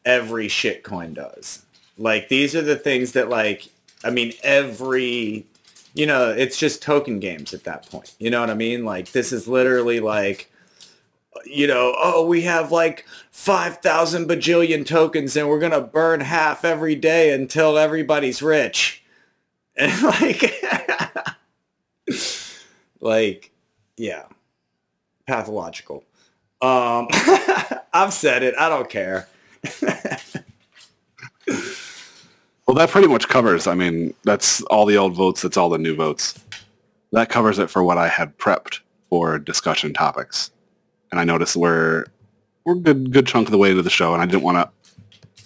every 0.04 0.48
shitcoin 0.48 1.14
does. 1.14 1.64
Like 1.98 2.28
these 2.28 2.54
are 2.56 2.62
the 2.62 2.76
things 2.76 3.12
that 3.12 3.28
like 3.28 3.68
I 4.02 4.10
mean 4.10 4.32
every 4.42 5.46
you 5.94 6.06
know, 6.06 6.30
it's 6.30 6.58
just 6.58 6.82
token 6.82 7.20
games 7.20 7.52
at 7.52 7.64
that 7.64 7.88
point. 7.90 8.14
You 8.18 8.30
know 8.30 8.40
what 8.40 8.50
I 8.50 8.54
mean? 8.54 8.84
Like 8.84 9.12
this 9.12 9.32
is 9.32 9.46
literally 9.46 10.00
like 10.00 10.50
you 11.44 11.66
know, 11.66 11.94
oh, 11.98 12.26
we 12.26 12.42
have 12.42 12.70
like 12.70 13.06
5,000 13.30 14.28
bajillion 14.28 14.86
tokens 14.86 15.36
and 15.36 15.48
we're 15.48 15.58
going 15.58 15.72
to 15.72 15.80
burn 15.80 16.20
half 16.20 16.64
every 16.64 16.94
day 16.94 17.32
until 17.32 17.78
everybody's 17.78 18.42
rich. 18.42 19.00
And 19.74 20.02
like 20.02 20.62
like 23.00 23.50
yeah 23.96 24.24
pathological. 25.26 26.04
Um, 26.60 27.08
I've 27.94 28.12
said 28.12 28.42
it. 28.42 28.54
I 28.58 28.68
don't 28.68 28.90
care. 28.90 29.28
Well, 32.72 32.78
that 32.78 32.90
pretty 32.90 33.08
much 33.08 33.28
covers. 33.28 33.66
I 33.66 33.74
mean, 33.74 34.14
that's 34.24 34.62
all 34.62 34.86
the 34.86 34.96
old 34.96 35.14
votes. 35.14 35.42
That's 35.42 35.58
all 35.58 35.68
the 35.68 35.76
new 35.76 35.94
votes. 35.94 36.42
That 37.12 37.28
covers 37.28 37.58
it 37.58 37.68
for 37.68 37.84
what 37.84 37.98
I 37.98 38.08
had 38.08 38.38
prepped 38.38 38.80
for 39.10 39.38
discussion 39.38 39.92
topics. 39.92 40.50
And 41.10 41.20
I 41.20 41.24
noticed 41.24 41.54
we're 41.54 42.06
we're 42.64 42.76
a 42.76 42.80
good 42.80 43.12
good 43.12 43.26
chunk 43.26 43.48
of 43.48 43.52
the 43.52 43.58
way 43.58 43.72
into 43.72 43.82
the 43.82 43.90
show, 43.90 44.14
and 44.14 44.22
I 44.22 44.24
didn't 44.24 44.42
want 44.42 44.56
to 44.56 45.42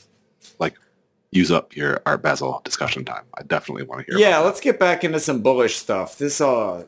like 0.61 0.77
use 1.33 1.51
up 1.51 1.75
your 1.75 2.01
Art 2.07 2.23
Basel 2.23 2.61
discussion 2.63 3.05
time. 3.05 3.25
I 3.37 3.43
definitely 3.43 3.83
want 3.83 4.07
to 4.07 4.13
hear. 4.13 4.21
Yeah, 4.21 4.39
let's 4.39 4.61
get 4.61 4.79
back 4.79 5.03
into 5.03 5.19
some 5.19 5.43
bullish 5.43 5.75
stuff. 5.75 6.19
This 6.19 6.41
uh 6.41 6.85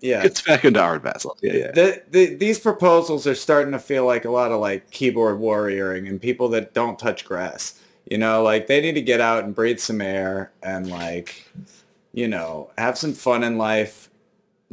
yeah. 0.00 0.22
It's 0.24 0.40
back 0.40 0.64
into 0.64 0.80
Art 0.80 1.02
Basel. 1.02 1.36
Yeah, 1.42 1.52
yeah. 1.52 1.70
The, 1.72 2.02
the, 2.10 2.34
these 2.36 2.58
proposals 2.58 3.26
are 3.26 3.34
starting 3.34 3.72
to 3.72 3.78
feel 3.78 4.06
like 4.06 4.24
a 4.24 4.30
lot 4.30 4.52
of 4.52 4.58
like 4.58 4.90
keyboard 4.90 5.38
warrioring 5.38 6.08
and 6.08 6.18
people 6.18 6.48
that 6.48 6.72
don't 6.72 6.98
touch 6.98 7.26
grass. 7.26 7.78
You 8.06 8.18
know, 8.18 8.42
like 8.42 8.66
they 8.66 8.80
need 8.80 8.94
to 8.94 9.02
get 9.02 9.20
out 9.20 9.44
and 9.44 9.54
breathe 9.54 9.78
some 9.78 10.00
air 10.00 10.52
and 10.62 10.90
like, 10.90 11.48
you 12.12 12.28
know, 12.28 12.70
have 12.76 12.98
some 12.98 13.12
fun 13.14 13.42
in 13.44 13.58
life. 13.58 14.10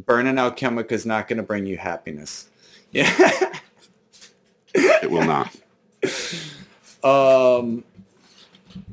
Burning 0.06 0.36
Alchemica 0.36 0.92
is 0.94 1.06
not 1.06 1.28
going 1.28 1.38
to 1.38 1.44
bring 1.44 1.66
you 1.66 1.78
happiness. 1.78 2.50
Yeah. 2.92 3.54
It 4.76 5.10
will 5.10 5.26
not. 5.26 5.56
um, 7.04 7.84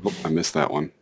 Oh, 0.05 0.15
I 0.25 0.29
missed 0.29 0.55
that 0.55 0.71
one. 0.71 0.93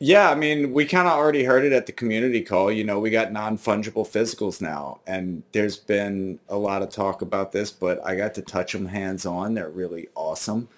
Yeah, 0.00 0.30
I 0.30 0.36
mean, 0.36 0.72
we 0.72 0.86
kind 0.86 1.08
of 1.08 1.14
already 1.14 1.42
heard 1.42 1.64
it 1.64 1.72
at 1.72 1.86
the 1.86 1.92
community 1.92 2.40
call. 2.42 2.70
You 2.70 2.84
know, 2.84 3.00
we 3.00 3.10
got 3.10 3.32
non-fungible 3.32 4.06
physicals 4.06 4.60
now, 4.60 5.00
and 5.06 5.42
there's 5.52 5.76
been 5.76 6.38
a 6.48 6.56
lot 6.56 6.82
of 6.82 6.90
talk 6.90 7.20
about 7.20 7.50
this, 7.50 7.72
but 7.72 8.04
I 8.06 8.14
got 8.14 8.34
to 8.34 8.42
touch 8.42 8.72
them 8.72 8.86
hands-on. 8.86 9.54
They're 9.54 9.68
really 9.68 10.08
awesome. 10.14 10.68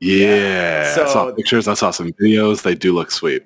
Yeah, 0.00 0.94
I 0.96 1.06
saw 1.12 1.32
pictures. 1.32 1.68
I 1.68 1.74
saw 1.74 1.90
some 1.90 2.12
videos. 2.12 2.62
They 2.62 2.74
do 2.74 2.92
look 2.94 3.10
sweet. 3.10 3.44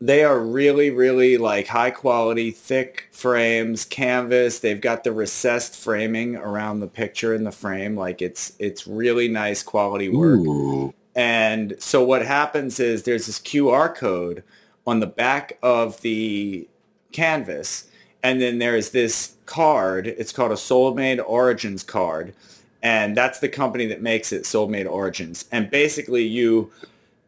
They 0.00 0.24
are 0.24 0.38
really, 0.38 0.90
really 0.90 1.38
like 1.38 1.68
high 1.68 1.90
quality, 1.90 2.50
thick 2.50 3.08
frames, 3.12 3.84
canvas. 3.84 4.58
They've 4.58 4.80
got 4.80 5.04
the 5.04 5.12
recessed 5.12 5.76
framing 5.76 6.34
around 6.36 6.80
the 6.80 6.88
picture 6.88 7.34
in 7.34 7.44
the 7.44 7.52
frame. 7.52 7.96
Like 7.96 8.20
it's 8.20 8.52
it's 8.58 8.86
really 8.86 9.28
nice 9.28 9.62
quality 9.62 10.08
work. 10.08 10.40
Ooh. 10.40 10.94
And 11.14 11.76
so 11.78 12.02
what 12.02 12.24
happens 12.24 12.80
is 12.80 13.02
there's 13.02 13.26
this 13.26 13.38
QR 13.38 13.94
code 13.94 14.42
on 14.86 15.00
the 15.00 15.06
back 15.06 15.58
of 15.62 16.00
the 16.00 16.68
canvas, 17.12 17.88
and 18.22 18.40
then 18.40 18.58
there's 18.58 18.90
this 18.90 19.34
card. 19.46 20.06
It's 20.06 20.32
called 20.32 20.52
a 20.52 20.56
Soulmade 20.56 21.22
Origins 21.24 21.82
card, 21.82 22.34
and 22.82 23.16
that's 23.16 23.38
the 23.38 23.48
company 23.48 23.86
that 23.86 24.02
makes 24.02 24.32
it, 24.32 24.42
Soulmade 24.42 24.90
Origins. 24.90 25.44
And 25.52 25.70
basically, 25.70 26.24
you 26.24 26.70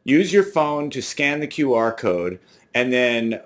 use 0.03 0.33
your 0.33 0.43
phone 0.43 0.91
to 0.91 1.01
scan 1.01 1.41
the 1.41 1.49
QR 1.49 1.97
code, 1.97 2.41
and 2.75 2.93
then 2.93 3.41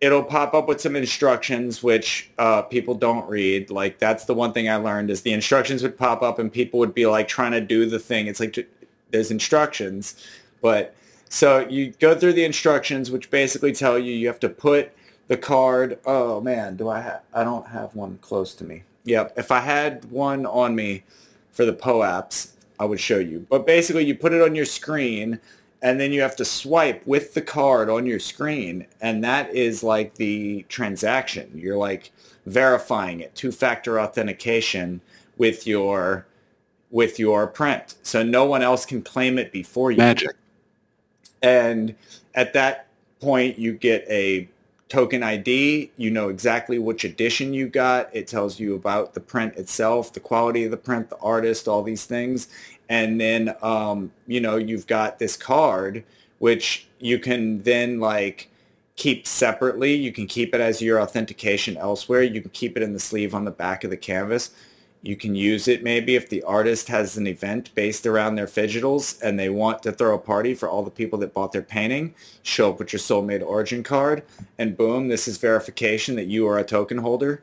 it'll 0.00 0.22
pop 0.22 0.54
up 0.54 0.68
with 0.68 0.80
some 0.80 0.94
instructions 0.94 1.82
which 1.82 2.30
uh, 2.38 2.62
people 2.62 2.94
don't 2.94 3.28
read. 3.28 3.70
Like 3.70 3.98
that's 3.98 4.24
the 4.24 4.34
one 4.34 4.52
thing 4.52 4.68
I 4.68 4.76
learned 4.76 5.10
is 5.10 5.22
the 5.22 5.32
instructions 5.32 5.82
would 5.82 5.98
pop 5.98 6.22
up 6.22 6.38
and 6.38 6.52
people 6.52 6.78
would 6.78 6.94
be 6.94 7.06
like 7.06 7.28
trying 7.28 7.52
to 7.52 7.60
do 7.60 7.86
the 7.86 7.98
thing. 7.98 8.26
It's 8.26 8.40
like 8.40 8.68
there's 9.10 9.30
instructions, 9.30 10.14
but 10.60 10.94
so 11.28 11.66
you 11.68 11.92
go 11.98 12.14
through 12.14 12.34
the 12.34 12.44
instructions 12.44 13.10
which 13.10 13.30
basically 13.30 13.72
tell 13.72 13.98
you 13.98 14.12
you 14.12 14.28
have 14.28 14.40
to 14.40 14.48
put 14.48 14.92
the 15.26 15.36
card. 15.36 15.98
Oh 16.06 16.40
man, 16.40 16.76
do 16.76 16.88
I 16.88 17.00
have? 17.00 17.22
I 17.34 17.44
don't 17.44 17.66
have 17.68 17.94
one 17.94 18.18
close 18.22 18.54
to 18.54 18.64
me. 18.64 18.84
Yep. 19.04 19.34
If 19.36 19.50
I 19.50 19.60
had 19.60 20.04
one 20.10 20.46
on 20.46 20.74
me 20.76 21.02
for 21.58 21.64
the 21.64 21.72
POAPs, 21.72 22.52
I 22.78 22.84
would 22.84 23.00
show 23.00 23.18
you. 23.18 23.44
But 23.50 23.66
basically, 23.66 24.04
you 24.04 24.14
put 24.14 24.32
it 24.32 24.40
on 24.40 24.54
your 24.54 24.64
screen 24.64 25.40
and 25.82 25.98
then 25.98 26.12
you 26.12 26.20
have 26.20 26.36
to 26.36 26.44
swipe 26.44 27.04
with 27.04 27.34
the 27.34 27.42
card 27.42 27.90
on 27.90 28.06
your 28.06 28.20
screen 28.20 28.86
and 29.00 29.24
that 29.24 29.52
is 29.54 29.82
like 29.82 30.14
the 30.16 30.64
transaction 30.68 31.50
you're 31.54 31.76
like 31.76 32.10
verifying 32.46 33.20
it 33.20 33.32
two-factor 33.36 34.00
authentication 34.00 35.00
with 35.36 35.68
your 35.68 36.26
with 36.90 37.18
your 37.20 37.46
print 37.46 37.94
so 38.02 38.24
no 38.24 38.44
one 38.44 38.60
else 38.60 38.84
can 38.84 39.02
claim 39.02 39.38
it 39.38 39.52
before 39.52 39.92
you 39.92 39.98
Magic. 39.98 40.34
and 41.42 41.94
at 42.34 42.52
that 42.54 42.88
point 43.20 43.56
you 43.56 43.72
get 43.72 44.04
a 44.08 44.48
token 44.88 45.22
ID. 45.22 45.90
You 45.96 46.10
know 46.10 46.28
exactly 46.28 46.78
which 46.78 47.04
edition 47.04 47.52
you 47.52 47.68
got. 47.68 48.08
It 48.14 48.26
tells 48.26 48.58
you 48.58 48.74
about 48.74 49.14
the 49.14 49.20
print 49.20 49.56
itself, 49.56 50.12
the 50.12 50.20
quality 50.20 50.64
of 50.64 50.70
the 50.70 50.76
print, 50.76 51.10
the 51.10 51.18
artist, 51.18 51.68
all 51.68 51.82
these 51.82 52.04
things. 52.04 52.48
And 52.88 53.20
then, 53.20 53.54
um, 53.62 54.12
you 54.26 54.40
know, 54.40 54.56
you've 54.56 54.86
got 54.86 55.18
this 55.18 55.36
card, 55.36 56.04
which 56.38 56.86
you 56.98 57.18
can 57.18 57.62
then 57.62 58.00
like 58.00 58.48
keep 58.96 59.26
separately. 59.26 59.94
You 59.94 60.12
can 60.12 60.26
keep 60.26 60.54
it 60.54 60.60
as 60.60 60.80
your 60.80 61.00
authentication 61.00 61.76
elsewhere. 61.76 62.22
You 62.22 62.40
can 62.40 62.50
keep 62.50 62.76
it 62.76 62.82
in 62.82 62.94
the 62.94 62.98
sleeve 62.98 63.34
on 63.34 63.44
the 63.44 63.50
back 63.50 63.84
of 63.84 63.90
the 63.90 63.96
canvas. 63.96 64.50
You 65.00 65.16
can 65.16 65.34
use 65.34 65.68
it 65.68 65.84
maybe 65.84 66.16
if 66.16 66.28
the 66.28 66.42
artist 66.42 66.88
has 66.88 67.16
an 67.16 67.26
event 67.26 67.74
based 67.74 68.06
around 68.06 68.34
their 68.34 68.46
phygitals 68.46 69.20
and 69.22 69.38
they 69.38 69.48
want 69.48 69.82
to 69.84 69.92
throw 69.92 70.14
a 70.14 70.18
party 70.18 70.54
for 70.54 70.68
all 70.68 70.82
the 70.82 70.90
people 70.90 71.18
that 71.20 71.32
bought 71.32 71.52
their 71.52 71.62
painting. 71.62 72.14
Show 72.42 72.70
up 72.70 72.78
with 72.78 72.92
your 72.92 73.00
Soulmade 73.00 73.46
Origin 73.46 73.82
card 73.82 74.24
and 74.58 74.76
boom, 74.76 75.08
this 75.08 75.28
is 75.28 75.38
verification 75.38 76.16
that 76.16 76.26
you 76.26 76.48
are 76.48 76.58
a 76.58 76.64
token 76.64 76.98
holder. 76.98 77.42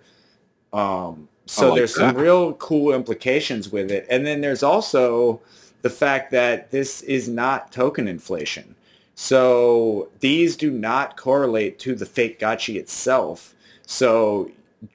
Um, 0.73 1.29
so 1.45 1.69
like 1.69 1.77
there's 1.77 1.95
some 1.95 2.15
real 2.15 2.53
cool 2.53 2.93
implications 2.93 3.71
with 3.71 3.89
it. 3.91 4.05
And 4.09 4.25
then 4.25 4.41
there's 4.41 4.63
also 4.63 5.41
the 5.81 5.89
fact 5.89 6.31
that 6.31 6.71
this 6.71 7.01
is 7.03 7.29
not 7.29 7.71
token 7.71 8.07
inflation. 8.07 8.75
So 9.13 10.09
these 10.19 10.57
do 10.57 10.71
not 10.71 11.15
correlate 11.15 11.79
to 11.79 11.95
the 11.95 12.05
fake 12.05 12.39
gotchi 12.39 12.75
itself. 12.75 13.55
So 13.85 14.51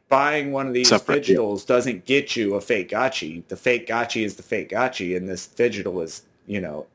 buying 0.08 0.52
one 0.52 0.66
of 0.66 0.72
these 0.72 0.88
Separate, 0.88 1.28
yeah. 1.28 1.36
phygitals 1.36 1.66
doesn't 1.66 2.04
get 2.04 2.36
you 2.36 2.54
a 2.54 2.60
fake 2.60 2.90
gotchi. 2.90 3.46
The 3.48 3.56
fake 3.56 3.86
gotchi 3.86 4.24
is 4.24 4.36
the 4.36 4.42
fake 4.42 4.70
gotchi, 4.70 5.16
and 5.16 5.28
this 5.28 5.46
phygital 5.46 6.02
is, 6.02 6.22
you 6.46 6.60
know, 6.60 6.86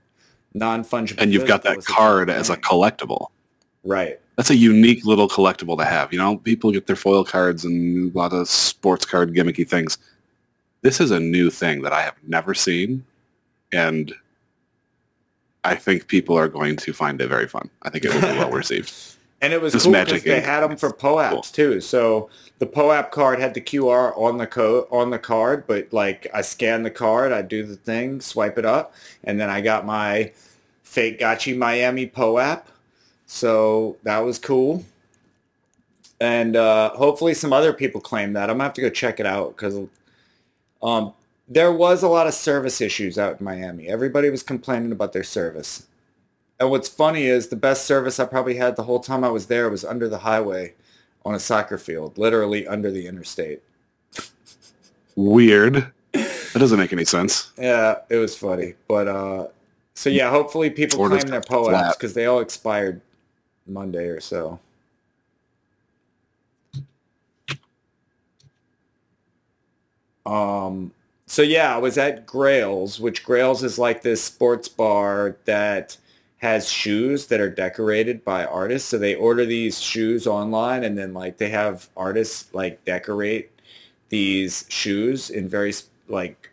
non-fungible. 0.53 1.21
And 1.21 1.33
you've 1.33 1.47
got 1.47 1.63
that 1.63 1.83
card 1.85 2.29
as 2.29 2.49
a 2.49 2.57
collectible. 2.57 3.27
right. 3.83 4.19
That's 4.35 4.49
a 4.49 4.55
unique 4.55 5.05
little 5.05 5.29
collectible 5.29 5.77
to 5.77 5.85
have. 5.85 6.11
You 6.11 6.19
know, 6.19 6.35
people 6.35 6.69
get 6.73 6.87
their 6.87 6.97
foil 6.97 7.23
cards 7.23 7.63
and 7.63 8.13
a 8.13 8.17
lot 8.17 8.33
of 8.33 8.49
sports 8.49 9.05
card 9.05 9.33
gimmicky 9.33 9.65
things. 9.65 9.97
This 10.81 10.99
is 10.99 11.09
a 11.11 11.21
new 11.21 11.49
thing 11.49 11.83
that 11.83 11.93
I 11.93 12.01
have 12.01 12.15
never 12.27 12.53
seen, 12.53 13.05
and 13.71 14.13
I 15.63 15.75
think 15.75 16.07
people 16.07 16.37
are 16.37 16.49
going 16.49 16.75
to 16.75 16.91
find 16.91 17.19
it 17.21 17.27
very 17.27 17.47
fun. 17.47 17.69
I 17.81 17.89
think 17.89 18.03
it 18.03 18.13
will 18.13 18.21
be 18.21 18.37
well 18.37 18.51
received. 18.63 19.14
And 19.45 19.53
it 19.53 19.61
was 19.61 19.73
This 19.73 19.83
cool 19.83 19.91
because 19.91 20.23
they 20.23 20.41
had 20.41 20.61
them 20.61 20.75
for 20.75 20.89
POAPs 20.91 21.51
too. 21.51 21.79
So 21.79 22.31
the 22.57 22.65
POAP 22.65 23.11
card 23.11 23.39
had 23.39 23.53
the 23.53 23.61
QR 23.61 24.17
on 24.17 24.39
the 24.39 24.47
code 24.47 24.87
on 24.89 25.11
the 25.11 25.19
card, 25.19 25.67
but 25.67 25.93
like 25.93 26.25
I 26.33 26.41
scan 26.41 26.81
the 26.81 26.89
card, 26.89 27.31
I 27.31 27.43
do 27.43 27.61
the 27.61 27.75
thing, 27.75 28.21
swipe 28.21 28.57
it 28.57 28.65
up, 28.65 28.95
and 29.23 29.39
then 29.39 29.51
I 29.51 29.61
got 29.61 29.85
my 29.85 30.31
fake 30.81 31.19
Gotchi 31.19 31.55
Miami 31.55 32.07
POAP. 32.07 32.63
So 33.27 33.97
that 34.01 34.17
was 34.25 34.39
cool. 34.39 34.83
And 36.19 36.55
uh, 36.55 36.89
hopefully 36.95 37.35
some 37.35 37.53
other 37.53 37.71
people 37.71 38.01
claim 38.01 38.33
that. 38.33 38.49
I'm 38.49 38.55
gonna 38.55 38.63
have 38.63 38.73
to 38.73 38.81
go 38.81 38.89
check 38.89 39.19
it 39.19 39.27
out 39.27 39.55
because 39.55 39.87
um, 40.81 41.13
there 41.47 41.71
was 41.71 42.01
a 42.01 42.07
lot 42.07 42.25
of 42.25 42.33
service 42.33 42.81
issues 42.81 43.19
out 43.19 43.39
in 43.39 43.45
Miami. 43.45 43.89
Everybody 43.89 44.31
was 44.31 44.41
complaining 44.41 44.91
about 44.91 45.13
their 45.13 45.23
service. 45.23 45.85
And 46.59 46.69
what's 46.69 46.87
funny 46.87 47.25
is 47.25 47.47
the 47.47 47.55
best 47.55 47.85
service 47.85 48.19
I 48.19 48.25
probably 48.25 48.55
had 48.55 48.75
the 48.75 48.83
whole 48.83 48.99
time 48.99 49.23
I 49.23 49.29
was 49.29 49.47
there 49.47 49.69
was 49.69 49.83
under 49.83 50.07
the 50.07 50.19
highway 50.19 50.73
on 51.25 51.35
a 51.35 51.39
soccer 51.39 51.77
field, 51.77 52.17
literally 52.17 52.67
under 52.67 52.91
the 52.91 53.07
interstate. 53.07 53.61
Weird. 55.15 55.91
That 56.13 56.59
doesn't 56.59 56.79
make 56.79 56.93
any 56.93 57.03
sense. 57.03 57.51
Yeah, 57.57 57.95
it 58.09 58.17
was 58.17 58.37
funny. 58.37 58.75
But 58.87 59.07
uh 59.07 59.47
so 59.93 60.09
yeah, 60.09 60.29
hopefully 60.29 60.69
people 60.69 60.97
Florida's 60.97 61.23
claim 61.23 61.31
their 61.31 61.41
flat. 61.41 61.97
because 61.97 62.13
they 62.13 62.25
all 62.25 62.39
expired 62.39 63.01
Monday 63.67 64.05
or 64.05 64.21
so. 64.21 64.59
Um 70.25 70.93
so 71.27 71.41
yeah, 71.41 71.75
I 71.75 71.79
was 71.79 71.97
at 71.97 72.25
Grails, 72.25 72.99
which 72.99 73.25
Grails 73.25 73.63
is 73.63 73.77
like 73.77 74.03
this 74.03 74.23
sports 74.23 74.69
bar 74.69 75.35
that 75.45 75.97
has 76.45 76.69
shoes 76.69 77.25
that 77.25 77.39
are 77.39 77.49
decorated 77.49 78.23
by 78.23 78.45
artists. 78.45 78.89
So 78.89 78.99
they 78.99 79.15
order 79.15 79.45
these 79.47 79.81
shoes 79.81 80.27
online 80.27 80.83
and 80.83 80.95
then 80.95 81.11
like 81.11 81.37
they 81.37 81.49
have 81.49 81.89
artists 81.97 82.53
like 82.53 82.85
decorate 82.85 83.49
these 84.09 84.65
shoes 84.69 85.31
in 85.31 85.49
very 85.49 85.73
like 86.07 86.51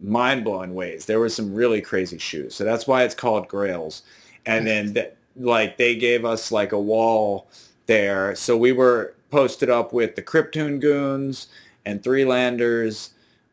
mind-blowing 0.00 0.74
ways. 0.74 1.04
There 1.04 1.20
were 1.20 1.28
some 1.28 1.54
really 1.54 1.82
crazy 1.82 2.16
shoes. 2.16 2.54
So 2.54 2.64
that's 2.64 2.86
why 2.86 3.02
it's 3.02 3.14
called 3.14 3.48
Grails. 3.48 4.02
And 4.46 4.66
then 4.66 4.94
th- 4.94 5.12
like 5.36 5.76
they 5.76 5.94
gave 5.96 6.24
us 6.24 6.50
like 6.50 6.72
a 6.72 6.80
wall 6.80 7.48
there. 7.84 8.34
So 8.34 8.56
we 8.56 8.72
were 8.72 9.12
posted 9.30 9.68
up 9.68 9.92
with 9.92 10.16
the 10.16 10.22
Cryptoon 10.22 10.80
Goons 10.80 11.48
and 11.84 12.02
Three 12.02 12.24
Landers. 12.24 13.10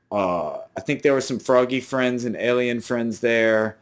Uh, 0.09 0.59
I 0.77 0.79
think 0.79 1.01
there 1.01 1.13
were 1.13 1.21
some 1.21 1.39
Froggy 1.39 1.81
friends 1.81 2.23
and 2.23 2.37
Alien 2.37 2.79
friends 2.79 3.19
there. 3.19 3.75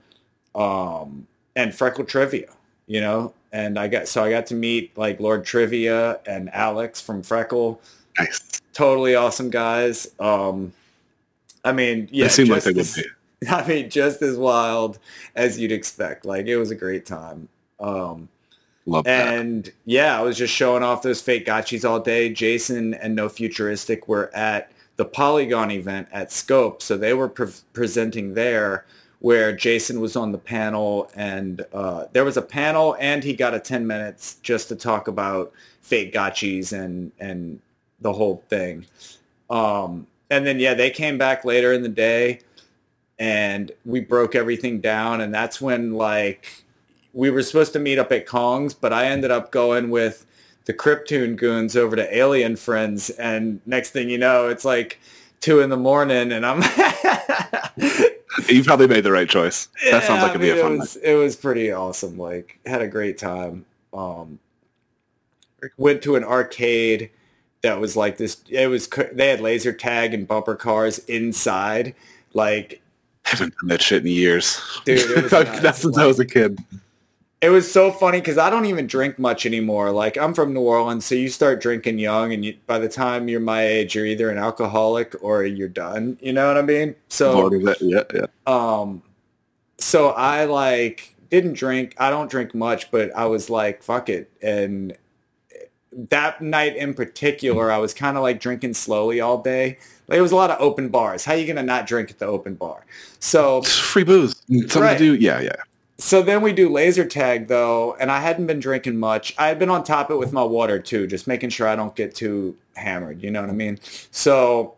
Um, 0.55 1.28
and 1.56 1.74
Freckle 1.74 2.06
Trivia, 2.06 2.49
you 2.88 3.02
know? 3.02 3.34
And 3.52 3.78
I 3.78 3.88
got, 3.88 4.08
so 4.08 4.24
I 4.24 4.30
got 4.30 4.45
to 4.47 4.56
meet 4.56 4.97
like 4.97 5.20
Lord 5.20 5.43
Trivia 5.45 6.20
and 6.26 6.49
Alex 6.54 7.02
from 7.02 7.22
Freckle 7.22 7.82
Nice. 8.18 8.62
totally 8.74 9.16
awesome 9.16 9.49
guys. 9.49 10.08
Um, 10.20 10.74
I 11.64 11.74
mean, 11.74 12.08
yeah, 12.12 12.26
they 12.26 12.30
seem 12.30 12.47
like 12.47 12.64
they 12.64 12.72
would 12.74 12.88
be. 12.95 13.04
I 13.49 13.68
mean, 13.68 13.89
just 13.89 14.22
as 14.22 14.38
wild 14.38 14.99
as 15.36 15.60
you'd 15.60 15.72
expect. 15.72 16.26
Like 16.26 16.45
it 16.45 16.58
was 16.58 16.72
a 16.72 16.76
great 16.76 17.06
time. 17.06 17.49
Um, 17.80 18.30
Love 18.86 19.04
that. 19.06 19.38
and 19.38 19.72
yeah, 19.86 20.18
I 20.18 20.22
was 20.22 20.38
just 20.38 20.54
showing 20.54 20.82
off 20.84 21.02
those 21.04 21.22
fake 21.22 21.45
gotchis 21.45 21.88
all 21.88 21.99
day. 21.99 22.32
Jason 22.34 22.93
and 22.95 23.16
No 23.16 23.30
Futuristic 23.30 24.08
were 24.08 24.34
at 24.36 24.72
the 24.95 25.06
Polygon 25.06 25.72
event 25.72 26.08
at 26.12 26.32
Scope, 26.32 26.82
so 26.82 26.97
they 26.97 27.14
were 27.14 27.28
pre- 27.30 27.52
presenting 27.74 28.34
there. 28.34 28.86
Where 29.22 29.56
Jason 29.56 30.02
was 30.02 30.16
on 30.16 30.32
the 30.32 30.38
panel, 30.38 31.10
and 31.16 31.64
uh, 31.72 32.06
there 32.12 32.26
was 32.26 32.38
a 32.38 32.42
panel, 32.42 32.98
and 33.00 33.24
he 33.24 33.34
got 33.34 33.54
a 33.54 33.60
ten 33.60 33.86
minutes 33.88 34.36
just 34.42 34.68
to 34.70 34.76
talk 34.76 35.08
about 35.08 35.54
fake 35.82 36.14
gotchis 36.14 36.74
and 36.74 37.12
and 37.20 37.62
the 38.00 38.14
whole 38.14 38.44
thing. 38.50 38.86
Um, 39.50 40.08
and 40.30 40.46
then 40.46 40.60
yeah, 40.60 40.74
they 40.74 40.90
came 40.90 41.18
back 41.18 41.46
later 41.46 41.72
in 41.72 41.84
the 41.84 41.90
day, 41.90 42.40
and 43.20 43.72
we 43.86 44.00
broke 44.00 44.34
everything 44.34 44.82
down, 44.82 45.22
and 45.22 45.34
that's 45.34 45.62
when 45.62 45.94
like 45.94 46.64
we 47.14 47.30
were 47.30 47.44
supposed 47.44 47.74
to 47.74 47.80
meet 47.80 48.00
up 48.00 48.12
at 48.12 48.26
Kong's, 48.26 48.74
but 48.74 48.92
I 48.92 49.06
ended 49.06 49.30
up 49.30 49.52
going 49.52 49.90
with 49.90 50.26
the 50.66 50.74
Cryptoon 50.74 51.36
goons 51.36 51.76
over 51.76 51.96
to 51.96 52.18
Alien 52.18 52.56
Friends, 52.56 53.10
and 53.12 53.62
next 53.68 53.92
thing 53.92 54.10
you 54.10 54.18
know, 54.18 54.48
it's 54.48 54.66
like 54.66 55.00
two 55.42 55.60
in 55.60 55.70
the 55.70 55.78
morning, 55.78 56.32
and 56.32 56.46
I'm. 56.46 56.64
You 58.48 58.64
probably 58.64 58.88
made 58.88 59.04
the 59.04 59.12
right 59.12 59.30
choice. 59.30 59.68
That 59.90 60.04
sounds 60.04 60.22
like 60.22 60.32
I 60.32 60.36
it'd 60.36 60.42
be 60.42 60.50
a 60.52 60.56
fun 60.58 60.74
it 60.74 60.76
night. 60.76 60.80
was, 60.80 60.96
It 60.98 61.14
was 61.16 61.36
pretty 61.36 61.72
awesome. 61.72 62.18
Like, 62.18 62.60
had 62.66 62.82
a 62.82 62.88
great 62.88 63.18
time. 63.18 63.66
Um, 63.94 64.40
went 65.78 66.02
to 66.04 66.16
an 66.16 66.24
arcade 66.24 67.10
that 67.62 67.80
was 67.80 67.96
like 67.96 68.18
this. 68.18 68.42
It 68.50 68.68
was 68.68 68.88
they 69.14 69.28
had 69.30 69.42
laser 69.42 69.74
tag 69.74 70.14
and 70.14 70.28
bumper 70.28 70.56
cars 70.56 71.00
inside. 71.00 71.94
Like, 72.34 72.82
I 73.26 73.30
haven't 73.30 73.54
done 73.60 73.68
that 73.68 73.82
shit 73.82 74.02
in 74.04 74.08
years. 74.12 74.62
Dude, 74.86 75.00
it 75.12 75.24
was 75.24 75.32
nuts. 75.32 75.60
that 75.60 75.76
since 75.76 75.98
I 75.98 76.06
was 76.06 76.20
a 76.20 76.26
kid. 76.26 76.58
It 77.42 77.50
was 77.50 77.72
so 77.72 77.92
funny 77.92 78.20
because 78.20 78.38
I 78.38 78.50
don't 78.50 78.66
even 78.66 78.86
drink 78.88 79.18
much 79.18 79.46
anymore. 79.46 79.92
Like, 79.92 80.18
I'm 80.18 80.34
from 80.34 80.54
New 80.54 80.62
Orleans, 80.62 81.06
so 81.06 81.16
you 81.16 81.28
start 81.30 81.62
drinking 81.62 81.98
young, 81.98 82.34
and 82.34 82.46
you, 82.46 82.56
by 82.68 82.78
the 82.78 82.89
time 82.89 83.28
you're 83.28 83.39
my 83.39 83.64
age, 83.66 83.96
you're 83.96 84.06
either 84.06 84.30
an 84.30 84.38
alcoholic 84.38 85.16
or 85.22 85.44
you're 85.44 85.68
done. 85.68 86.18
You 86.22 86.34
know 86.34 86.48
what 86.48 86.58
I 86.58 86.62
mean? 86.62 86.96
So. 87.10 87.52
Yeah, 87.82 88.04
yeah. 88.14 88.26
Um, 88.46 89.02
so 89.80 90.10
I 90.10 90.46
like 90.46 91.16
didn't 91.32 91.54
drink. 91.54 91.96
I 91.98 92.10
don't 92.12 92.30
drink 92.30 92.54
much, 92.54 92.92
but 92.92 93.16
I 93.16 93.26
was 93.26 93.50
like, 93.50 93.82
fuck 93.82 94.10
it. 94.10 94.30
And 94.42 94.96
that 96.10 96.42
night 96.42 96.76
in 96.76 96.94
particular, 96.94 97.72
I 97.72 97.78
was 97.80 97.94
kind 97.94 98.18
of 98.18 98.24
like 98.24 98.39
drinking 98.39 98.76
slowly 98.76 99.20
all 99.20 99.42
day. 99.42 99.80
Like 100.08 100.20
it 100.20 100.22
was 100.22 100.32
a 100.32 100.36
lot 100.36 100.52
of 100.52 100.62
open 100.62 100.89
bars. 100.89 101.26
How 101.26 101.34
you 101.34 101.48
gonna 101.48 101.64
not 101.64 101.88
drink 101.88 102.12
at 102.12 102.20
the 102.20 102.26
open 102.26 102.56
bar? 102.56 102.86
So 103.20 103.60
It's 103.60 103.78
free 103.78 104.04
booze. 104.04 104.36
Something 104.48 104.82
Right. 104.82 104.98
to 104.98 105.04
do. 105.04 105.16
Yeah, 105.16 105.42
yeah. 105.42 105.56
So 106.02 106.24
then 106.24 106.41
we 106.41 106.52
do 106.52 106.68
laser 106.68 107.06
tag 107.06 107.47
though, 107.47 107.95
and 107.99 108.10
I 108.10 108.22
hadn't 108.22 108.47
been 108.47 108.60
drinking 108.60 108.97
much. 108.97 109.36
I 109.38 109.47
had 109.47 109.60
been 109.60 109.70
on 109.70 109.84
top 109.84 110.10
of 110.10 110.16
it 110.16 110.20
with 110.20 110.34
my 110.34 110.43
water 110.43 110.80
too, 110.80 111.06
just 111.06 111.28
making 111.28 111.52
sure 111.52 111.68
I 111.68 111.76
don't 111.76 111.95
get 111.95 112.16
too 112.16 112.58
hammered. 112.76 113.22
You 113.22 113.30
know 113.30 113.41
what 113.41 113.52
I 113.52 113.54
mean? 113.54 113.78
So 114.10 114.74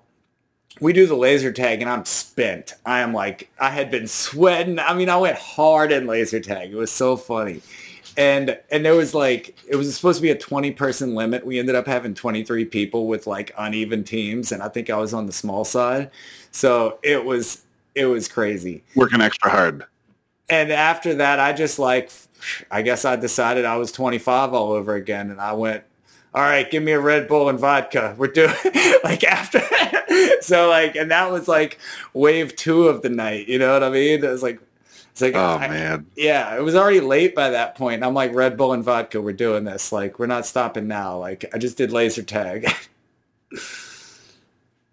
we 0.82 0.92
do 0.92 1.08
the 1.08 1.16
laser 1.16 1.54
tag, 1.54 1.82
and 1.82 1.90
I'm 1.90 2.04
spent. 2.04 2.74
I 2.86 3.00
am 3.00 3.14
like, 3.14 3.50
I 3.58 3.70
had 3.70 3.90
been 3.90 4.06
sweating. 4.06 4.80
I 4.80 4.94
mean, 4.94 5.08
I 5.08 5.16
went 5.16 5.38
hard 5.38 5.94
in 5.94 6.08
laser 6.08 6.42
tag. 6.42 6.72
It 6.72 6.76
was 6.76 6.92
so 6.92 7.16
funny. 7.16 7.62
And 8.18 8.60
and 8.70 8.84
there 8.84 8.94
was 8.94 9.16
like 9.16 9.58
it 9.66 9.78
was 9.78 9.96
supposed 9.96 10.18
to 10.18 10.22
be 10.22 10.30
a 10.30 10.38
20 10.38 10.72
person 10.72 11.16
limit. 11.16 11.46
We 11.46 11.58
ended 11.58 11.76
up 11.76 11.88
having 11.88 12.14
23 12.14 12.66
people 12.66 13.08
with 13.08 13.28
like 13.28 13.52
uneven 13.58 14.04
teams 14.04 14.52
and 14.52 14.62
I 14.62 14.68
think 14.68 14.90
I 14.90 14.98
was 14.98 15.14
on 15.14 15.26
the 15.26 15.32
small 15.32 15.64
side. 15.64 16.12
So 16.52 17.00
it 17.02 17.26
was 17.26 17.64
it 17.96 18.06
was 18.06 18.28
crazy 18.28 18.84
Working 18.96 19.22
extra 19.22 19.50
hard. 19.50 19.86
And 20.50 20.72
after 20.72 21.16
that, 21.16 21.40
I 21.40 21.54
just 21.54 21.80
like, 21.80 22.12
I 22.70 22.82
guess 22.82 23.06
I 23.06 23.16
decided 23.16 23.66
I 23.66 23.78
was 23.78 23.92
25 23.92 24.54
all 24.54 24.72
over 24.74 24.96
again, 24.96 25.32
and 25.32 25.40
I 25.42 25.54
went, 25.54 25.84
all 26.36 26.42
right, 26.42 26.70
give 26.70 26.82
me 26.84 26.92
a 26.94 27.00
Red 27.00 27.28
Bull 27.28 27.48
and 27.50 27.60
vodka. 27.60 28.16
We're 28.18 28.28
doing 28.28 28.54
like 29.04 29.24
after, 29.24 29.62
so 30.42 30.68
like, 30.70 30.96
and 30.96 31.12
that 31.12 31.32
was 31.32 31.48
like 31.48 31.78
wave 32.14 32.56
two 32.56 32.88
of 32.88 33.02
the 33.04 33.10
night. 33.10 33.48
You 33.48 33.60
know 33.60 33.72
what 33.74 33.84
I 33.84 33.90
mean? 33.90 34.24
It 34.24 34.28
was 34.30 34.42
like, 34.44 34.60
it's 35.12 35.22
like, 35.22 35.36
Oh 35.36 35.58
I- 35.62 35.68
man. 35.68 36.08
yeah, 36.16 36.56
it 36.58 36.62
was 36.64 36.74
already 36.76 37.00
late 37.02 37.36
by 37.36 37.52
that 37.52 37.76
point. 37.76 38.04
I'm 38.04 38.16
like, 38.16 38.34
Red 38.34 38.58
Bull 38.58 38.74
and 38.74 38.84
vodka, 38.84 39.22
we're 39.22 39.34
doing 39.34 39.64
this. 39.64 39.92
Like, 39.92 40.18
we're 40.18 40.26
not 40.26 40.46
stopping 40.48 40.88
now. 40.88 41.18
Like, 41.20 41.46
I 41.54 41.60
just 41.60 41.78
did 41.78 41.92
laser 41.92 42.24
tag. 42.24 42.68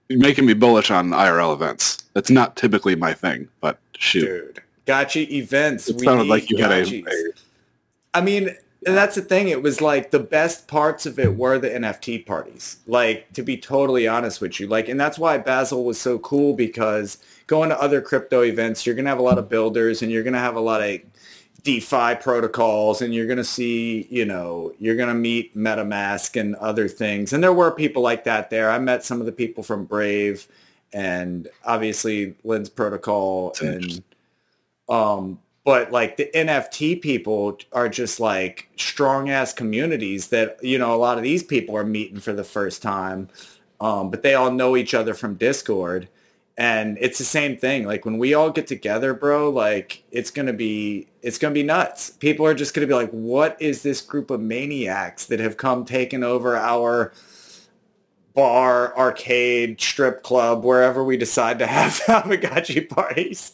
You're 0.09 0.19
making 0.19 0.45
me 0.45 0.55
bullish 0.55 0.91
on 0.91 1.11
IRL 1.11 1.55
events. 1.55 1.99
That's 2.15 2.31
not 2.31 2.57
typically 2.57 2.97
my 2.97 3.15
thing, 3.15 3.49
but 3.61 3.79
shoot. 3.97 4.55
Dude, 4.57 4.60
gotcha 4.87 5.33
events. 5.33 5.89
It 5.89 5.97
we 5.97 6.07
sounded 6.07 6.27
like 6.27 6.51
you 6.51 6.59
had 6.59 6.73
a, 6.73 7.05
I 8.15 8.21
mean, 8.21 8.51
And 8.87 8.97
that's 8.97 9.15
the 9.15 9.23
thing. 9.23 9.49
It 9.49 9.63
was 9.63 9.81
like 9.81 10.11
the 10.11 10.19
best 10.19 10.67
parts 10.67 11.05
of 11.05 11.19
it 11.19 11.37
were 11.37 11.59
the 11.59 11.69
NFT 11.69 12.25
parties. 12.25 12.79
Like 12.87 13.31
to 13.35 13.43
be 13.43 13.57
totally 13.57 14.09
honest 14.09 14.41
with 14.41 14.59
you, 14.59 14.69
like, 14.69 14.89
and 14.89 14.99
that's 14.99 15.19
why 15.19 15.37
Basel 15.39 15.85
was 15.85 16.01
so 16.01 16.19
cool 16.21 16.55
because 16.55 17.19
going 17.47 17.69
to 17.69 17.81
other 17.81 18.01
crypto 18.01 18.43
events, 18.43 18.87
you're 18.87 18.95
gonna 18.95 19.11
have 19.11 19.19
a 19.19 19.23
lot 19.23 19.39
of 19.39 19.51
builders 19.51 20.01
and 20.03 20.11
you're 20.11 20.23
gonna 20.23 20.39
have 20.39 20.57
a 20.57 20.61
lot 20.61 20.83
of 20.83 21.01
DeFi 21.63 22.15
protocols 22.17 23.03
and 23.03 23.15
you're 23.15 23.27
going 23.27 23.37
to 23.37 23.45
see, 23.45 24.07
you 24.11 24.25
know, 24.25 24.73
you're 24.79 24.97
going 24.97 25.09
to 25.09 25.15
meet 25.15 25.55
MetaMask 25.55 26.41
and 26.41 26.55
other 26.57 26.89
things. 26.89 27.33
And 27.35 27.43
there 27.43 27.53
were 27.53 27.71
people 27.71 28.03
like 28.03 28.25
that 28.25 28.51
there. 28.51 28.71
I 28.71 28.79
met 28.79 29.05
some 29.05 29.21
of 29.21 29.27
the 29.27 29.33
people 29.33 29.63
from 29.63 29.85
Brave 29.85 30.49
and 30.93 31.49
obviously 31.65 32.35
Lens 32.45 32.71
Protocol 32.71 33.55
and 33.61 34.03
um 34.91 35.39
but 35.65 35.93
like 35.93 36.17
the 36.17 36.31
NFT 36.35 37.01
people 37.01 37.59
are 37.73 37.89
just 37.89 38.19
like 38.19 38.69
strong 38.77 39.29
ass 39.29 39.53
communities 39.53 40.29
that, 40.29 40.63
you 40.65 40.79
know, 40.79 40.95
a 40.95 40.97
lot 40.97 41.19
of 41.19 41.23
these 41.23 41.43
people 41.43 41.77
are 41.77 41.85
meeting 41.85 42.19
for 42.19 42.33
the 42.33 42.45
first 42.45 42.83
time. 42.83 43.29
Um, 43.81 44.11
but 44.11 44.23
they 44.23 44.35
all 44.35 44.51
know 44.51 44.77
each 44.77 44.95
other 44.95 45.15
from 45.15 45.35
Discord. 45.35 46.09
And 46.57 46.99
it's 47.01 47.19
the 47.19 47.25
same 47.25 47.57
thing. 47.57 47.87
Like 47.87 48.05
when 48.05 48.19
we 48.19 48.35
all 48.35 48.51
get 48.51 48.67
together 48.67 49.15
bro 49.15 49.51
like 49.51 50.03
it's 50.11 50.31
gonna 50.31 50.53
be 50.53 51.07
it's 51.23 51.39
gonna 51.39 51.55
be 51.55 51.63
nuts. 51.63 52.11
People 52.11 52.47
are 52.47 52.55
just 52.55 52.75
gonna 52.75 52.87
be 52.87 52.95
like 52.95 53.11
what 53.11 53.61
is 53.61 53.83
this 53.83 54.01
group 54.01 54.31
of 54.31 54.41
maniacs 54.41 55.27
that 55.27 55.41
have 55.41 55.57
come 55.57 55.85
taken 55.85 56.25
over 56.25 56.57
our 56.57 57.13
bar 58.35 58.97
arcade 58.97 59.81
strip 59.81 60.23
club 60.23 60.65
wherever 60.65 61.03
we 61.05 61.17
decide 61.17 61.59
to 61.59 61.67
have 61.67 61.93
Aavegotchi 62.07 62.89
parties. 62.89 63.53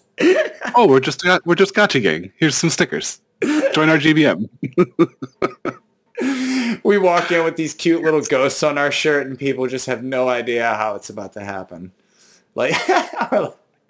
Oh 0.75 0.87
we're 0.89 1.01
just 1.01 1.25
we're 1.45 1.55
just 1.55 1.75
gotcha 1.75 2.01
gang. 2.01 2.33
Here's 2.37 2.57
some 2.57 2.71
stickers. 2.71 3.21
Join 3.73 3.91
our 3.91 3.99
gbm 3.99 4.49
we 6.83 6.99
walk 6.99 7.31
in 7.31 7.45
with 7.45 7.57
these 7.57 7.75
cute 7.75 8.03
little 8.03 8.23
ghosts 8.23 8.63
on 8.63 8.79
our 8.79 8.91
shirt 8.91 9.27
and 9.27 9.39
people 9.39 9.67
just 9.67 9.87
have 9.87 10.03
no 10.03 10.29
idea 10.29 10.75
how 10.75 10.95
it's 10.95 11.11
about 11.11 11.33
to 11.35 11.45
happen. 11.45 11.93
Like, 12.55 12.75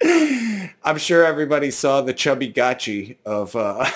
I'm 0.84 0.98
sure 0.98 1.24
everybody 1.24 1.70
saw 1.70 2.00
the 2.00 2.12
chubby 2.12 2.52
gotchi 2.52 3.16
of 3.24 3.54
uh, 3.54 3.88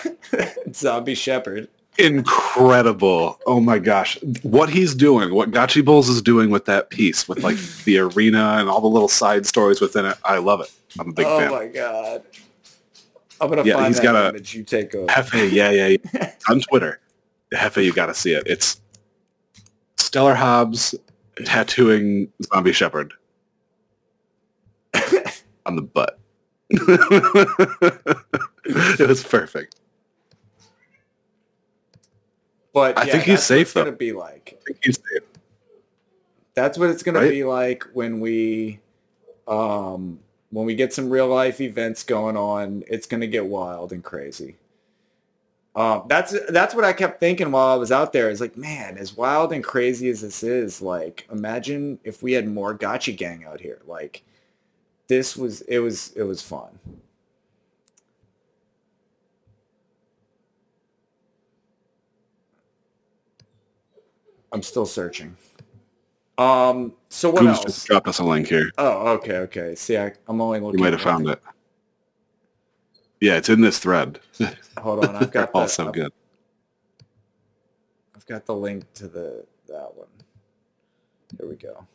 Zombie 0.72 1.14
Shepherd. 1.14 1.68
Incredible. 1.98 3.38
Oh 3.46 3.60
my 3.60 3.78
gosh. 3.78 4.18
What 4.42 4.70
he's 4.70 4.94
doing, 4.94 5.34
what 5.34 5.50
Gotchi 5.50 5.84
Bulls 5.84 6.08
is 6.08 6.22
doing 6.22 6.50
with 6.50 6.64
that 6.66 6.90
piece, 6.90 7.28
with 7.28 7.42
like 7.42 7.56
the 7.84 7.98
arena 7.98 8.56
and 8.58 8.68
all 8.68 8.80
the 8.80 8.88
little 8.88 9.08
side 9.08 9.46
stories 9.46 9.80
within 9.80 10.06
it. 10.06 10.16
I 10.24 10.38
love 10.38 10.60
it. 10.60 10.72
I'm 10.98 11.10
a 11.10 11.12
big 11.12 11.26
oh 11.26 11.38
fan. 11.38 11.50
Oh 11.50 11.56
my 11.56 11.66
God. 11.66 12.22
I'm 13.40 13.50
to 13.50 13.62
yeah, 13.64 13.74
find 13.74 13.86
he's 13.86 13.96
that 13.96 14.02
got 14.02 14.34
a, 14.36 14.56
you 14.56 14.62
take 14.64 14.94
over. 14.94 15.06
Hefe, 15.06 15.50
yeah, 15.50 15.70
yeah, 15.70 15.96
yeah. 16.14 16.32
on 16.50 16.60
Twitter. 16.60 17.00
Hefe, 17.54 17.82
you 17.82 17.92
got 17.92 18.06
to 18.06 18.14
see 18.14 18.32
it. 18.34 18.42
It's 18.46 18.80
Stellar 19.96 20.34
Hobbs 20.34 20.94
tattooing 21.44 22.30
Zombie 22.42 22.72
Shepherd 22.72 23.14
on 25.66 25.76
the 25.76 25.82
butt. 25.82 26.18
it 28.98 29.08
was 29.08 29.24
perfect. 29.24 29.79
But 32.72 32.98
I 32.98 33.04
yeah, 33.04 33.12
think 33.12 33.24
he's 33.24 33.42
safe. 33.42 33.74
Gonna 33.74 33.92
be 33.92 34.12
like. 34.12 34.58
I 34.60 34.64
think 34.64 34.78
he's 34.84 34.96
safe. 34.96 35.28
That's 36.54 36.78
what 36.78 36.90
it's 36.90 37.02
gonna 37.02 37.20
right? 37.20 37.30
be 37.30 37.44
like 37.44 37.84
when 37.92 38.20
we, 38.20 38.80
um, 39.48 40.20
when 40.50 40.66
we 40.66 40.74
get 40.74 40.92
some 40.92 41.10
real 41.10 41.28
life 41.28 41.60
events 41.60 42.02
going 42.02 42.36
on. 42.36 42.84
It's 42.88 43.06
gonna 43.06 43.26
get 43.26 43.46
wild 43.46 43.92
and 43.92 44.04
crazy. 44.04 44.56
Um, 45.74 46.02
that's 46.08 46.34
that's 46.48 46.74
what 46.74 46.84
I 46.84 46.92
kept 46.92 47.20
thinking 47.20 47.52
while 47.52 47.68
I 47.68 47.76
was 47.76 47.92
out 47.92 48.12
there. 48.12 48.28
Is 48.28 48.40
like, 48.40 48.56
man, 48.56 48.98
as 48.98 49.16
wild 49.16 49.52
and 49.52 49.62
crazy 49.62 50.08
as 50.10 50.20
this 50.20 50.42
is, 50.42 50.82
like, 50.82 51.26
imagine 51.30 52.00
if 52.02 52.22
we 52.22 52.32
had 52.32 52.48
more 52.48 52.74
Gotcha 52.74 53.12
Gang 53.12 53.44
out 53.44 53.60
here. 53.60 53.80
Like, 53.86 54.22
this 55.06 55.36
was 55.36 55.60
it 55.62 55.78
was 55.78 56.12
it 56.16 56.24
was 56.24 56.42
fun. 56.42 56.78
I'm 64.52 64.62
still 64.62 64.86
searching. 64.86 65.36
Um. 66.38 66.94
So 67.08 67.30
what 67.30 67.40
Goose 67.40 67.56
else? 67.56 67.64
just 67.64 67.86
dropped 67.86 68.08
us 68.08 68.18
a 68.18 68.24
link 68.24 68.48
here. 68.48 68.70
Oh, 68.78 69.08
okay, 69.12 69.36
okay. 69.38 69.74
See, 69.74 69.98
I, 69.98 70.12
am 70.28 70.40
only 70.40 70.60
looking. 70.60 70.78
You 70.78 70.84
might 70.84 70.92
have 70.92 71.02
found 71.02 71.28
it. 71.28 71.40
Yeah, 73.20 73.36
it's 73.36 73.50
in 73.50 73.60
this 73.60 73.78
thread. 73.78 74.20
Hold 74.78 75.04
on, 75.04 75.16
I've 75.16 75.30
got 75.30 75.52
the, 75.52 75.58
also 75.58 75.88
I've, 75.88 75.92
good. 75.92 76.12
I've 78.16 78.26
got 78.26 78.46
the 78.46 78.54
link 78.54 78.90
to 78.94 79.08
the 79.08 79.44
that 79.68 79.94
one. 79.94 80.08
Here 81.38 81.48
we 81.48 81.56
go. 81.56 81.86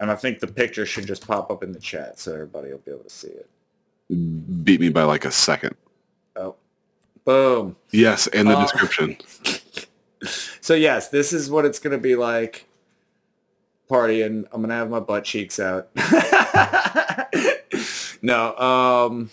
And 0.00 0.10
I 0.10 0.16
think 0.16 0.40
the 0.40 0.46
picture 0.46 0.86
should 0.86 1.06
just 1.06 1.26
pop 1.26 1.50
up 1.50 1.62
in 1.62 1.72
the 1.72 1.78
chat 1.78 2.18
so 2.18 2.32
everybody 2.32 2.70
will 2.70 2.78
be 2.78 2.90
able 2.90 3.04
to 3.04 3.10
see 3.10 3.28
it. 3.28 3.48
Beat 4.64 4.80
me 4.80 4.88
by 4.88 5.02
like 5.02 5.24
a 5.24 5.30
second. 5.30 5.76
Oh, 6.36 6.56
boom. 7.24 7.76
Yes, 7.90 8.26
in 8.28 8.46
the 8.46 8.56
uh, 8.56 8.62
description. 8.62 9.16
so 10.60 10.74
yes, 10.74 11.08
this 11.08 11.32
is 11.32 11.50
what 11.50 11.64
it's 11.64 11.78
going 11.78 11.92
to 11.92 12.02
be 12.02 12.16
like 12.16 12.66
partying. 13.88 14.44
I'm 14.52 14.60
going 14.60 14.68
to 14.68 14.74
have 14.74 14.90
my 14.90 15.00
butt 15.00 15.24
cheeks 15.24 15.58
out. 15.58 15.88
no. 18.22 18.56
Um, 18.56 19.30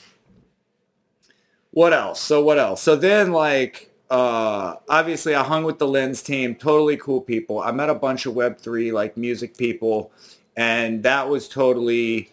what 1.71 1.93
else? 1.93 2.19
So 2.19 2.43
what 2.43 2.57
else? 2.57 2.81
So 2.81 2.95
then 2.95 3.31
like, 3.31 3.91
uh, 4.09 4.75
obviously 4.89 5.35
I 5.35 5.43
hung 5.43 5.63
with 5.63 5.79
the 5.79 5.87
lens 5.87 6.21
team, 6.21 6.55
totally 6.55 6.97
cool 6.97 7.21
people. 7.21 7.59
I 7.59 7.71
met 7.71 7.89
a 7.89 7.95
bunch 7.95 8.25
of 8.25 8.33
web3 8.33 8.93
like 8.93 9.17
music 9.17 9.57
people 9.57 10.11
and 10.57 11.03
that 11.03 11.29
was 11.29 11.47
totally 11.47 12.29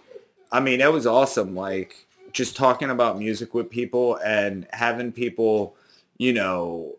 i 0.51 0.59
mean 0.59 0.81
it 0.81 0.93
was 0.93 1.07
awesome 1.07 1.55
like 1.55 2.07
just 2.33 2.57
talking 2.57 2.91
about 2.91 3.19
music 3.19 3.55
with 3.55 3.71
people 3.71 4.17
and 4.25 4.67
having 4.73 5.13
people 5.13 5.77
you 6.17 6.33
know 6.33 6.97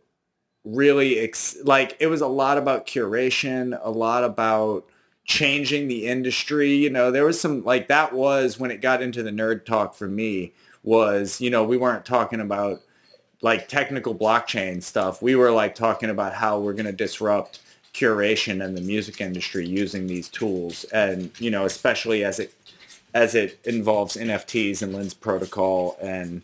really 0.65 1.19
ex- 1.19 1.57
like 1.63 1.95
it 1.99 2.07
was 2.07 2.21
a 2.21 2.27
lot 2.27 2.57
about 2.57 2.87
curation 2.87 3.79
a 3.83 3.91
lot 3.91 4.23
about 4.23 4.85
changing 5.23 5.87
the 5.87 6.07
industry 6.07 6.75
you 6.75 6.89
know 6.89 7.11
there 7.11 7.25
was 7.25 7.39
some 7.39 7.63
like 7.63 7.87
that 7.87 8.13
was 8.13 8.59
when 8.59 8.71
it 8.71 8.81
got 8.81 9.01
into 9.01 9.23
the 9.23 9.31
nerd 9.31 9.65
talk 9.65 9.95
for 9.95 10.07
me 10.07 10.51
was 10.83 11.39
you 11.39 11.49
know 11.49 11.63
we 11.63 11.77
weren't 11.77 12.05
talking 12.05 12.39
about 12.39 12.81
like 13.45 13.67
technical 13.67 14.15
blockchain 14.15 14.81
stuff. 14.81 15.21
We 15.21 15.35
were 15.35 15.51
like 15.51 15.75
talking 15.75 16.09
about 16.09 16.33
how 16.33 16.59
we're 16.59 16.73
going 16.73 16.87
to 16.87 16.91
disrupt 16.91 17.59
curation 17.93 18.65
in 18.65 18.73
the 18.73 18.81
music 18.81 19.21
industry 19.21 19.67
using 19.67 20.07
these 20.07 20.29
tools. 20.29 20.83
And 20.85 21.31
you 21.39 21.51
know 21.51 21.65
especially 21.65 22.23
as 22.23 22.39
it 22.39 22.53
as 23.13 23.33
it 23.33 23.57
involves 23.63 24.17
nfts 24.17 24.81
and 24.81 24.93
lens 24.93 25.13
protocol 25.13 25.95
and 26.01 26.41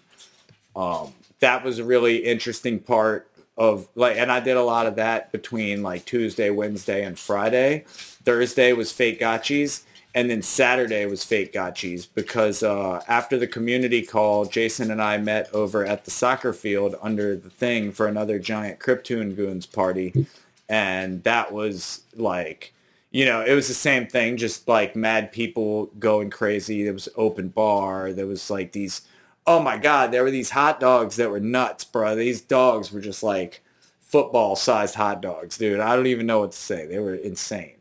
um, 0.74 1.14
that 1.42 1.66
was 1.66 1.80
a 1.80 1.84
really 1.84 2.18
interesting 2.18 2.80
part 2.80 3.28
of 3.58 3.88
like 3.96 4.18
and 4.18 4.32
i 4.32 4.40
did 4.40 4.58
a 4.58 4.64
lot 4.64 4.88
of 4.88 4.96
that 4.96 5.32
between 5.32 5.84
like 5.84 6.06
tuesday 6.06 6.50
wednesday 6.50 7.04
and 7.04 7.18
friday. 7.20 7.84
Thursday 8.24 8.72
was 8.74 8.92
fake 8.92 9.20
gotchis 9.20 9.84
and 10.14 10.30
then 10.30 10.42
saturday 10.42 11.06
was 11.06 11.24
fake 11.24 11.54
gotchis 11.54 12.08
because 12.14 12.64
uh, 12.64 13.04
after 13.08 13.38
the 13.38 13.48
community 13.48 14.02
call 14.02 14.46
jason 14.46 14.92
and 14.92 15.02
i 15.02 15.18
met 15.18 15.54
over 15.54 15.86
at 15.86 16.06
the 16.06 16.12
soccer 16.12 16.54
field 16.54 16.96
under 17.02 17.36
the 17.36 17.50
thing 17.50 17.92
for 17.92 18.08
another 18.08 18.40
giant 18.40 18.80
cryptoon 18.80 19.36
goons 19.36 19.66
party 19.66 20.26
and 20.72 21.22
that 21.24 21.52
was 21.52 22.04
like 22.16 22.74
you 23.12 23.26
know 23.26 23.42
it 23.42 23.54
was 23.54 23.68
the 23.68 23.74
same 23.74 24.08
thing 24.08 24.38
just 24.38 24.68
like 24.68 24.96
mad 24.96 25.32
people 25.32 25.88
going 26.00 26.30
crazy. 26.30 26.84
There 26.84 26.94
was 26.94 27.10
open 27.16 27.50
bar. 27.50 28.14
There 28.14 28.26
was 28.26 28.50
like 28.50 28.72
these 28.72 29.02
oh 29.48 29.60
my 29.62 29.78
god 29.78 30.12
there 30.12 30.24
were 30.24 30.32
these 30.32 30.50
hot 30.50 30.80
dogs 30.80 31.16
that 31.16 31.30
were 31.30 31.40
nuts 31.40 31.84
bro. 31.84 32.16
These 32.16 32.42
dogs 32.42 32.92
were 32.92 33.02
just 33.02 33.24
like 33.24 33.64
football 34.00 34.56
sized 34.56 34.96
hot 34.96 35.22
dogs 35.22 35.58
dude. 35.58 35.80
I 35.80 35.96
don't 35.96 36.08
even 36.08 36.26
know 36.26 36.40
what 36.40 36.52
to 36.52 36.58
say. 36.58 36.86
They 36.86 37.00
were 37.00 37.16
insane. 37.16 37.78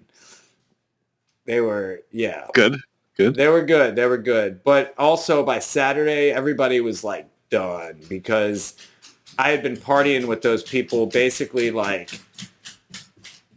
They 1.45 1.61
were 1.61 2.03
yeah. 2.11 2.47
Good. 2.55 2.77
Good. 3.17 3.35
They 3.35 3.49
were 3.49 3.63
good. 3.63 3.97
They 3.97 4.07
were 4.07 4.19
good. 4.19 4.63
But 4.65 4.95
also 4.99 5.45
by 5.45 5.59
saturday 5.59 6.31
everybody 6.31 6.81
was 6.81 7.05
like 7.05 7.29
done 7.51 8.01
because 8.09 8.77
i 9.37 9.51
had 9.51 9.61
been 9.61 9.77
partying 9.77 10.27
with 10.27 10.41
those 10.41 10.63
people 10.63 11.07
basically 11.07 11.73
like 11.73 12.11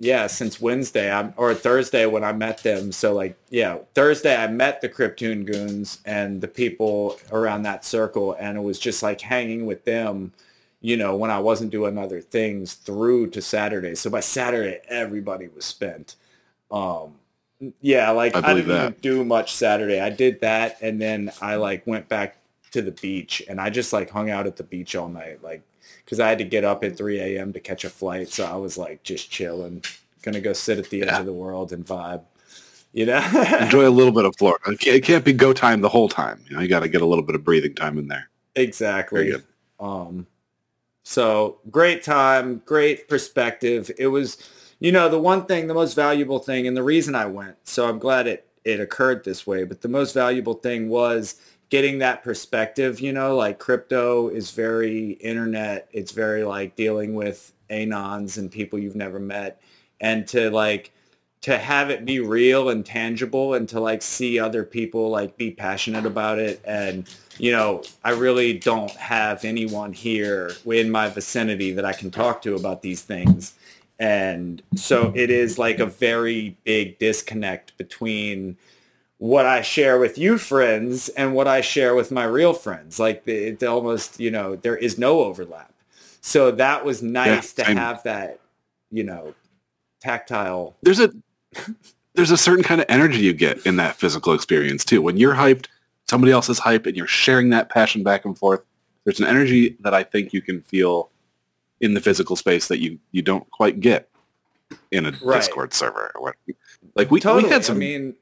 yeah, 0.04 0.28
since 0.28 0.62
Wednesday 0.62 1.12
I'm, 1.12 1.34
or 1.38 1.54
Thursday 1.54 2.06
when 2.06 2.24
I 2.24 2.34
met 2.34 2.62
them. 2.64 2.91
So 2.91 3.14
like, 3.14 3.38
yeah, 3.49 3.78
Thursday 3.95 4.36
I 4.36 4.47
met 4.47 4.82
the 4.82 4.89
Cryptoon 4.89 5.45
Goons 5.45 5.99
and 6.06 6.41
the 6.41 6.47
people 6.47 7.20
around 7.32 7.64
that 7.64 7.86
circle, 7.86 8.36
and 8.39 8.58
it 8.58 8.62
was 8.62 8.80
just 8.80 9.01
like 9.01 9.22
hanging 9.22 9.66
with 9.66 9.86
them, 9.86 10.34
you 10.82 10.97
know, 10.97 11.16
when 11.16 11.32
I 11.32 11.39
wasn't 11.39 11.72
doing 11.72 11.97
other 11.97 12.22
things 12.22 12.74
through 12.74 13.32
to 13.32 13.41
Saturday. 13.41 13.95
So 13.95 14.10
by 14.10 14.20
Saturday, 14.20 14.82
everybody 14.88 15.47
was 15.47 15.66
spent. 15.66 16.16
Um, 16.70 17.16
yeah, 17.80 18.10
like 18.12 18.36
I, 18.36 18.39
I 18.39 18.54
didn't 18.54 18.72
even 18.72 18.95
do 19.01 19.24
much 19.24 19.56
Saturday. 19.56 20.01
I 20.01 20.10
did 20.10 20.41
that, 20.41 20.78
and 20.82 21.01
then 21.01 21.32
I 21.41 21.56
like 21.56 21.88
went 21.88 22.10
back 22.10 22.38
to 22.74 22.82
the 22.82 22.91
beach 22.91 23.41
and 23.47 23.62
I 23.62 23.70
just 23.70 23.93
like 23.93 24.10
hung 24.10 24.30
out 24.30 24.47
at 24.47 24.58
the 24.58 24.64
beach 24.64 24.95
all 24.95 25.08
night, 25.08 25.43
like 25.43 25.62
because 26.04 26.20
I 26.20 26.30
had 26.30 26.38
to 26.39 26.43
get 26.43 26.64
up 26.64 26.84
at 26.84 26.97
3 26.97 27.20
a.m. 27.20 27.54
to 27.54 27.60
catch 27.60 27.84
a 27.84 27.89
flight. 27.89 28.30
So 28.30 28.45
I 28.45 28.56
was 28.56 28.78
like 28.78 29.04
just 29.04 29.30
chilling, 29.30 29.84
gonna 30.22 30.41
go 30.41 30.54
sit 30.54 30.78
at 30.78 30.89
the 30.89 31.04
edge 31.04 31.20
of 31.20 31.26
the 31.26 31.34
world 31.34 31.72
and 31.72 31.86
vibe. 31.86 32.24
You 32.91 33.08
know, 33.08 33.18
Enjoy 33.60 33.88
a 33.88 33.89
little 33.89 34.14
bit 34.14 34.26
of 34.26 34.36
Florida. 34.38 34.72
It 34.72 34.80
can't, 34.80 34.95
it 34.97 35.04
can't 35.04 35.26
be 35.26 35.34
go 35.34 35.51
time 35.51 35.82
the 35.82 35.89
whole 35.89 36.10
time. 36.10 36.43
You 36.47 36.56
know, 36.56 36.62
you 36.62 36.68
got 36.68 36.82
to 36.82 36.88
get 36.88 37.01
a 37.01 37.06
little 37.06 37.24
bit 37.24 37.36
of 37.36 37.43
breathing 37.43 37.74
time 37.74 37.97
in 37.97 38.08
there. 38.08 38.30
exactly. 38.56 39.34
Um, 39.80 40.28
so 41.04 41.58
great 41.70 42.04
time, 42.04 42.62
great 42.66 43.10
perspective. 43.10 43.91
It 43.97 44.08
was, 44.08 44.38
you 44.80 44.91
know, 44.91 45.10
the 45.10 45.20
one 45.20 45.45
thing, 45.45 45.68
the 45.68 45.74
most 45.74 45.95
valuable 45.95 46.39
thing, 46.39 46.68
and 46.68 46.78
the 46.78 46.84
reason 46.84 47.16
I 47.16 47.26
went. 47.26 47.58
So 47.64 47.88
I'm 47.88 47.99
glad 47.99 48.28
it 48.28 48.47
it 48.64 48.80
occurred 48.80 49.24
this 49.24 49.45
way. 49.45 49.66
But 49.66 49.82
the 49.82 49.89
most 49.89 50.14
valuable 50.14 50.54
thing 50.54 50.88
was 50.88 51.41
getting 51.74 51.98
that 51.98 52.24
perspective. 52.24 53.00
You 53.00 53.12
know, 53.12 53.36
like 53.36 53.58
crypto 53.58 54.30
is 54.30 54.52
very 54.52 55.14
internet. 55.14 55.88
It's 55.92 56.12
very 56.12 56.44
like 56.44 56.76
dealing 56.76 57.16
with 57.16 57.52
anons 57.68 58.38
and 58.38 58.52
people 58.52 58.78
you've 58.78 58.96
never 58.96 59.20
met, 59.20 59.60
and 60.00 60.28
to 60.28 60.52
like 60.52 60.92
to 61.42 61.58
have 61.58 61.90
it 61.90 62.06
be 62.06 62.20
real 62.20 62.70
and 62.70 62.86
tangible 62.86 63.56
and 63.56 63.68
to 63.70 63.80
like 63.80 64.04
see 64.04 64.38
other 64.40 64.64
people 64.64 65.10
like 65.10 65.36
be 65.36 65.50
passionate 65.50 66.06
about 66.06 66.40
it 66.40 66.62
and 66.64 67.10
you 67.38 67.52
know 67.52 67.84
i 68.06 68.12
really 68.12 68.58
don't 68.58 68.92
have 68.92 69.44
anyone 69.44 69.92
here 69.92 70.54
in 70.66 70.90
my 70.90 71.10
vicinity 71.10 71.74
that 71.74 71.84
i 71.84 71.92
can 71.92 72.10
talk 72.10 72.42
to 72.42 72.56
about 72.56 72.82
these 72.82 73.02
things 73.02 73.56
and 74.00 74.64
so 74.74 75.12
it 75.16 75.30
is 75.30 75.60
like 75.60 75.80
a 75.80 75.86
very 75.86 76.56
big 76.64 76.98
disconnect 76.98 77.78
between 77.78 78.56
what 79.24 79.46
i 79.46 79.62
share 79.62 79.98
with 80.00 80.18
you 80.18 80.38
friends 80.38 81.08
and 81.10 81.34
what 81.34 81.48
i 81.48 81.62
share 81.62 81.96
with 81.96 82.12
my 82.12 82.26
real 82.26 82.54
friends 82.54 83.00
like 83.00 83.26
it 83.26 83.64
almost 83.64 84.20
you 84.20 84.30
know 84.30 84.58
there 84.58 84.76
is 84.76 84.98
no 84.98 85.22
overlap 85.22 85.74
so 86.20 86.52
that 86.52 86.84
was 86.84 87.02
nice 87.02 87.54
to 87.54 87.64
same. 87.64 87.78
have 87.78 88.04
that 88.04 88.40
you 88.92 89.04
know 89.04 89.34
tactile 90.02 90.76
There's 90.82 91.00
a 91.00 91.12
there's 92.16 92.32
a 92.32 92.38
certain 92.38 92.64
kind 92.64 92.82
of 92.82 92.86
energy 92.90 93.20
you 93.20 93.34
get 93.34 93.66
in 93.66 93.78
that 93.78 93.96
physical 93.96 94.34
experience 94.34 94.86
too. 94.86 95.02
When 95.02 95.18
you're 95.18 95.34
hyped, 95.34 95.66
somebody 96.08 96.32
else 96.32 96.50
is 96.50 96.60
hyped, 96.60 96.86
and 96.86 96.96
you're 96.96 97.08
sharing 97.08 97.50
that 97.50 97.70
passion 97.70 98.04
back 98.04 98.26
and 98.26 98.38
forth. 98.38 98.62
There's 99.04 99.20
an 99.20 99.26
energy 99.26 99.78
that 99.82 99.94
I 99.94 100.04
think 100.04 100.34
you 100.34 100.42
can 100.42 100.62
feel 100.62 101.10
in 101.82 101.94
the 101.94 102.02
physical 102.02 102.36
space 102.36 102.68
that 102.68 102.80
you 102.80 103.00
you 103.12 103.22
don't 103.22 103.50
quite 103.52 103.80
get 103.80 104.10
in 104.92 105.06
a 105.06 105.12
Right. 105.24 105.38
Discord 105.38 105.74
server 105.74 106.12
or 106.16 106.22
what. 106.22 106.36
Like 106.96 107.10
we, 107.10 107.20
totally. 107.20 107.46
we 107.46 107.50
had 107.50 107.66
some 107.66 107.78
I 107.78 107.80
mean, 107.80 108.16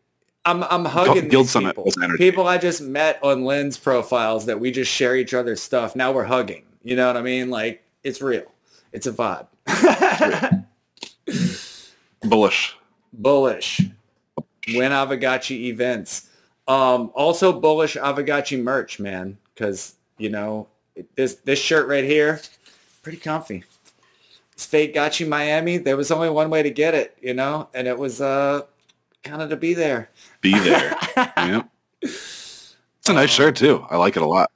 I'm 0.46 0.64
I'm 0.64 0.86
hugging 0.86 1.28
Guild 1.28 1.46
these 1.46 1.52
Summit 1.52 1.76
people. 1.76 1.92
People 2.18 2.48
I 2.48 2.58
just 2.58 2.82
met 2.82 3.20
on 3.24 3.46
Lens 3.46 3.78
profiles 3.78 4.46
that 4.48 4.60
we 4.60 4.72
just 4.72 4.92
share 4.92 5.16
each 5.16 5.34
other's 5.34 5.62
stuff. 5.62 5.96
Now 5.96 6.12
we're 6.12 6.24
hugging. 6.24 6.64
You 6.84 6.96
know 6.96 7.08
what 7.08 7.18
I 7.18 7.22
mean? 7.22 7.50
Like 7.50 7.84
it's 8.04 8.22
real. 8.22 8.52
It's 8.92 9.08
a 9.08 9.12
vibe. 9.12 9.48
bullish. 12.24 12.76
bullish. 13.14 13.82
Win 14.68 14.92
Aavegotchi 14.92 15.66
events. 15.66 16.30
Um, 16.68 17.12
also 17.14 17.60
bullish 17.60 17.96
Aavegotchi 17.96 18.62
merch, 18.62 19.00
man, 19.00 19.38
because 19.54 19.96
you 20.18 20.30
know 20.30 20.68
this 21.16 21.36
this 21.36 21.60
shirt 21.60 21.88
right 21.88 22.04
here, 22.04 22.42
pretty 23.04 23.18
comfy. 23.18 23.64
It's 24.54 24.66
Fake 24.66 24.94
Gotchi 24.94 25.28
Miami. 25.28 25.78
There 25.78 25.98
was 25.98 26.12
only 26.12 26.30
one 26.30 26.50
way 26.50 26.64
to 26.64 26.70
get 26.70 26.94
it, 26.94 27.18
you 27.22 27.34
know, 27.34 27.70
and 27.74 27.88
it 27.88 27.98
was 27.98 28.22
uh 28.22 28.62
kind 29.24 29.42
of 29.42 29.50
to 29.50 29.56
be 29.56 29.74
there. 29.74 30.10
Be 30.42 30.58
there. 30.60 30.98
yep. 31.38 31.70
It's 32.02 33.10
a 33.10 33.14
nice 33.14 33.30
shirt 33.30 33.56
too. 33.56 33.86
I 33.90 33.98
like 33.98 34.16
it 34.16 34.24
a 34.24 34.28
lot. 34.28 34.52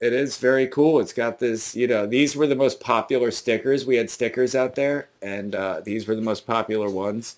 It 0.00 0.12
is 0.12 0.36
very 0.38 0.68
cool. 0.68 1.00
It's 1.00 1.12
got 1.12 1.38
this, 1.40 1.74
you 1.74 1.88
know, 1.88 2.06
these 2.06 2.36
were 2.36 2.46
the 2.46 2.54
most 2.54 2.80
popular 2.80 3.30
stickers. 3.30 3.84
We 3.84 3.96
had 3.96 4.10
stickers 4.10 4.54
out 4.54 4.76
there, 4.76 5.08
and 5.20 5.54
uh, 5.54 5.80
these 5.80 6.06
were 6.06 6.14
the 6.14 6.22
most 6.22 6.46
popular 6.46 6.88
ones. 6.88 7.36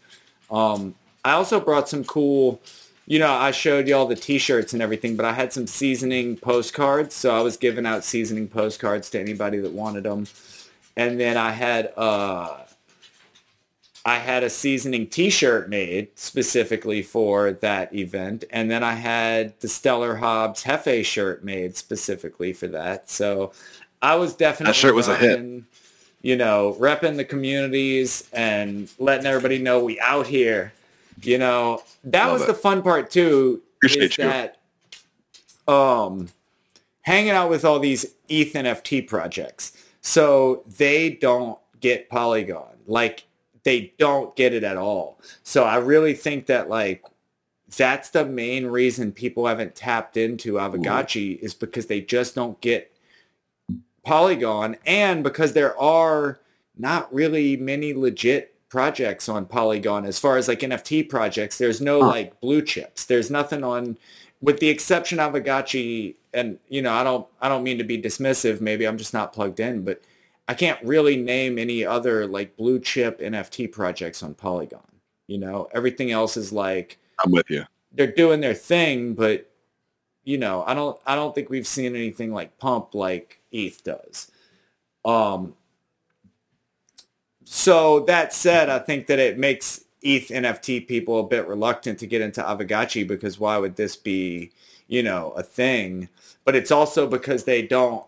Um, 0.50 0.94
I 1.24 1.32
also 1.32 1.58
brought 1.58 1.88
some 1.88 2.04
cool, 2.04 2.60
you 3.06 3.18
know, 3.18 3.32
I 3.32 3.50
showed 3.50 3.88
y'all 3.88 4.06
the 4.06 4.16
T-shirts 4.16 4.74
and 4.74 4.82
everything, 4.82 5.16
but 5.16 5.24
I 5.24 5.32
had 5.32 5.52
some 5.52 5.66
seasoning 5.66 6.36
postcards. 6.36 7.14
So 7.14 7.34
I 7.34 7.40
was 7.40 7.56
giving 7.56 7.86
out 7.86 8.04
seasoning 8.04 8.48
postcards 8.48 9.08
to 9.10 9.20
anybody 9.20 9.58
that 9.58 9.72
wanted 9.72 10.04
them. 10.04 10.26
And 10.96 11.18
then 11.18 11.38
I 11.38 11.52
had 11.52 11.92
uh, 11.96 12.58
I 14.04 14.16
had 14.16 14.42
a 14.42 14.50
seasoning 14.50 15.08
T-shirt 15.08 15.68
made 15.68 16.08
specifically 16.18 17.02
for 17.02 17.52
that 17.52 17.94
event, 17.94 18.44
and 18.50 18.70
then 18.70 18.82
I 18.82 18.94
had 18.94 19.58
the 19.60 19.68
Stellar 19.68 20.16
Hobbs 20.16 20.64
Hefe 20.64 21.04
shirt 21.04 21.44
made 21.44 21.76
specifically 21.76 22.52
for 22.52 22.66
that. 22.68 23.10
So 23.10 23.52
I 24.00 24.16
was 24.16 24.34
definitely 24.34 24.72
that 24.72 24.76
shirt 24.76 24.94
was 24.94 25.08
a 25.08 25.16
hit. 25.16 25.64
You 26.22 26.36
know, 26.36 26.76
repping 26.78 27.16
the 27.16 27.24
communities 27.24 28.28
and 28.32 28.90
letting 28.98 29.26
everybody 29.26 29.58
know 29.58 29.82
we 29.82 29.98
out 30.00 30.26
here. 30.26 30.72
You 31.22 31.38
know, 31.38 31.82
that 32.04 32.26
Love 32.26 32.32
was 32.32 32.42
it. 32.42 32.46
the 32.48 32.54
fun 32.54 32.82
part 32.82 33.10
too. 33.10 33.62
Appreciate 33.76 34.10
is 34.12 34.18
you. 34.18 34.24
that 34.24 34.58
um, 35.66 36.28
hanging 37.02 37.30
out 37.30 37.48
with 37.50 37.64
all 37.64 37.78
these 37.78 38.04
ETH 38.28 38.52
NFT 38.52 39.06
projects. 39.06 39.72
So 40.02 40.62
they 40.78 41.10
don't 41.10 41.58
get 41.80 42.08
Polygon. 42.08 42.76
Like 42.86 43.24
they 43.64 43.92
don't 43.98 44.34
get 44.36 44.54
it 44.54 44.64
at 44.64 44.76
all. 44.76 45.20
So 45.42 45.64
I 45.64 45.76
really 45.76 46.14
think 46.14 46.46
that 46.46 46.68
like 46.68 47.04
that's 47.76 48.10
the 48.10 48.24
main 48.24 48.66
reason 48.66 49.12
people 49.12 49.46
haven't 49.46 49.74
tapped 49.74 50.16
into 50.16 50.54
Aavegotchi 50.54 51.38
is 51.38 51.54
because 51.54 51.86
they 51.86 52.00
just 52.00 52.34
don't 52.34 52.60
get 52.60 52.92
Polygon 54.04 54.76
and 54.86 55.22
because 55.22 55.52
there 55.52 55.78
are 55.80 56.40
not 56.76 57.12
really 57.12 57.56
many 57.56 57.92
legit 57.94 58.54
projects 58.68 59.28
on 59.28 59.44
Polygon 59.46 60.04
as 60.04 60.18
far 60.18 60.36
as 60.36 60.48
like 60.48 60.60
NFT 60.60 61.08
projects. 61.08 61.58
There's 61.58 61.80
no 61.80 61.98
like 61.98 62.40
blue 62.40 62.62
chips. 62.62 63.04
There's 63.04 63.30
nothing 63.30 63.62
on 63.62 63.98
with 64.40 64.58
the 64.60 64.68
exception 64.68 65.20
of 65.20 65.32
Aavegotchi 65.32 66.16
and 66.32 66.58
you 66.68 66.80
know, 66.82 66.92
I 66.92 67.04
don't 67.04 67.26
I 67.40 67.48
don't 67.48 67.64
mean 67.64 67.78
to 67.78 67.84
be 67.84 68.00
dismissive, 68.00 68.60
maybe 68.60 68.86
I'm 68.86 68.98
just 68.98 69.12
not 69.14 69.32
plugged 69.32 69.60
in, 69.60 69.84
but 69.84 70.02
I 70.50 70.54
can't 70.54 70.82
really 70.82 71.16
name 71.16 71.60
any 71.60 71.86
other 71.86 72.26
like 72.26 72.56
blue 72.56 72.80
chip 72.80 73.20
NFT 73.20 73.70
projects 73.70 74.20
on 74.20 74.34
Polygon. 74.34 74.82
You 75.28 75.38
know, 75.38 75.68
everything 75.72 76.10
else 76.10 76.36
is 76.36 76.52
like 76.52 76.98
I'm 77.24 77.30
with 77.30 77.48
you. 77.48 77.64
they're 77.92 78.10
doing 78.10 78.40
their 78.40 78.54
thing, 78.54 79.14
but 79.14 79.48
you 80.24 80.38
know, 80.38 80.64
I 80.66 80.74
don't 80.74 81.00
I 81.06 81.14
don't 81.14 81.36
think 81.36 81.50
we've 81.50 81.68
seen 81.68 81.94
anything 81.94 82.32
like 82.32 82.58
pump 82.58 82.96
like 82.96 83.40
ETH 83.52 83.84
does. 83.84 84.32
Um 85.04 85.54
so 87.44 88.00
that 88.00 88.32
said, 88.32 88.68
I 88.68 88.80
think 88.80 89.06
that 89.06 89.20
it 89.20 89.38
makes 89.38 89.84
ETH 90.02 90.30
NFT 90.30 90.88
people 90.88 91.20
a 91.20 91.28
bit 91.28 91.46
reluctant 91.46 92.00
to 92.00 92.08
get 92.08 92.22
into 92.22 92.42
Aavegotchi 92.42 93.06
because 93.06 93.38
why 93.38 93.56
would 93.56 93.76
this 93.76 93.94
be, 93.94 94.50
you 94.88 95.04
know, 95.04 95.30
a 95.36 95.44
thing? 95.44 96.08
But 96.44 96.56
it's 96.56 96.72
also 96.72 97.06
because 97.06 97.44
they 97.44 97.62
don't 97.62 98.04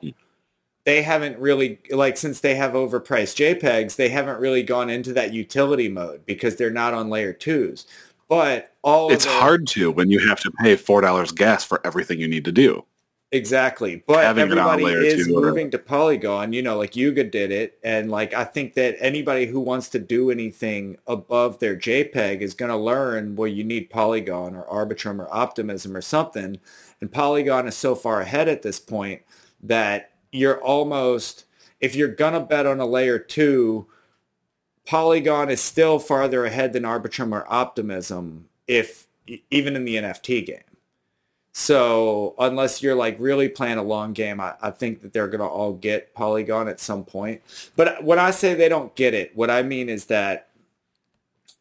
they 0.84 1.02
haven't 1.02 1.38
really 1.38 1.78
like 1.90 2.16
since 2.16 2.40
they 2.40 2.54
have 2.56 2.72
overpriced 2.72 3.36
JPEGs, 3.60 3.96
they 3.96 4.08
haven't 4.08 4.40
really 4.40 4.62
gone 4.62 4.90
into 4.90 5.12
that 5.12 5.32
utility 5.32 5.88
mode 5.88 6.26
because 6.26 6.56
they're 6.56 6.70
not 6.70 6.94
on 6.94 7.08
layer 7.10 7.32
twos. 7.32 7.86
But 8.28 8.74
all 8.82 9.12
It's 9.12 9.24
the- 9.24 9.30
hard 9.30 9.66
to 9.68 9.90
when 9.90 10.10
you 10.10 10.26
have 10.28 10.40
to 10.40 10.50
pay 10.62 10.76
four 10.76 11.00
dollars 11.00 11.32
gas 11.32 11.64
for 11.64 11.80
everything 11.86 12.18
you 12.18 12.28
need 12.28 12.44
to 12.46 12.52
do. 12.52 12.84
Exactly. 13.34 14.04
But 14.06 14.24
Having 14.24 14.42
everybody 14.42 14.84
is 14.84 15.26
two 15.26 15.40
moving 15.40 15.70
to 15.70 15.78
Polygon, 15.78 16.52
you 16.52 16.60
know, 16.60 16.76
like 16.76 16.94
Yuga 16.96 17.24
did 17.24 17.50
it. 17.50 17.78
And 17.82 18.10
like, 18.10 18.34
I 18.34 18.44
think 18.44 18.74
that 18.74 18.94
anybody 19.00 19.46
who 19.46 19.58
wants 19.58 19.88
to 19.90 19.98
do 19.98 20.30
anything 20.30 20.98
above 21.06 21.58
their 21.58 21.74
JPEG 21.74 22.42
is 22.42 22.52
going 22.52 22.70
to 22.70 22.76
learn 22.76 23.34
where 23.34 23.48
you 23.48 23.64
need 23.64 23.88
Polygon 23.88 24.54
or 24.54 24.64
Arbitrum 24.66 25.18
or 25.18 25.34
Optimism 25.34 25.96
or 25.96 26.02
something. 26.02 26.58
And 27.00 27.10
Polygon 27.10 27.66
is 27.66 27.74
so 27.74 27.94
far 27.94 28.20
ahead 28.20 28.48
at 28.50 28.60
this 28.60 28.78
point 28.78 29.22
that 29.62 30.11
you're 30.32 30.60
almost, 30.60 31.44
if 31.80 31.94
you're 31.94 32.08
to 32.08 32.40
bet 32.40 32.66
on 32.66 32.80
a 32.80 32.86
layer 32.86 33.18
two, 33.18 33.86
Polygon 34.86 35.50
is 35.50 35.60
still 35.60 35.98
farther 35.98 36.44
ahead 36.44 36.72
than 36.72 36.82
Arbitrum 36.82 37.32
or 37.32 37.50
Optimism 37.52 38.48
if 38.66 39.06
even 39.50 39.76
in 39.76 39.84
the 39.84 39.96
NFT 39.96 40.44
game. 40.44 40.58
So 41.52 42.34
unless 42.38 42.82
you're 42.82 42.94
like 42.94 43.16
really 43.20 43.48
playing 43.48 43.78
a 43.78 43.82
long 43.82 44.14
game, 44.14 44.40
I, 44.40 44.54
I 44.62 44.70
think 44.70 45.02
that 45.02 45.12
they're 45.12 45.28
to 45.40 45.46
all 45.46 45.74
get 45.74 46.14
Polygon 46.14 46.66
at 46.66 46.80
some 46.80 47.04
point. 47.04 47.42
But 47.76 48.02
when 48.02 48.18
I 48.18 48.30
say 48.30 48.54
they 48.54 48.70
don't 48.70 48.94
get 48.96 49.12
it, 49.12 49.36
what 49.36 49.50
I 49.50 49.62
mean 49.62 49.88
is 49.88 50.06
that, 50.06 50.48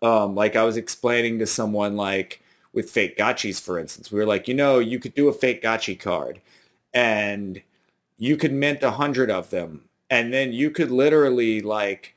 um, 0.01 0.33
like 0.33 0.55
I 0.55 0.63
was 0.63 0.77
explaining 0.77 1.39
to 1.39 1.45
someone 1.45 1.97
like 1.97 2.41
with 2.73 2.89
fake 2.89 3.17
gotchis, 3.17 3.61
for 3.61 3.77
instance, 3.77 4.11
we 4.11 4.17
were 4.17 4.25
like, 4.25 4.47
you 4.47 4.53
know, 4.53 4.79
you 4.79 4.97
could 4.97 5.13
do 5.13 5.27
a 5.27 5.33
fake 5.33 5.61
gotchi 5.61 5.99
card 5.99 6.39
and 6.93 7.61
you 8.21 8.37
could 8.37 8.53
mint 8.53 8.83
a 8.83 8.91
hundred 8.91 9.31
of 9.31 9.49
them. 9.49 9.81
And 10.07 10.31
then 10.31 10.53
you 10.53 10.69
could 10.69 10.91
literally 10.91 11.59
like 11.59 12.13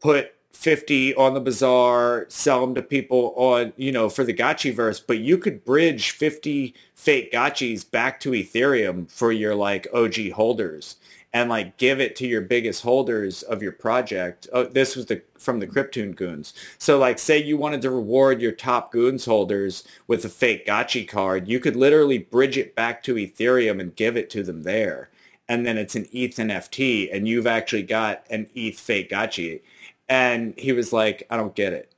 put 0.00 0.32
50 0.52 1.12
on 1.16 1.34
the 1.34 1.40
bazaar, 1.40 2.26
sell 2.28 2.60
them 2.60 2.76
to 2.76 2.82
people 2.82 3.34
on, 3.36 3.72
you 3.76 3.90
know, 3.90 4.08
for 4.08 4.22
the 4.22 4.32
Gotchiverse, 4.32 5.02
but 5.04 5.18
you 5.18 5.36
could 5.36 5.64
bridge 5.64 6.12
50 6.12 6.72
fake 6.94 7.32
Gotchis 7.32 7.90
back 7.90 8.20
to 8.20 8.30
Ethereum 8.30 9.10
for 9.10 9.32
your 9.32 9.56
like 9.56 9.88
OG 9.92 10.30
holders 10.36 10.94
and 11.32 11.50
like 11.50 11.76
give 11.78 12.00
it 12.00 12.14
to 12.16 12.28
your 12.28 12.42
biggest 12.42 12.84
holders 12.84 13.42
of 13.42 13.60
your 13.60 13.72
project. 13.72 14.46
Oh, 14.52 14.62
this 14.62 14.94
was 14.94 15.06
the 15.06 15.20
from 15.36 15.58
the 15.58 15.66
Cryptoon 15.66 16.14
goons. 16.14 16.54
So 16.78 16.96
like 16.96 17.18
say 17.18 17.42
you 17.42 17.56
wanted 17.56 17.82
to 17.82 17.90
reward 17.90 18.40
your 18.40 18.52
top 18.52 18.92
goons 18.92 19.24
holders 19.24 19.82
with 20.06 20.24
a 20.24 20.28
fake 20.28 20.68
Gotchi 20.68 21.08
card, 21.08 21.48
you 21.48 21.58
could 21.58 21.74
literally 21.74 22.18
bridge 22.18 22.56
it 22.56 22.76
back 22.76 23.02
to 23.02 23.16
Ethereum 23.16 23.80
and 23.80 23.96
give 23.96 24.16
it 24.16 24.30
to 24.30 24.44
them 24.44 24.62
there. 24.62 25.10
And 25.50 25.66
then 25.66 25.76
it's 25.76 25.96
an 25.96 26.06
ETH 26.12 26.36
NFT 26.36 27.12
and 27.12 27.26
you've 27.26 27.48
actually 27.48 27.82
got 27.82 28.24
an 28.30 28.46
ETH 28.54 28.78
fake 28.78 29.10
Gotchi. 29.10 29.62
And 30.08 30.54
he 30.56 30.70
was 30.70 30.92
like, 30.92 31.26
I 31.28 31.36
don't 31.36 31.56
get 31.56 31.72
it. 31.72 31.92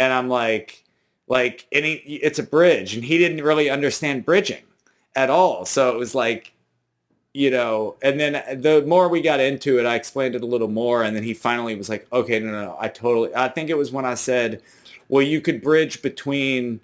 And 0.00 0.12
I'm 0.12 0.28
like, 0.28 0.82
like, 1.28 1.68
he, 1.70 1.92
it's 1.92 2.40
a 2.40 2.42
bridge 2.42 2.96
and 2.96 3.04
he 3.04 3.16
didn't 3.16 3.44
really 3.44 3.70
understand 3.70 4.24
bridging 4.24 4.64
at 5.14 5.30
all. 5.30 5.64
So 5.64 5.94
it 5.94 5.96
was 5.96 6.12
like, 6.12 6.52
you 7.32 7.52
know, 7.52 7.94
and 8.02 8.18
then 8.18 8.42
the 8.60 8.84
more 8.84 9.08
we 9.08 9.20
got 9.20 9.38
into 9.38 9.78
it, 9.78 9.86
I 9.86 9.94
explained 9.94 10.34
it 10.34 10.42
a 10.42 10.46
little 10.46 10.66
more, 10.66 11.04
and 11.04 11.14
then 11.14 11.22
he 11.22 11.34
finally 11.34 11.76
was 11.76 11.88
like, 11.88 12.04
"Okay, 12.12 12.40
no, 12.40 12.50
no, 12.50 12.64
no 12.64 12.76
I 12.80 12.88
totally." 12.88 13.32
I 13.32 13.48
think 13.48 13.70
it 13.70 13.76
was 13.76 13.92
when 13.92 14.06
I 14.06 14.14
said, 14.14 14.60
"Well, 15.08 15.22
you 15.22 15.40
could 15.40 15.62
bridge 15.62 16.02
between 16.02 16.80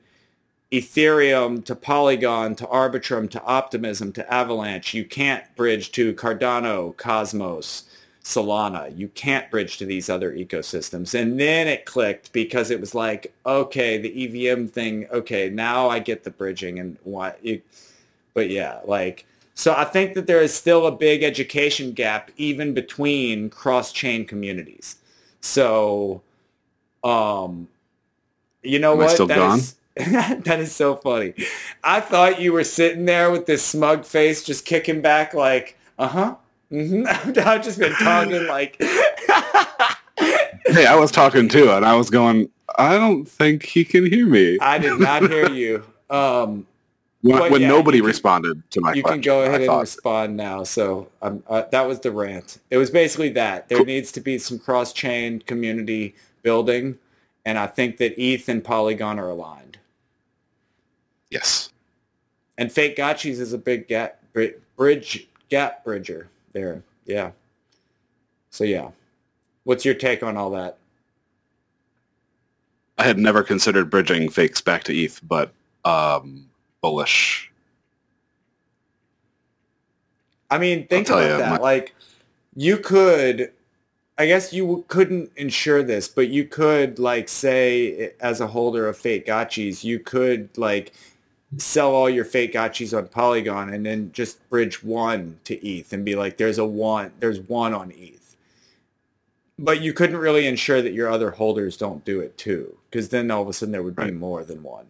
Ethereum 0.81 1.65
to 1.65 1.75
Polygon 1.75 2.55
to 2.57 2.67
Arbitrum 2.67 3.31
to 3.31 3.43
Optimism 3.45 4.13
to 4.13 4.33
Avalanche. 4.33 4.95
You 4.95 5.05
can't 5.05 5.45
bridge 5.57 5.93
to 5.93 6.15
Cardano, 6.15 6.97
Cosmos." 6.97 7.85
Solana. 8.25 8.97
You 8.97 9.09
can't 9.09 9.51
bridge 9.51 9.77
to 9.77 9.85
these 9.85 10.09
other 10.09 10.33
ecosystems. 10.33 11.13
And 11.13 11.39
then 11.39 11.69
it 11.69 11.85
clicked 11.85 12.33
because 12.33 12.71
it 12.71 12.81
was 12.81 12.95
like, 12.95 13.35
okay, 13.45 13.99
the 13.99 14.49
EVM 14.49 14.69
thing, 14.69 15.07
okay, 15.13 15.51
now 15.51 15.91
I 15.91 15.99
get 15.99 16.25
the 16.25 16.31
bridging 16.31 16.79
and 16.79 16.97
what 17.05 17.39
you, 17.45 17.61
but 18.33 18.49
yeah, 18.49 18.81
like 18.87 19.27
so 19.55 19.75
I 19.77 19.85
think 19.85 20.15
that 20.15 20.27
there 20.27 20.41
is 20.41 20.53
still 20.55 20.87
a 20.87 20.91
big 20.91 21.23
education 21.23 21.93
gap 21.93 22.31
even 22.37 22.75
between 22.75 23.51
cross-chain 23.51 24.25
communities. 24.27 24.97
So, 25.43 26.23
um, 27.05 27.69
you 28.63 28.79
know 28.79 28.95
Am 28.95 29.01
I 29.01 29.05
what? 29.05 29.11
still 29.11 29.27
That 29.27 29.37
gone? 29.37 29.59
is- 29.59 29.77
that 30.45 30.59
is 30.59 30.75
so 30.75 30.97
funny. 30.97 31.35
I 31.85 32.01
thought 32.01 32.41
you 32.41 32.53
were 32.53 32.65
sitting 32.65 33.05
there 33.05 33.31
with 33.31 33.47
this 33.47 33.65
smug 33.65 34.05
face, 34.05 34.43
just 34.43 34.65
kicking 34.65 35.01
back, 35.01 35.35
like, 35.35 35.79
uh 35.99 36.09
huh. 36.09 36.37
Mm-hmm. 36.73 37.39
I've 37.49 37.63
just 37.63 37.79
been 37.79 37.93
talking 37.93 38.47
like, 38.47 38.77
Hey, 40.67 40.87
I 40.87 40.95
was 40.97 41.13
talking 41.13 41.49
too, 41.49 41.71
and 41.71 41.85
I 41.85 41.95
was 41.95 42.11
going. 42.11 42.49
I 42.77 42.95
don't 42.97 43.25
think 43.27 43.65
he 43.65 43.85
can 43.85 44.07
hear 44.11 44.27
me. 44.27 44.59
I 44.61 44.79
did 44.79 44.99
not 44.99 45.23
hear 45.31 45.49
you. 45.51 45.85
Um, 46.11 46.67
When, 47.21 47.53
when 47.53 47.61
yeah, 47.63 47.69
nobody 47.69 47.99
can- 47.99 48.07
responded 48.07 48.63
to 48.71 48.81
my 48.81 48.89
question. 48.89 48.97
you 48.97 49.03
question, 49.03 49.23
can 49.23 49.27
go 49.27 49.43
ahead 49.45 49.61
and 49.63 49.81
respond 49.81 50.37
now. 50.37 50.65
So 50.65 51.09
um, 51.23 51.43
uh, 51.47 51.63
that 51.71 51.87
was 51.87 52.01
the 52.01 52.11
rant. 52.11 52.59
It 52.71 52.79
was 52.79 52.91
basically 52.91 53.29
that 53.31 53.69
there 53.69 53.85
needs 53.85 54.11
to 54.13 54.21
be 54.21 54.39
some 54.39 54.59
cross-chain 54.59 55.41
community 55.41 56.15
building, 56.43 56.99
and 57.45 57.59
I 57.59 57.67
think 57.69 57.99
that 57.99 58.21
ETH 58.21 58.49
and 58.49 58.65
Polygon 58.65 59.19
are 59.21 59.29
aligned. 59.29 59.79
Yes. 61.35 61.71
And 62.57 62.73
fake 62.73 62.97
gotchis 62.97 63.41
is 63.41 63.53
a 63.53 63.59
big 63.59 63.89
gap 63.89 64.21
bridge 64.77 65.29
gap 65.51 65.85
bridger 65.85 66.29
there. 66.53 66.83
Yeah. 67.05 67.33
So 68.51 68.65
yeah, 68.65 68.91
what's 69.65 69.85
your 69.85 69.95
take 69.95 70.23
on 70.23 70.37
all 70.37 70.51
that? 70.51 70.79
I 72.97 73.03
had 73.03 73.19
never 73.19 73.43
considered 73.43 73.91
bridging 73.91 74.31
fakes 74.31 74.61
back 74.61 74.85
to 74.85 74.95
ETH, 74.95 75.21
but 75.27 75.53
um, 75.85 76.49
bullish. 76.81 77.51
I 80.51 80.59
mean, 80.59 80.87
think 80.87 81.09
about 81.09 81.23
you, 81.23 81.37
that. 81.39 81.51
my- 81.51 81.57
like, 81.59 81.95
you 82.55 82.77
could, 82.77 83.51
I 84.17 84.27
guess 84.27 84.53
you 84.53 84.85
couldn't 84.87 85.33
ensure 85.35 85.83
this, 85.83 86.07
but 86.07 86.29
you 86.29 86.45
could, 86.45 87.01
like, 87.01 87.29
say, 87.29 88.13
as 88.21 88.41
a 88.41 88.47
holder 88.47 88.89
of 88.89 88.97
fake 88.97 89.27
gotchis, 89.27 89.83
you 89.83 89.99
could, 89.99 90.57
like, 90.57 90.93
sell 91.59 91.93
all 91.95 92.09
your 92.11 92.25
fake 92.25 92.53
gotchis 92.55 92.97
on 92.97 93.09
Polygon 93.09 93.73
and 93.73 93.85
then 93.85 94.11
just 94.13 94.49
bridge 94.51 94.83
one 94.83 95.39
to 95.45 95.55
ETH 95.67 95.93
and 95.93 96.05
be 96.05 96.15
like, 96.15 96.37
there's 96.37 96.59
a 96.59 96.65
one, 96.65 97.13
there's 97.21 97.41
one 97.41 97.75
on 97.75 97.93
ETH. 97.97 98.37
But 99.59 99.81
you 99.81 99.93
couldn't 99.93 100.17
really 100.17 100.47
ensure 100.47 100.83
that 100.83 100.93
your 100.95 101.09
other 101.11 101.31
holders 101.31 101.77
don't 101.77 102.05
do 102.05 102.21
it 102.21 102.37
too, 102.37 102.77
because 102.91 103.11
then 103.11 103.31
all 103.31 103.43
of 103.43 103.49
a 103.49 103.53
sudden 103.53 103.73
there 103.73 103.83
would 103.83 103.95
be 103.97 104.03
Right. 104.05 104.15
more 104.15 104.43
than 104.45 104.63
one. 104.63 104.87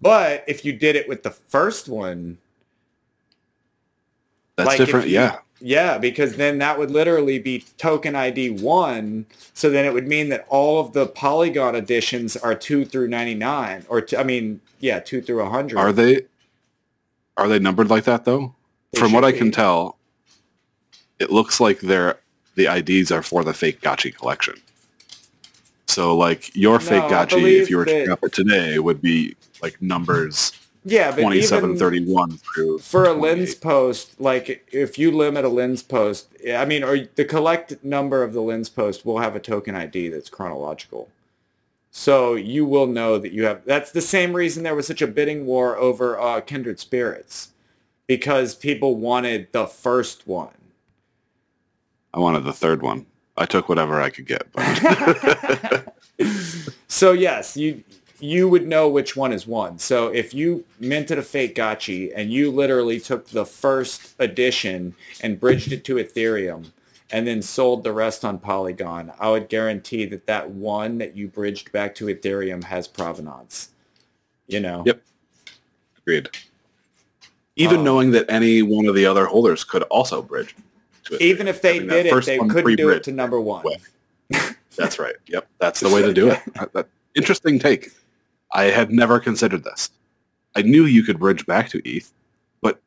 But 0.00 0.44
if 0.48 0.64
you 0.64 0.72
did 0.72 0.96
it 0.96 1.08
with 1.08 1.22
the 1.22 1.30
first 1.30 1.88
one, 1.88 2.38
That's 4.56 4.66
Like, 4.66 4.78
different. 4.78 5.06
you- 5.08 5.14
yeah. 5.14 5.38
Yeah, 5.62 5.96
because 5.96 6.36
then 6.36 6.58
that 6.58 6.78
would 6.78 6.90
literally 6.90 7.38
be 7.38 7.64
token 7.78 8.16
ID 8.16 8.50
one. 8.50 9.26
So 9.54 9.70
then 9.70 9.84
it 9.84 9.94
would 9.94 10.08
mean 10.08 10.28
that 10.30 10.44
all 10.48 10.80
of 10.80 10.92
the 10.92 11.06
Polygon 11.06 11.76
editions 11.76 12.36
are 12.36 12.54
two 12.54 12.84
through 12.84 13.08
ninety 13.08 13.34
nine, 13.34 13.86
or 13.88 14.00
t- 14.00 14.16
I 14.16 14.24
mean, 14.24 14.60
yeah, 14.80 15.00
two 15.00 15.22
through 15.22 15.44
hundred. 15.48 15.78
Are 15.78 15.92
they? 15.92 16.22
Are 17.36 17.48
they 17.48 17.58
numbered 17.58 17.90
like 17.90 18.04
that 18.04 18.24
though? 18.24 18.54
They 18.92 19.00
From 19.00 19.12
what 19.12 19.24
should 19.24 19.34
I 19.34 19.38
can 19.38 19.50
tell, 19.52 19.98
it 21.18 21.30
looks 21.30 21.60
like 21.60 21.80
they're 21.80 22.18
the 22.54 22.66
IDs 22.66 23.10
are 23.10 23.22
for 23.22 23.44
the 23.44 23.54
fake 23.54 23.80
Gotchi 23.80 24.14
collection. 24.14 24.54
So 25.86 26.16
like 26.16 26.54
your 26.56 26.80
fake 26.80 27.08
No, 27.08 27.16
I 27.16 27.26
Gotchi, 27.26 27.60
if 27.60 27.70
you 27.70 27.76
were 27.76 27.84
to 27.84 27.90
checking 27.90 28.12
up 28.12 28.22
it 28.24 28.32
today, 28.32 28.78
would 28.78 29.00
be 29.00 29.36
like 29.62 29.80
numbers 29.80 30.52
Yeah, 30.84 31.12
but 31.12 31.22
twenty 31.22 31.42
seven 31.42 31.70
even 31.70 31.78
thirty 31.78 32.04
one 32.04 32.38
through 32.38 32.80
for 32.80 33.04
a 33.04 33.12
lens 33.12 33.54
post, 33.54 34.20
like 34.20 34.66
if 34.72 34.98
you 34.98 35.12
limit 35.12 35.44
a 35.44 35.48
lens 35.48 35.82
post, 35.82 36.28
I 36.48 36.64
mean, 36.64 36.82
or 36.82 37.08
the 37.14 37.24
collect 37.24 37.84
number 37.84 38.22
of 38.22 38.32
the 38.32 38.40
lens 38.40 38.68
post 38.68 39.06
will 39.06 39.18
have 39.18 39.36
a 39.36 39.40
token 39.40 39.76
ID 39.76 40.08
that's 40.08 40.28
chronological. 40.28 41.08
So 41.92 42.34
you 42.34 42.64
will 42.64 42.86
know 42.86 43.18
that 43.18 43.32
you 43.32 43.44
have. 43.44 43.64
That's 43.64 43.92
the 43.92 44.00
same 44.00 44.32
reason 44.32 44.64
there 44.64 44.74
was 44.74 44.86
such 44.86 45.02
a 45.02 45.06
bidding 45.06 45.46
war 45.46 45.76
over 45.76 46.18
uh, 46.18 46.40
Kindred 46.40 46.80
Spirits, 46.80 47.50
because 48.08 48.54
people 48.54 48.96
wanted 48.96 49.52
the 49.52 49.66
first 49.66 50.26
one. 50.26 50.54
I 52.12 52.18
wanted 52.18 52.44
the 52.44 52.52
third 52.52 52.82
one. 52.82 53.06
I 53.36 53.46
took 53.46 53.68
whatever 53.68 54.00
I 54.00 54.10
could 54.10 54.26
get. 54.26 54.48
But 54.52 55.94
so 56.88 57.12
yes, 57.12 57.56
you 57.56 57.84
you 58.22 58.48
would 58.48 58.68
know 58.68 58.88
which 58.88 59.16
one 59.16 59.32
is 59.32 59.48
one. 59.48 59.76
So 59.80 60.06
if 60.06 60.32
you 60.32 60.64
minted 60.78 61.18
a 61.18 61.22
fake 61.22 61.56
gotchi 61.56 62.12
and 62.14 62.32
you 62.32 62.52
literally 62.52 63.00
took 63.00 63.26
the 63.26 63.44
first 63.44 64.14
edition 64.20 64.94
and 65.22 65.40
bridged 65.40 65.72
it 65.72 65.84
to 65.86 65.96
Ethereum 65.96 66.70
and 67.10 67.26
then 67.26 67.42
sold 67.42 67.82
the 67.82 67.92
rest 67.92 68.24
on 68.24 68.38
Polygon, 68.38 69.12
I 69.18 69.28
would 69.28 69.48
guarantee 69.48 70.04
that 70.06 70.26
that 70.26 70.48
one 70.50 70.98
that 70.98 71.16
you 71.16 71.26
bridged 71.26 71.72
back 71.72 71.96
to 71.96 72.06
Ethereum 72.06 72.62
has 72.62 72.86
provenance. 72.86 73.70
You 74.46 74.60
know? 74.60 74.84
Yep. 74.86 75.02
agreed. 75.98 76.28
Even 77.56 77.78
Um, 77.78 77.84
knowing 77.84 78.10
that 78.12 78.30
any 78.30 78.62
one 78.62 78.86
of 78.86 78.94
the 78.94 79.04
other 79.04 79.26
holders 79.26 79.64
could 79.64 79.82
also 79.84 80.22
bridge. 80.22 80.54
Even 81.18 81.48
if 81.48 81.60
they 81.60 81.74
Having 81.74 81.88
that 81.88 82.02
did 82.04 82.06
it, 82.06 82.24
they 82.24 82.38
couldn't 82.38 82.76
do 82.76 82.90
it 82.90 83.02
to 83.02 83.10
number 83.10 83.40
one. 83.40 83.64
That's 84.76 85.00
right. 85.00 85.16
Yep. 85.26 85.48
That's 85.58 85.80
the 85.80 85.88
way 85.88 86.02
to 86.02 86.14
do 86.14 86.30
it. 86.30 86.86
Interesting 87.16 87.58
take. 87.58 87.90
I 88.52 88.64
had 88.64 88.90
never 88.90 89.18
considered 89.18 89.64
this. 89.64 89.90
I 90.54 90.62
knew 90.62 90.84
you 90.84 91.02
could 91.02 91.18
bridge 91.18 91.46
back 91.46 91.68
to 91.70 91.80
ETH, 91.88 92.12
but 92.60 92.80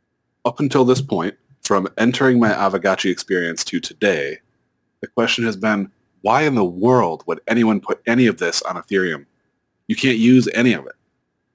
up 0.46 0.60
until 0.60 0.86
this 0.86 1.02
point, 1.02 1.36
from 1.64 1.88
entering 1.98 2.40
my 2.40 2.50
Aavegotchi 2.50 3.10
experience 3.12 3.64
to 3.66 3.80
today, 3.80 4.40
the 5.02 5.08
question 5.08 5.44
has 5.46 5.58
been, 5.58 5.92
why 6.22 6.44
in 6.44 6.56
the 6.56 6.66
world 6.66 7.24
would 7.28 7.42
anyone 7.48 7.82
put 7.82 8.02
any 8.06 8.28
of 8.28 8.38
this 8.38 8.62
on 8.64 8.76
Ethereum? 8.76 9.26
You 9.88 9.96
can't 9.96 10.18
use 10.18 10.48
any 10.54 10.74
of 10.74 10.86
it. 10.86 10.94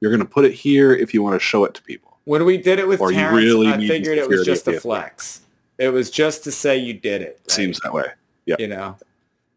You're 0.00 0.10
going 0.10 0.22
to 0.22 0.28
put 0.28 0.44
it 0.44 0.52
here 0.52 0.92
if 0.94 1.12
you 1.14 1.22
want 1.22 1.34
to 1.34 1.40
show 1.40 1.64
it 1.64 1.74
to 1.74 1.82
people. 1.82 2.18
When 2.24 2.44
we 2.44 2.56
did 2.56 2.78
it 2.78 2.88
with 2.88 3.00
Or 3.00 3.12
Terrence, 3.12 3.36
really 3.36 3.68
I 3.68 3.76
figured 3.86 4.18
it 4.18 4.28
was 4.28 4.44
just 4.44 4.66
a 4.68 4.80
flex. 4.80 5.42
It 5.78 5.88
was 5.88 6.10
just 6.10 6.44
to 6.44 6.52
say 6.52 6.76
you 6.78 6.94
did 6.94 7.22
it. 7.22 7.40
right? 7.42 7.50
Seems 7.50 7.80
that 7.80 7.92
way. 7.92 8.06
Yeah. 8.46 8.56
You 8.58 8.68
know, 8.68 8.96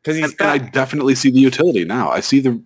because 0.01 0.18
he's 0.18 0.32
and, 0.32 0.41
and 0.41 0.49
I 0.49 0.58
definitely 0.58 1.16
see 1.16 1.30
the 1.30 1.39
utility 1.39 1.86
now. 1.86 2.10
I 2.10 2.20
see 2.20 2.39
the. 2.39 2.62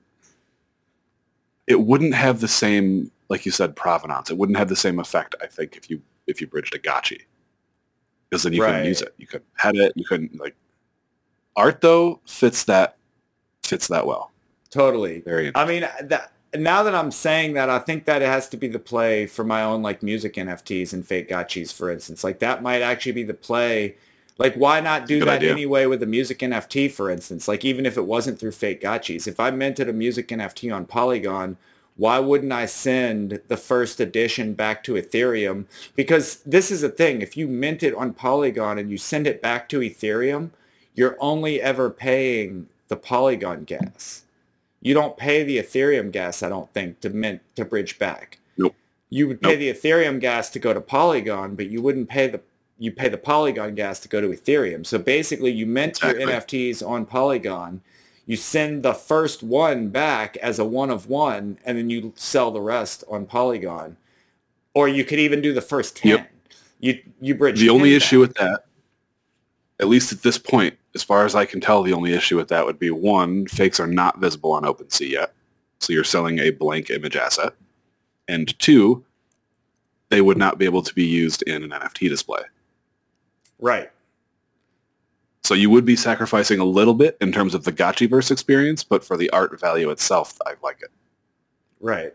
It 1.67 1.81
wouldn't 1.81 2.13
have 2.13 2.39
the 2.39 2.47
same, 2.47 3.11
like 3.29 3.45
you 3.45 3.51
said, 3.51 3.75
provenance. 3.75 4.29
It 4.29 4.37
wouldn't 4.37 4.57
have 4.57 4.69
the 4.69 4.75
same 4.75 4.99
effect. 4.99 5.35
I 5.41 5.47
think 5.47 5.75
if 5.75 5.89
you 5.89 6.01
if 6.27 6.41
you 6.41 6.47
bridged 6.47 6.75
a 6.75 6.79
gotchi, 6.79 7.21
because 8.29 8.43
then 8.43 8.53
you 8.53 8.61
couldn't 8.61 8.85
use 8.85 9.01
it. 9.01 9.13
You 9.17 9.27
couldn't 9.27 9.47
head 9.55 9.75
it. 9.75 9.93
You 9.95 10.05
couldn't 10.05 10.39
like. 10.39 10.55
Art 11.55 11.81
though 11.81 12.21
fits 12.25 12.63
that 12.65 12.97
fits 13.63 13.87
that 13.87 14.05
well. 14.05 14.31
totally. 14.69 15.21
Very. 15.21 15.51
I 15.55 15.65
mean, 15.65 15.83
uh, 15.83 15.91
that, 16.03 16.31
now 16.55 16.83
that 16.83 16.95
I'm 16.95 17.11
saying 17.11 17.53
that, 17.53 17.69
I 17.69 17.79
think 17.79 18.05
that 18.05 18.21
it 18.21 18.27
has 18.27 18.47
to 18.49 18.57
be 18.57 18.67
the 18.67 18.79
play 18.79 19.25
for 19.25 19.43
my 19.43 19.63
own 19.63 19.81
like 19.81 20.01
music 20.03 20.35
NFTs 20.35 20.93
and 20.93 21.05
fake 21.05 21.29
gotchis, 21.29 21.73
for 21.73 21.91
instance. 21.91 22.23
Like 22.23 22.39
that 22.39 22.61
might 22.61 22.81
actually 22.81 23.11
be 23.13 23.23
the 23.23 23.33
play 23.33 23.97
Like, 24.37 24.55
why 24.55 24.79
not 24.81 25.07
do 25.07 25.19
Good 25.19 25.27
that 25.27 25.37
idea. 25.37 25.51
anyway 25.51 25.85
with 25.87 26.03
a 26.03 26.05
music 26.07 26.39
NFT, 26.39 26.91
for 26.91 27.09
instance? 27.09 27.47
Like, 27.47 27.65
even 27.65 27.85
if 27.85 27.97
it 27.97 28.05
wasn't 28.05 28.39
through 28.39 28.51
fake 28.51 28.81
gotchis, 28.81 29.27
if 29.27 29.39
I 29.39 29.49
minted 29.51 29.89
a 29.89 29.93
music 29.93 30.27
NFT 30.27 30.73
on 30.73 30.85
Polygon, 30.85 31.57
why 31.95 32.19
wouldn't 32.19 32.51
I 32.51 32.67
send 32.67 33.41
the 33.47 33.57
first 33.57 33.99
edition 33.99 34.53
back 34.53 34.83
to 34.83 34.93
Ethereum? 34.93 35.65
Because 35.95 36.35
this 36.45 36.69
is 36.69 36.83
a 36.83 36.89
thing. 36.89 37.21
If 37.23 37.35
you 37.35 37.47
mint 37.47 37.81
it 37.81 37.95
on 37.95 38.13
Polygon 38.13 38.77
and 38.77 38.91
you 38.91 38.97
send 38.99 39.25
it 39.25 39.41
back 39.41 39.67
to 39.69 39.79
Ethereum, 39.79 40.51
you're 40.93 41.17
only 41.19 41.59
ever 41.59 41.89
paying 41.89 42.67
the 42.87 42.95
Polygon 42.97 43.63
gas. 43.63 44.23
You 44.79 44.93
don't 44.93 45.17
pay 45.17 45.43
the 45.43 45.57
Ethereum 45.57 46.11
gas, 46.11 46.43
I 46.43 46.49
don't 46.49 46.71
think, 46.71 46.99
to 46.99 47.09
mint 47.09 47.41
to 47.55 47.65
bridge 47.65 47.97
back. 47.97 48.37
Nope. 48.57 48.75
You 49.09 49.27
would 49.27 49.41
pay 49.41 49.57
Nope. 49.57 49.59
the 49.59 49.73
Ethereum 49.73 50.19
gas 50.19 50.51
to 50.51 50.59
go 50.59 50.73
to 50.73 50.81
Polygon, 50.81 51.55
but 51.55 51.67
you 51.71 51.81
wouldn't 51.81 52.09
pay 52.09 52.27
the 52.27 52.41
you 52.79 52.91
pay 52.91 53.09
the 53.09 53.17
Polygon 53.17 53.75
gas 53.75 53.99
to 54.01 54.07
go 54.07 54.21
to 54.21 54.27
Ethereum. 54.27 54.85
So 54.85 54.97
basically, 54.97 55.51
you 55.51 55.65
mint 55.65 56.01
your 56.01 56.19
Exactly. 56.19 56.59
NFTs 56.59 56.87
on 56.87 57.05
Polygon. 57.05 57.81
You 58.25 58.35
send 58.35 58.83
the 58.83 58.93
first 58.93 59.41
one 59.41 59.89
back 59.89 60.37
as 60.37 60.59
a 60.59 60.65
one 60.65 60.89
of 60.89 61.07
one, 61.07 61.57
and 61.65 61.77
then 61.77 61.89
you 61.89 62.13
sell 62.15 62.51
the 62.51 62.61
rest 62.61 63.03
on 63.09 63.25
Polygon. 63.25 63.97
Or 64.73 64.87
you 64.87 65.05
could 65.05 65.19
even 65.19 65.41
do 65.41 65.53
the 65.53 65.61
first 65.61 65.95
ten. 65.97 66.11
Yep. 66.11 66.31
You 66.79 66.99
you 67.19 67.35
bridge. 67.35 67.59
The 67.59 67.69
only 67.69 67.89
10 67.89 67.97
issue 67.97 68.19
with 68.19 68.35
that, 68.35 68.65
at 69.79 69.87
least 69.87 70.11
at 70.11 70.21
this 70.21 70.37
point, 70.37 70.77
as 70.93 71.03
far 71.03 71.25
as 71.25 71.33
I 71.35 71.45
can 71.45 71.61
tell, 71.61 71.81
the 71.81 71.93
only 71.93 72.13
issue 72.13 72.35
with 72.35 72.49
that 72.49 72.65
would 72.65 72.77
be 72.77 72.91
one, 72.91 73.47
fakes 73.47 73.79
are 73.79 73.87
not 73.87 74.19
visible 74.19 74.51
on 74.51 74.63
OpenSea 74.63 75.09
yet. 75.09 75.33
So 75.79 75.93
you're 75.93 76.03
selling 76.03 76.39
a 76.39 76.51
blank 76.51 76.89
image 76.89 77.15
asset. 77.15 77.53
And 78.27 78.57
two, 78.59 79.05
they 80.09 80.21
would 80.21 80.37
not 80.37 80.57
be 80.57 80.65
able 80.65 80.81
to 80.83 80.93
be 80.93 81.05
used 81.05 81.41
in 81.43 81.63
an 81.63 81.69
NFT 81.69 82.09
display. 82.09 82.41
Right. 83.59 83.89
So 85.43 85.53
you 85.53 85.69
would 85.69 85.85
be 85.85 85.95
sacrificing 85.95 86.59
a 86.59 86.65
little 86.65 86.93
bit 86.93 87.17
in 87.21 87.31
terms 87.31 87.55
of 87.55 87.63
the 87.63 87.71
Gotchiverse 87.71 88.31
experience, 88.31 88.83
but 88.83 89.01
for 89.03 89.15
the 89.15 89.29
art 89.29 89.57
value 89.59 89.89
itself, 89.91 90.37
I 90.45 90.55
like 90.61 90.81
it. 90.81 90.91
Right. 91.79 92.13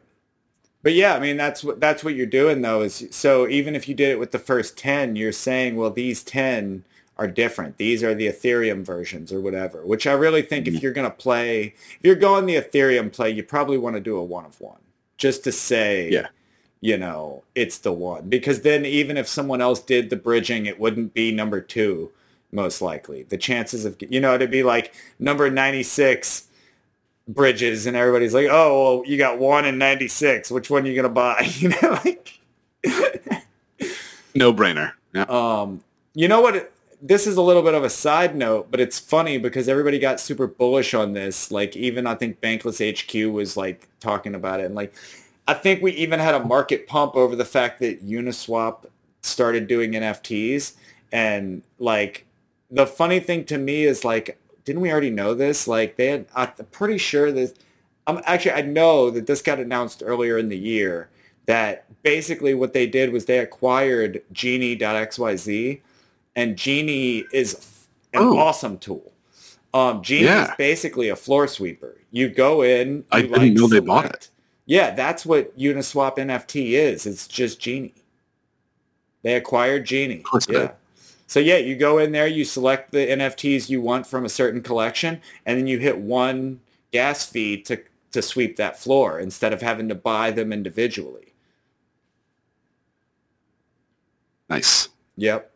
But 0.83 0.93
yeah, 0.93 1.15
I 1.15 1.21
mean 1.21 1.37
that's 1.37 1.63
what 1.65 1.81
that's 1.81 2.03
what 2.05 2.15
you're 2.15 2.27
doing 2.27 2.61
though 2.61 2.83
is 2.83 3.07
so 3.11 3.49
even 3.49 3.75
if 3.77 3.89
you 3.89 3.95
did 3.95 4.11
it 4.11 4.19
with 4.19 4.33
the 4.33 4.39
first 4.39 4.77
10, 4.77 5.17
you're 5.17 5.33
saying 5.33 5.77
well 5.77 5.91
these 5.91 6.23
10 6.25 6.85
are 7.19 7.29
different. 7.29 7.77
These 7.77 8.03
are 8.03 8.15
the 8.15 8.27
Ethereum 8.27 8.85
versions 8.85 9.33
or 9.33 9.41
whatever, 9.41 9.87
which 9.87 10.07
I 10.07 10.13
really 10.13 10.43
think 10.43 10.67
if 10.67 10.75
Mhm. 10.75 10.83
you're 10.83 10.93
going 10.93 11.09
to 11.11 11.17
play 11.17 11.75
if 11.77 11.99
you're 12.03 12.15
going 12.17 12.47
the 12.47 12.57
Ethereum 12.57 13.13
play, 13.13 13.31
you 13.31 13.43
probably 13.45 13.79
want 13.79 13.95
to 13.97 14.01
do 14.01 14.17
a 14.17 14.25
one 14.25 14.45
of 14.45 14.61
one 14.61 14.81
just 15.17 15.45
to 15.45 15.53
say 15.53 16.11
Yeah. 16.11 16.27
You 16.83 16.99
know, 16.99 17.45
it's 17.55 17.79
the 17.79 17.93
one 17.93 18.29
because 18.29 18.63
then 18.63 18.85
even 18.85 19.17
if 19.17 19.29
someone 19.29 19.61
else 19.63 19.81
did 19.81 20.11
the 20.11 20.17
bridging, 20.17 20.67
it 20.67 20.79
wouldn't 20.81 21.15
be 21.15 21.33
number 21.33 21.61
2 21.61 22.11
most 22.51 22.83
likely. 22.83 23.23
The 23.23 23.39
chances 23.39 23.85
of 23.87 23.97
you 24.01 24.21
know, 24.21 24.35
it'd 24.35 24.51
be 24.51 24.65
like 24.65 24.93
number 25.19 25.49
96 25.49 26.49
bridges 27.29 27.87
and 27.87 27.97
everybody's 27.97 28.35
like, 28.35 28.49
oh, 28.51 28.97
well, 28.99 29.11
you 29.11 29.17
got 29.17 29.39
one 29.39 29.65
and 29.65 29.79
96. 29.79 30.51
Which 30.51 30.69
one 30.71 30.83
are 30.85 30.89
you 30.89 30.95
going 30.95 31.05
to 31.05 31.09
buy? 31.09 31.49
You 31.55 31.69
know, 31.69 31.99
like, 32.05 32.41
No 34.35 34.53
brainer. 34.53 34.93
Yeah. 35.15 35.23
um, 35.29 35.85
you 36.15 36.27
know 36.27 36.41
what? 36.41 36.73
This 37.01 37.27
is 37.27 37.37
a 37.37 37.43
little 37.43 37.63
bit 37.63 37.75
of 37.75 37.85
a 37.85 37.91
side 37.91 38.35
note, 38.35 38.71
but 38.71 38.81
it's 38.81 38.99
funny 38.99 39.39
because 39.39 39.69
everybody 39.69 39.99
got 39.99 40.19
super 40.21 40.47
bullish 40.49 40.95
on 40.95 41.13
this. 41.13 41.51
Like 41.53 41.77
even 41.77 42.07
I 42.09 42.17
think 42.17 42.41
Bankless 42.41 42.81
HQ 42.81 43.33
was 43.33 43.57
like 43.57 43.89
talking 44.01 44.35
about 44.35 44.61
it. 44.61 44.67
And 44.67 44.75
like, 44.75 44.95
I 45.49 45.55
think 45.55 45.83
we 45.83 45.93
even 45.93 46.21
had 46.21 46.35
a 46.35 46.45
market 46.45 46.87
pump 46.87 47.17
over 47.17 47.35
the 47.37 47.45
fact 47.45 47.81
that 47.81 48.07
Uniswap 48.07 48.87
started 49.23 49.67
doing 49.67 49.93
NFTs. 49.93 50.75
And 51.11 51.63
like, 51.79 52.27
the 52.71 52.87
funny 52.87 53.21
thing 53.21 53.45
to 53.47 53.59
me 53.59 53.85
is 53.85 54.05
like, 54.05 54.39
didn't 54.65 54.83
we 54.83 54.91
already 54.91 55.11
know 55.11 55.35
this? 55.35 55.67
Like 55.67 55.97
they 55.97 56.07
had, 56.07 56.27
I'm 56.35 56.51
pretty 56.71 56.99
sure 56.99 57.33
this, 57.33 57.55
I'm 58.07 58.21
actually, 58.25 58.53
I 58.53 58.63
know 58.63 59.11
that 59.11 59.27
this 59.27 59.43
got 59.43 59.59
announced 59.59 60.03
earlier 60.05 60.39
in 60.39 60.49
the 60.49 60.57
year 60.59 61.09
that 61.47 61.85
basically 62.03 62.55
what 62.55 62.73
they 62.73 62.87
did 62.87 63.13
was 63.13 63.25
they 63.25 63.39
acquired 63.41 64.23
Genie.xyz 64.33 65.81
and 66.37 66.57
Genie 66.57 67.25
is 67.33 67.55
an 68.15 68.23
Oh. 68.23 68.39
awesome 68.39 68.79
tool. 68.79 69.13
Um, 69.75 70.03
Genie 70.03 70.25
Yeah. 70.27 70.51
is 70.51 70.57
basically 70.57 71.09
a 71.09 71.17
floor 71.17 71.47
sweeper. 71.49 71.97
You 72.11 72.29
go 72.29 72.63
in. 72.63 73.05
I 73.11 73.19
you, 73.19 73.29
didn't 73.29 73.55
know 73.55 73.67
they 73.67 73.81
bought 73.81 74.05
select- 74.05 74.31
Yeah, 74.67 74.93
that's 74.93 75.27
what 75.27 75.57
Uniswap 75.59 76.17
NFT 76.17 76.73
is. 76.73 77.07
It's 77.07 77.27
just 77.27 77.61
Genie. 77.61 77.95
They 79.23 79.35
acquired 79.35 79.85
Genie. 79.85 80.25
They 80.33 80.55
yeah. 80.55 80.61
did. 80.61 80.71
So 81.27 81.41
yeah, 81.41 81.57
you 81.57 81.77
go 81.77 81.99
in 81.99 82.13
there, 82.13 82.27
you 82.27 82.45
select 82.45 82.93
the 82.93 83.07
NFTs 83.07 83.71
you 83.71 83.81
want 83.81 84.07
from 84.07 84.25
a 84.25 84.29
certain 84.29 84.63
collection, 84.63 85.21
and 85.47 85.59
then 85.59 85.67
you 85.67 85.79
hit 85.79 85.99
one 85.99 86.61
gas 86.91 87.25
fee 87.27 87.63
to 87.63 87.83
to 88.13 88.21
sweep 88.21 88.57
that 88.57 88.79
floor 88.79 89.19
instead 89.19 89.53
of 89.53 89.63
having 89.63 89.89
to 89.89 89.95
buy 89.95 90.31
them 90.31 90.53
individually. 90.53 91.33
Nice. 94.51 94.91
Yep. 95.17 95.52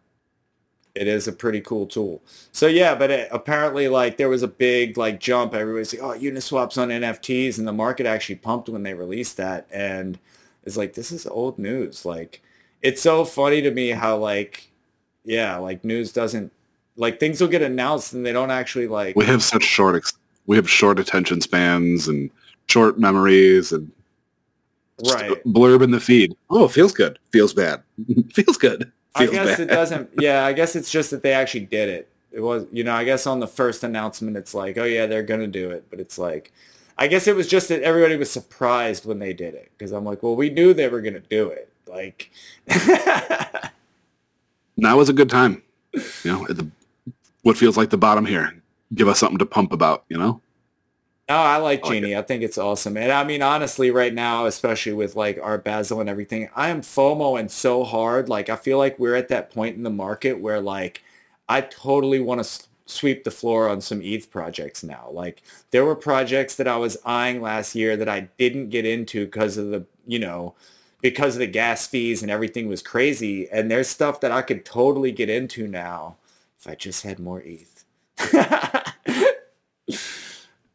It 0.97 1.07
is 1.07 1.29
a 1.29 1.33
pretty 1.33 1.61
cool 1.61 1.87
tool. 1.87 2.23
So 2.53 2.67
yeah, 2.67 2.95
but 2.95 3.11
it, 3.11 3.29
apparently 3.31 3.87
like 3.89 4.17
there 4.17 4.31
was 4.31 4.43
a 4.43 4.49
big 4.49 4.97
like 4.97 5.21
jump. 5.21 5.55
Everybody's 5.55 5.93
like, 5.93 6.03
oh, 6.03 6.19
Uniswap's 6.19 6.79
on 6.79 6.89
NFTs 6.89 7.59
and 7.59 7.69
the 7.69 7.73
market 7.73 8.07
actually 8.07 8.37
pumped 8.37 8.71
when 8.71 8.83
they 8.83 8.95
released 8.95 9.37
that. 9.37 9.69
And 9.71 10.19
it's 10.65 10.77
like, 10.77 10.95
this 10.95 11.13
is 11.13 11.27
old 11.27 11.59
news. 11.59 12.07
Like 12.07 12.43
it's 12.81 13.03
so 13.03 13.27
funny 13.27 13.61
to 13.61 13.71
me 13.71 13.91
how 13.91 14.17
like, 14.17 14.71
yeah, 15.25 15.57
like 15.59 15.85
news 15.85 16.13
doesn't 16.13 16.51
like 16.97 17.21
things 17.21 17.43
will 17.43 17.49
get 17.49 17.61
announced 17.63 18.15
and 18.15 18.25
they 18.25 18.33
don't 18.33 18.51
actually 18.51 18.89
like, 18.89 19.17
We 19.17 19.27
have 19.27 19.43
such 19.43 19.65
short, 19.65 19.97
ex- 19.97 20.19
we 20.47 20.57
have 20.57 20.69
short 20.69 20.99
attention 20.99 21.43
spans 21.43 22.09
and 22.09 22.31
short 22.69 22.99
memories 22.99 23.71
and 23.71 23.93
right. 25.13 25.45
blurb 25.45 25.83
in 25.83 25.91
the 25.91 26.01
feed. 26.01 26.35
Oh, 26.49 26.69
feels 26.69 26.93
good. 26.93 27.19
Feels 27.33 27.53
bad. 27.53 27.83
feels 28.33 28.57
good. 28.57 28.91
I 29.19 29.27
guess 29.27 29.59
bad. 29.59 29.61
it 29.61 29.67
doesn't. 29.67 30.11
Yeah, 30.19 30.45
I 30.45 30.53
guess 30.53 30.77
it's 30.77 30.91
just 30.91 31.11
that 31.11 31.23
they 31.23 31.33
actually 31.33 31.67
did 31.67 31.89
it. 31.89 32.09
It 32.33 32.41
was, 32.41 32.67
you 32.71 32.85
know, 32.85 32.95
I 32.95 33.05
guess 33.05 33.27
on 33.27 33.41
the 33.41 33.47
first 33.47 33.83
announcement, 33.83 34.37
it's 34.37 34.55
like, 34.55 34.77
oh 34.79 34.85
yeah, 34.85 35.07
they're 35.07 35.23
gonna 35.23 35.47
do 35.47 35.71
it, 35.71 35.87
but 35.91 36.01
it's 36.01 36.19
like, 36.19 36.53
I 36.99 37.07
guess 37.07 37.27
it 37.27 37.37
was 37.37 37.47
just 37.47 37.69
that 37.69 37.83
everybody 37.83 38.17
was 38.17 38.31
surprised 38.31 39.07
when 39.07 39.19
they 39.19 39.33
did 39.33 39.55
it 39.55 39.71
because 39.77 39.93
I'm 39.93 40.05
like, 40.05 40.23
well, 40.23 40.37
we 40.37 40.51
knew 40.51 40.75
they 40.75 40.89
were 40.89 41.01
gonna 41.01 41.21
do 41.21 41.49
it. 41.49 41.71
Like, 41.87 42.31
that 42.67 43.73
was 44.77 45.09
a 45.09 45.15
good 45.15 45.31
time. 45.31 45.63
You 45.93 46.33
know, 46.33 46.47
at 46.49 46.57
the 46.57 46.69
what 47.43 47.57
feels 47.57 47.77
like 47.77 47.91
the 47.91 47.97
bottom 47.97 48.27
here. 48.27 48.61
Give 48.95 49.09
us 49.09 49.19
something 49.19 49.39
to 49.39 49.47
pump 49.47 49.73
about. 49.73 50.05
You 50.09 50.19
know. 50.19 50.41
Oh, 51.29 51.35
I 51.35 51.57
like 51.57 51.81
oh, 51.83 51.89
like 51.89 52.03
Genie. 52.03 52.15
I 52.17 52.23
think 52.23 52.43
it's 52.45 52.59
awesome. 52.59 52.97
And 52.97 53.11
I 53.11 53.25
mean, 53.25 53.43
honestly, 53.43 53.91
right 53.91 54.15
now, 54.15 54.47
especially 54.47 54.93
with 54.93 55.17
like 55.17 55.39
Art 55.43 55.65
Basel 55.65 56.01
and 56.01 56.09
everything, 56.09 56.49
I 56.55 56.69
am 56.69 56.83
FOMO 56.83 57.39
and 57.39 57.51
so 57.51 57.83
hard. 57.83 58.29
Like, 58.29 58.49
I 58.49 58.55
feel 58.57 58.79
like 58.79 58.99
we're 58.99 59.17
at 59.17 59.29
that 59.29 59.51
point 59.51 59.77
in 59.77 59.83
the 59.83 59.91
market 59.91 60.41
where 60.41 60.61
like, 60.61 61.03
I 61.49 61.63
totally 61.63 62.21
want 62.21 62.39
to 62.39 62.43
s- 62.47 62.69
sweep 62.87 63.25
the 63.25 63.33
floor 63.33 63.69
on 63.69 63.81
some 63.81 64.01
ETH 64.03 64.31
projects 64.31 64.85
now. 64.85 65.09
Like, 65.11 65.43
there 65.73 65.85
were 65.85 65.97
projects 65.97 66.55
that 66.57 66.69
I 66.69 66.77
was 66.77 66.97
eyeing 67.05 67.43
last 67.43 67.75
year 67.75 67.97
that 67.97 68.09
I 68.09 68.29
didn't 68.39 68.71
get 68.71 68.87
into 68.87 69.25
because 69.25 69.57
of 69.57 69.71
the, 69.71 69.85
you 70.07 70.21
know, 70.21 70.55
because 71.03 71.35
of 71.35 71.41
the 71.41 71.47
gas 71.49 71.89
fees 71.89 72.23
and 72.23 72.31
everything 72.31 72.69
was 72.69 72.83
crazy. 72.83 73.51
And 73.51 73.69
there's 73.69 73.89
stuff 73.89 74.21
that 74.21 74.31
I 74.33 74.43
could 74.43 74.65
totally 74.65 75.11
get 75.11 75.29
into 75.29 75.67
now 75.67 76.19
if 76.59 76.69
I 76.69 76.77
just 76.77 77.03
had 77.03 77.19
more 77.19 77.43
ETH. 77.45 77.85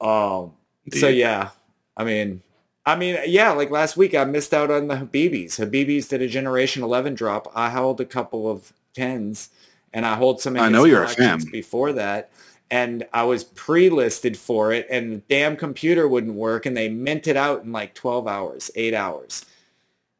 um, 0.01 0.53
so 0.93 1.07
yeah, 1.07 1.49
I 1.95 2.03
mean, 2.03 2.41
I 2.85 2.95
mean, 2.95 3.17
yeah, 3.25 3.51
like 3.51 3.69
last 3.69 3.97
week 3.97 4.15
I 4.15 4.23
missed 4.23 4.53
out 4.53 4.71
on 4.71 4.87
the 4.87 4.95
Habibis. 4.95 5.59
Habibis 5.59 6.09
did 6.09 6.21
a 6.21 6.27
Generation 6.27 6.83
11 6.83 7.15
drop. 7.15 7.51
I 7.55 7.69
held 7.69 8.01
a 8.01 8.05
couple 8.05 8.49
of 8.49 8.73
tens, 8.93 9.49
and 9.93 10.05
I 10.05 10.15
hold 10.15 10.41
some. 10.41 10.57
I 10.57 10.69
know 10.69 10.85
you're 10.85 11.03
a 11.03 11.09
fan. 11.09 11.41
Before 11.51 11.93
that, 11.93 12.31
and 12.69 13.05
I 13.13 13.23
was 13.23 13.43
pre-listed 13.43 14.37
for 14.37 14.71
it, 14.73 14.87
and 14.89 15.13
the 15.13 15.17
damn 15.29 15.55
computer 15.55 16.07
wouldn't 16.07 16.33
work, 16.33 16.65
and 16.65 16.75
they 16.75 16.89
minted 16.89 17.37
out 17.37 17.63
in 17.63 17.71
like 17.71 17.93
12 17.93 18.27
hours, 18.27 18.71
eight 18.75 18.93
hours, 18.93 19.45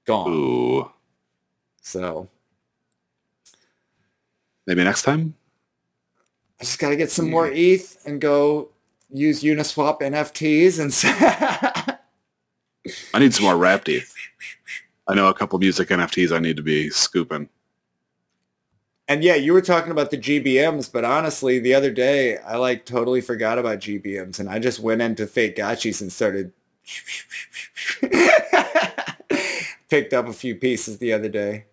gone. 0.06 0.32
Ooh. 0.32 0.92
So 1.82 2.30
Maybe 4.72 4.84
next 4.84 5.04
time. 5.04 5.34
I 6.60 6.64
just 6.64 6.80
got 6.80 6.90
to 6.90 6.96
get 6.96 7.12
some 7.12 7.30
more 7.30 7.50
ETH 7.52 7.98
and 8.06 8.22
go 8.22 8.70
use 9.12 9.44
Uniswap 9.44 10.02
NFTs 10.02 10.80
and. 10.80 11.98
I 13.14 13.20
need 13.20 13.34
some 13.34 13.46
more 13.46 13.54
Rapti. 13.54 14.04
I 15.08 15.14
know 15.14 15.28
a 15.28 15.34
couple 15.34 15.60
music 15.60 15.90
NFTs 15.90 16.36
I 16.36 16.40
need 16.40 16.58
to 16.58 16.64
be 16.64 16.90
scooping. 16.90 17.50
And 19.08 19.24
yeah, 19.24 19.36
you 19.36 19.54
were 19.54 19.62
talking 19.62 19.92
about 19.92 20.10
the 20.10 20.18
GBMs, 20.18 20.92
but 20.92 21.04
honestly, 21.04 21.60
the 21.60 21.74
other 21.74 21.92
day 21.92 22.38
I 22.38 22.56
like 22.56 22.86
totally 22.86 23.20
forgot 23.20 23.60
about 23.60 23.80
GBMs, 23.80 24.40
and 24.40 24.48
I 24.50 24.58
just 24.60 24.80
went 24.80 25.02
into 25.02 25.28
fake 25.28 25.58
gotchis 25.58 26.00
and 26.02 26.14
started 26.14 26.54
picked 29.90 30.14
up 30.14 30.28
a 30.28 30.34
few 30.34 30.56
pieces 30.56 31.00
the 31.00 31.12
other 31.12 31.28
day. 31.30 31.66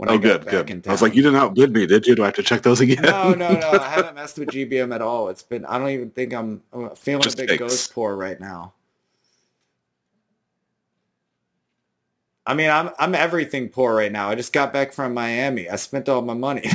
When 0.00 0.08
oh, 0.08 0.14
I 0.14 0.16
good, 0.16 0.46
good. 0.46 0.88
I 0.88 0.92
was 0.92 1.02
like, 1.02 1.14
you 1.14 1.20
didn't 1.20 1.36
outbid 1.36 1.74
me, 1.74 1.86
did 1.86 2.06
you? 2.06 2.14
Do 2.14 2.22
I 2.22 2.26
have 2.28 2.34
to 2.36 2.42
check 2.42 2.62
those 2.62 2.80
again? 2.80 3.02
no, 3.02 3.34
no, 3.34 3.52
no. 3.52 3.70
I 3.72 3.86
haven't 3.86 4.14
messed 4.14 4.38
with 4.38 4.48
GBM 4.52 4.94
at 4.94 5.02
all. 5.02 5.28
It's 5.28 5.42
been. 5.42 5.66
I 5.66 5.76
don't 5.76 5.90
even 5.90 6.08
think 6.08 6.32
I'm, 6.32 6.62
I'm 6.72 6.88
feeling 6.96 7.20
Just 7.20 7.38
a 7.38 7.44
bit 7.44 7.58
ghost 7.58 7.92
poor 7.92 8.16
right 8.16 8.40
now. 8.40 8.72
I 12.46 12.54
mean, 12.54 12.70
I'm 12.70 12.88
I'm 12.98 13.14
everything 13.14 13.68
poor 13.68 13.94
right 13.94 14.10
now. 14.10 14.30
I 14.30 14.36
just 14.36 14.54
got 14.54 14.72
back 14.72 14.94
from 14.94 15.12
Miami. 15.12 15.68
I 15.68 15.76
spent 15.76 16.08
all 16.08 16.22
my 16.22 16.32
money. 16.32 16.62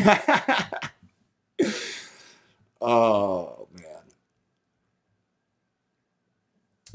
oh 2.80 3.68
man. 3.74 4.04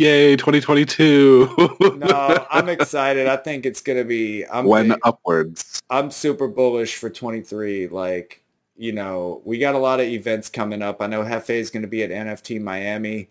Yay, 0.01 0.35
2022. 0.35 1.77
No, 1.99 2.47
I'm 2.51 2.71
excited. 2.71 3.27
I 3.27 3.37
think 3.37 3.67
it's 3.67 3.83
gonna 3.83 4.03
be. 4.03 4.47
I'm 4.47 4.65
when 4.65 4.89
big- 4.89 4.99
upwards. 5.05 5.79
I'm 5.91 6.11
super 6.11 6.49
bullish 6.49 6.97
for 6.97 7.11
23. 7.11 7.89
Like, 7.89 8.43
you 8.77 8.93
know, 8.93 9.43
we 9.45 9.59
got 9.59 9.75
a 9.75 9.79
lot 9.79 10.01
of 10.01 10.07
events 10.07 10.49
coming 10.49 10.81
up. 10.81 11.03
I 11.03 11.07
know 11.07 11.23
Hefe 11.23 11.51
is 11.51 11.71
going 11.71 11.83
to 11.83 11.89
be 11.89 12.03
at 12.03 12.09
NFT 12.09 12.63
Miami. 12.63 13.29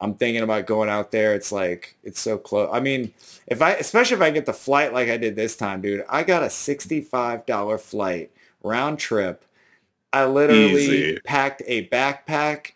I'm 0.00 0.14
thinking 0.14 0.44
about 0.44 0.66
going 0.66 0.88
out 0.88 1.10
there. 1.10 1.34
It's 1.34 1.50
like 1.50 1.96
it's 2.04 2.20
so 2.20 2.38
close. 2.38 2.68
I 2.72 2.78
mean, 2.78 3.12
if 3.48 3.60
I, 3.60 3.72
especially 3.72 4.14
if 4.14 4.22
I 4.22 4.30
get 4.30 4.46
the 4.46 4.52
flight 4.52 4.92
like 4.92 5.08
I 5.08 5.16
did 5.16 5.34
this 5.34 5.56
time, 5.56 5.80
dude. 5.80 6.04
I 6.08 6.22
got 6.22 6.44
a 6.44 6.46
$65 6.46 7.80
flight 7.80 8.30
round 8.62 9.00
trip. 9.00 9.44
I 10.12 10.26
literally 10.26 10.84
Easy. 10.84 11.20
packed 11.24 11.62
a 11.66 11.88
backpack. 11.88 12.74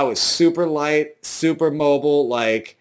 I 0.00 0.02
was 0.02 0.18
super 0.18 0.66
light, 0.66 1.22
super 1.26 1.70
mobile. 1.70 2.26
Like, 2.26 2.78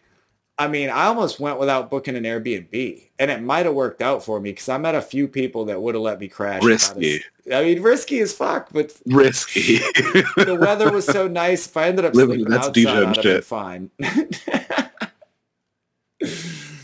I 0.58 0.70
mean, 0.70 0.90
I 0.90 1.08
almost 1.08 1.38
went 1.38 1.60
without 1.60 1.90
booking 1.90 2.16
an 2.16 2.24
Airbnb, 2.24 3.10
and 3.20 3.30
it 3.30 3.42
might 3.42 3.66
have 3.66 3.76
worked 3.76 4.02
out 4.02 4.24
for 4.24 4.40
me 4.40 4.52
because 4.52 4.70
I 4.70 4.78
met 4.78 4.96
a 4.96 5.02
few 5.02 5.28
people 5.28 5.66
that 5.66 5.82
would 5.82 5.96
have 5.96 6.02
let 6.02 6.22
me 6.22 6.30
crash. 6.30 6.64
Risky. 6.64 7.22
I 7.54 7.64
mean, 7.64 7.82
risky 7.82 8.22
as 8.22 8.34
fuck, 8.34 8.70
but 8.72 8.94
Risky. 9.06 9.78
the 10.38 10.58
weather 10.58 10.90
was 10.94 11.06
so 11.06 11.28
nice. 11.28 11.66
If 11.68 11.76
I 11.76 11.90
ended 11.90 12.06
up 12.06 12.16
Living- 12.16 12.38
sleeping 12.46 12.54
that's 12.54 12.68
outside, 12.70 13.26
I'd 13.26 13.44
fine. 13.44 13.92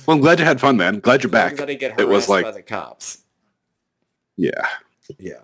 well, 0.05 0.15
I'm 0.15 0.19
glad 0.19 0.39
you 0.39 0.45
had 0.45 0.59
fun, 0.59 0.75
man. 0.75 0.99
Glad 0.99 1.23
you're 1.23 1.31
back. 1.31 1.53
as 1.53 1.61
I 1.61 1.73
get 1.75 1.97
It 1.97 2.09
was 2.09 2.27
like- 2.27 2.43
by 2.43 2.51
the 2.51 2.61
cops. 2.61 3.19
Yeah. 4.35 4.51
Yeah. 5.17 5.35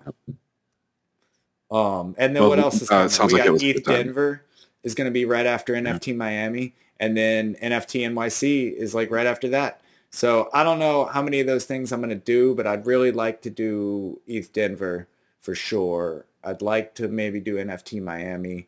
Um, 1.71 2.15
and 2.17 2.35
then 2.35 2.41
Well, 2.43 2.49
what 2.49 2.59
else 2.59 2.81
is 2.81 2.91
uh, 2.91 3.07
sounds 3.07 3.31
we 3.31 3.39
like 3.39 3.45
it 3.45 3.47
got 3.47 3.53
was 3.53 3.63
ETH 3.63 3.85
time. 3.85 3.95
Denver 4.07 4.43
is 4.83 4.95
going 4.95 5.05
to 5.05 5.11
be 5.11 5.25
right 5.25 5.45
after 5.45 5.73
NFT 5.73 6.15
Miami, 6.15 6.73
and 6.99 7.15
then 7.17 7.55
NFT 7.61 8.01
NYC 8.09 8.73
is 8.73 8.93
like 8.95 9.11
right 9.11 9.27
after 9.27 9.49
that. 9.49 9.81
So 10.09 10.49
I 10.53 10.63
don't 10.63 10.79
know 10.79 11.05
how 11.05 11.21
many 11.21 11.39
of 11.39 11.47
those 11.47 11.65
things 11.65 11.91
I'm 11.91 11.99
going 12.01 12.09
to 12.09 12.15
do, 12.15 12.53
but 12.55 12.67
I'd 12.67 12.85
really 12.85 13.11
like 13.11 13.41
to 13.43 13.49
do 13.49 14.19
ETH 14.27 14.51
Denver 14.51 15.07
for 15.39 15.55
sure. 15.55 16.25
I'd 16.43 16.61
like 16.61 16.95
to 16.95 17.07
maybe 17.07 17.39
do 17.39 17.55
NFT 17.55 18.01
Miami. 18.01 18.67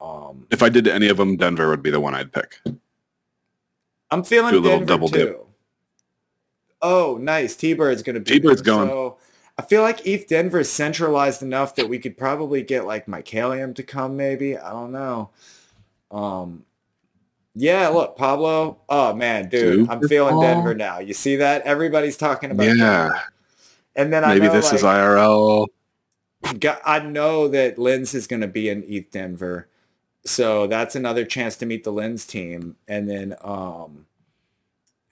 Um, 0.00 0.46
If 0.50 0.62
I 0.62 0.68
did 0.68 0.86
any 0.86 1.08
of 1.08 1.16
them, 1.16 1.36
Denver 1.36 1.68
would 1.68 1.82
be 1.82 1.90
the 1.90 2.00
one 2.00 2.14
I'd 2.14 2.32
pick. 2.32 2.60
I'm 4.10 4.24
feeling 4.24 4.52
Do 4.52 4.58
a 4.58 4.60
little 4.60 4.78
Denver 4.80 4.92
double 4.92 5.08
too. 5.08 5.16
dip. 5.18 5.44
Oh, 6.80 7.18
nice. 7.20 7.56
T-Bird's 7.56 8.02
going 8.02 8.14
to 8.14 8.20
be 8.20 8.30
T-Bird's 8.32 8.62
there. 8.62 8.74
going. 8.74 8.88
So 8.88 9.17
I 9.58 9.62
feel 9.62 9.82
like 9.82 10.06
ETH 10.06 10.28
Denver 10.28 10.60
is 10.60 10.70
centralized 10.70 11.42
enough 11.42 11.74
that 11.74 11.88
we 11.88 11.98
could 11.98 12.16
probably 12.16 12.62
get 12.62 12.86
like 12.86 13.06
Mycalium 13.06 13.74
to 13.74 13.82
come 13.82 14.16
maybe. 14.16 14.56
I 14.56 14.70
don't 14.70 14.92
know. 14.92 15.30
Um, 16.12 16.64
yeah, 17.54 17.88
look, 17.88 18.16
Pablo. 18.16 18.78
Oh 18.88 19.14
man, 19.14 19.48
dude, 19.48 19.90
I'm 19.90 20.06
feeling 20.06 20.34
Paul. 20.34 20.42
Denver 20.42 20.74
now. 20.74 21.00
You 21.00 21.12
see 21.12 21.36
that? 21.36 21.62
Everybody's 21.62 22.16
talking 22.16 22.52
about 22.52 22.68
Yeah. 22.68 22.74
Denver. 22.76 23.20
And 23.96 24.12
then 24.12 24.24
I 24.24 24.34
Maybe 24.34 24.46
know, 24.46 24.52
this 24.52 24.72
is 24.72 24.82
IRL. 24.82 25.66
I 26.84 27.00
know 27.00 27.48
that 27.48 27.78
Lens 27.78 28.14
is 28.14 28.28
going 28.28 28.42
to 28.42 28.46
be 28.46 28.68
in 28.68 28.84
ETH 28.86 29.10
Denver. 29.10 29.66
So 30.24 30.68
that's 30.68 30.94
another 30.94 31.24
chance 31.24 31.56
to 31.56 31.66
meet 31.66 31.82
the 31.82 31.90
Lens 31.90 32.24
team. 32.24 32.76
And 32.86 33.10
then 33.10 33.34
um 33.40 34.06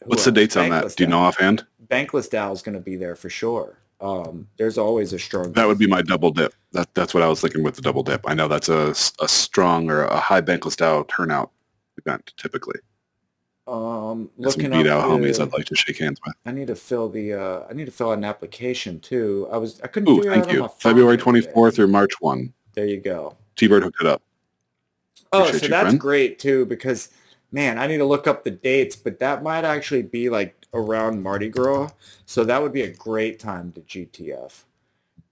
What's 0.04 0.24
the 0.24 0.30
dates 0.30 0.56
on 0.56 0.70
that? 0.70 0.94
Do 0.94 1.02
you 1.02 1.10
know 1.10 1.18
offhand? 1.18 1.66
Bankless 1.84 2.30
DAO 2.30 2.52
is 2.52 2.62
going 2.62 2.76
to 2.76 2.80
be 2.80 2.94
there 2.94 3.16
for 3.16 3.28
sure. 3.28 3.78
Um, 4.00 4.48
there's 4.58 4.78
always 4.78 5.12
a 5.12 5.18
strong. 5.18 5.52
That 5.52 5.66
would 5.66 5.78
be 5.78 5.86
my 5.86 6.02
double 6.02 6.30
dip. 6.30 6.54
That, 6.72 6.92
that's 6.94 7.14
what 7.14 7.22
I 7.22 7.28
was 7.28 7.40
thinking 7.40 7.62
with 7.62 7.76
the 7.76 7.82
double 7.82 8.02
dip. 8.02 8.22
I 8.28 8.34
know 8.34 8.48
that's 8.48 8.68
a, 8.68 8.94
a 9.20 9.28
strong 9.28 9.90
or 9.90 10.04
a 10.04 10.18
high 10.18 10.42
Bankless 10.42 10.76
DAO 10.76 11.08
turnout 11.08 11.50
event 11.96 12.32
typically. 12.36 12.78
Um, 13.66 14.30
Got 14.40 14.52
Some 14.52 14.62
looking 14.62 14.70
beat 14.70 14.88
out 14.88 15.04
homies 15.04 15.40
I'd 15.40 15.52
like 15.52 15.64
to 15.66 15.74
shake 15.74 15.98
hands 15.98 16.20
with. 16.24 16.36
I 16.44 16.52
need 16.52 16.68
to 16.68 16.76
fill 16.76 17.08
the. 17.08 17.32
Uh, 17.32 17.64
I 17.68 17.72
need 17.72 17.86
to 17.86 17.90
fill 17.90 18.10
out 18.10 18.18
an 18.18 18.24
application 18.24 19.00
too. 19.00 19.48
I 19.50 19.56
was. 19.56 19.80
I 19.80 19.88
couldn't 19.88 20.08
Ooh, 20.08 20.22
thank 20.22 20.52
you. 20.52 20.68
February 20.78 21.16
day. 21.16 21.22
24th 21.22 21.74
through 21.74 21.88
March 21.88 22.12
1. 22.20 22.52
There 22.74 22.86
you 22.86 23.00
go. 23.00 23.34
T-Bird 23.56 23.82
hooked 23.82 24.00
it 24.00 24.06
up. 24.06 24.22
Oh, 25.32 25.40
Appreciate 25.40 25.58
so 25.58 25.64
you, 25.64 25.70
that's 25.70 25.84
friend. 25.86 26.00
great 26.00 26.38
too 26.38 26.66
because, 26.66 27.08
man, 27.50 27.78
I 27.78 27.86
need 27.88 27.98
to 27.98 28.04
look 28.04 28.28
up 28.28 28.44
the 28.44 28.50
dates, 28.52 28.94
but 28.94 29.18
that 29.18 29.42
might 29.42 29.64
actually 29.64 30.02
be 30.02 30.30
like 30.30 30.55
around 30.74 31.22
Mardi 31.22 31.48
Gras, 31.48 31.90
so 32.26 32.44
that 32.44 32.62
would 32.62 32.72
be 32.72 32.82
a 32.82 32.90
great 32.92 33.38
time 33.38 33.72
to 33.72 33.80
GTF. 33.82 34.64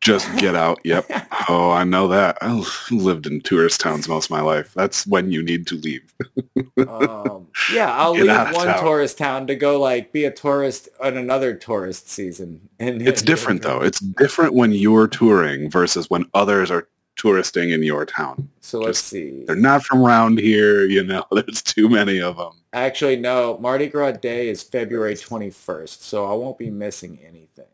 Just 0.00 0.34
get 0.36 0.54
out. 0.54 0.80
Yep. 0.84 1.10
Oh, 1.46 1.70
I 1.70 1.84
know 1.84 2.08
that. 2.08 2.38
I 2.40 2.64
lived 2.90 3.26
in 3.26 3.42
tourist 3.42 3.78
towns 3.78 4.08
most 4.08 4.26
of 4.26 4.30
my 4.30 4.40
life. 4.40 4.72
That's 4.72 5.06
when 5.06 5.30
you 5.30 5.42
need 5.42 5.66
to 5.66 5.74
leave. 5.74 6.14
Um, 6.86 7.48
yeah, 7.72 7.92
I'll 7.94 8.14
Get 8.14 8.26
leave 8.26 8.54
one 8.54 8.66
town. 8.66 8.82
tourist 8.82 9.18
town 9.18 9.46
to 9.48 9.54
go 9.54 9.78
like 9.78 10.10
be 10.10 10.24
a 10.24 10.30
tourist 10.30 10.88
on 11.02 11.18
another 11.18 11.54
tourist 11.54 12.08
season. 12.08 12.66
And 12.78 13.06
It's 13.06 13.20
different 13.20 13.60
though. 13.60 13.82
It's 13.82 14.00
different 14.00 14.54
when 14.54 14.72
you're 14.72 15.06
touring 15.06 15.70
versus 15.70 16.08
when 16.08 16.24
others 16.32 16.70
are 16.70 16.88
touristing 17.16 17.70
in 17.70 17.82
your 17.82 18.04
town. 18.04 18.48
So 18.60 18.80
let's 18.80 18.98
see. 18.98 19.44
They're 19.46 19.56
not 19.56 19.84
from 19.84 20.02
around 20.02 20.38
here, 20.38 20.84
you 20.84 21.04
know. 21.04 21.24
There's 21.32 21.62
too 21.62 21.88
many 21.88 22.20
of 22.20 22.36
them. 22.36 22.52
Actually, 22.72 23.16
no. 23.16 23.58
Mardi 23.58 23.88
Gras 23.88 24.12
Day 24.12 24.48
is 24.48 24.62
February 24.62 25.14
21st, 25.14 26.00
so 26.00 26.24
I 26.30 26.34
won't 26.34 26.58
be 26.58 26.70
missing 26.70 27.18
anything. 27.26 27.64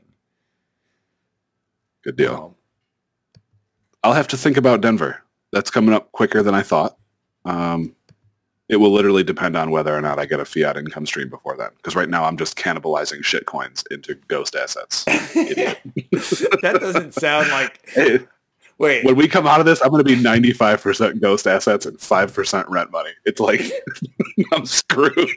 Good 2.03 2.17
deal. 2.17 2.35
Um, 2.35 2.55
I'll 4.03 4.15
have 4.15 4.29
to 4.29 4.37
think 4.37 4.57
about 4.57 4.81
Denver. 4.81 5.23
That's 5.53 5.71
coming 5.71 5.95
up 5.95 6.13
quicker 6.13 6.43
than 6.43 6.55
I 6.55 6.63
thought. 6.63 6.97
Um, 7.45 7.95
it 8.69 8.77
will 8.77 8.93
literally 8.93 9.25
depend 9.25 9.57
on 9.57 9.73
whether 9.73 9.95
or 9.95 10.01
not 10.01 10.21
I 10.21 10.27
get 10.27 10.39
a 10.39 10.45
fiat 10.45 10.77
income 10.77 11.05
stream 11.05 11.29
before 11.29 11.57
then. 11.57 11.71
Because 11.77 11.97
right 11.97 12.09
now 12.09 12.25
I'm 12.25 12.37
just 12.37 12.57
cannibalizing 12.57 13.25
shit 13.25 13.47
coins 13.47 13.83
into 13.91 14.15
ghost 14.29 14.55
assets. 14.55 15.05
that 15.05 16.79
doesn't 16.81 17.15
sound 17.15 17.49
like. 17.49 17.91
Wait, 18.81 19.05
when 19.05 19.15
we 19.15 19.29
come 19.29 19.47
out 19.47 19.61
of 19.61 19.67
this, 19.67 19.83
I'm 19.83 19.91
going 19.91 20.03
to 20.03 20.17
be 20.17 20.17
95% 20.17 21.21
ghost 21.21 21.47
assets 21.47 21.85
and 21.85 21.99
5% 21.99 22.69
rent 22.71 22.91
money. 22.91 23.11
It's 23.27 23.39
like 23.39 23.61
I'm 24.53 24.65
screwed. 24.65 25.29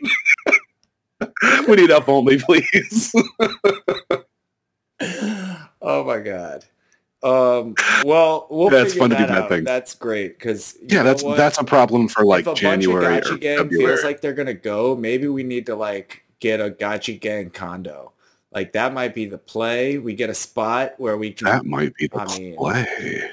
we 1.67 1.75
need 1.75 1.91
up 1.91 2.07
only, 2.07 2.39
please. 2.39 3.13
oh 5.81 6.05
my 6.05 6.19
god. 6.19 6.63
Um, 7.21 7.75
well, 8.05 8.47
we'll 8.49 8.69
That's 8.69 8.93
fun 8.93 9.09
to 9.09 9.17
do 9.17 9.25
that 9.25 9.37
out. 9.37 9.49
things. 9.49 9.65
That's 9.65 9.93
great 9.93 10.39
because 10.39 10.77
yeah, 10.81 11.03
that's 11.03 11.23
that's 11.23 11.57
a 11.57 11.65
problem 11.65 12.07
for 12.07 12.25
like 12.25 12.47
if 12.47 12.53
a 12.53 12.55
January 12.55 13.15
bunch 13.15 13.27
or 13.27 13.33
of 13.33 13.39
Gotchi 13.39 13.41
gang 13.41 13.57
February. 13.57 13.87
feels 13.87 14.03
like 14.05 14.21
they're 14.21 14.33
gonna 14.33 14.53
go, 14.53 14.95
maybe 14.95 15.27
we 15.27 15.43
need 15.43 15.65
to 15.65 15.75
like 15.75 16.23
get 16.39 16.61
a 16.61 16.69
gotcha 16.69 17.13
gang 17.13 17.49
condo. 17.49 18.13
Like 18.53 18.73
that 18.73 18.93
might 18.93 19.15
be 19.15 19.25
the 19.25 19.37
play. 19.37 19.97
We 19.97 20.13
get 20.13 20.29
a 20.29 20.33
spot 20.35 20.93
where 20.97 21.17
we 21.17 21.31
can. 21.31 21.45
that 21.45 21.65
might 21.65 21.95
be 21.95 22.07
the 22.07 22.19
I 22.19 22.37
mean, 22.37 22.55
play. 22.55 23.29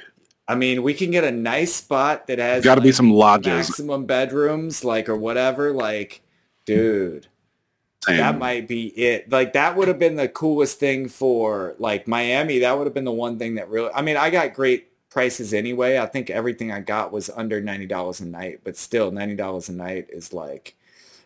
I 0.49 0.55
mean, 0.55 0.83
we 0.83 0.95
can 0.95 1.11
get 1.11 1.25
a 1.25 1.31
nice 1.31 1.75
spot 1.75 2.27
that 2.27 2.39
has 2.39 2.65
Got 2.65 2.77
to 2.77 2.81
be 2.81 2.89
like, 2.89 2.95
some 2.97 3.13
lodges. 3.13 3.69
maximum 3.69 4.07
bedrooms, 4.07 4.85
like 4.85 5.09
or 5.09 5.17
whatever. 5.17 5.73
Like, 5.73 6.23
dude, 6.65 7.27
that 8.07 8.39
might 8.39 8.67
be 8.67 8.87
it. 8.89 9.31
Like 9.31 9.53
that 9.53 9.77
would 9.77 9.89
have 9.89 9.99
been 9.99 10.17
the 10.17 10.29
coolest 10.29 10.79
thing 10.81 11.09
for 11.09 11.75
like 11.79 12.09
Miami. 12.09 12.61
That 12.61 12.77
would 12.77 12.87
have 12.87 12.95
been 12.95 13.05
the 13.05 13.13
one 13.13 13.39
thing 13.39 13.57
that 13.57 13.69
really. 13.69 13.91
I 13.95 14.03
mean, 14.03 14.17
I 14.17 14.31
got 14.31 14.55
great 14.55 14.87
prices 15.11 15.53
anyway. 15.53 15.99
I 15.99 16.07
think 16.07 16.31
everything 16.31 16.73
I 16.73 16.81
got 16.81 17.13
was 17.13 17.29
under 17.31 17.61
ninety 17.61 17.87
dollars 17.87 18.21
a 18.21 18.27
night, 18.27 18.61
but 18.65 18.77
still 18.77 19.11
ninety 19.11 19.37
dollars 19.37 19.69
a 19.69 19.73
night 19.73 20.07
is 20.11 20.33
like 20.33 20.77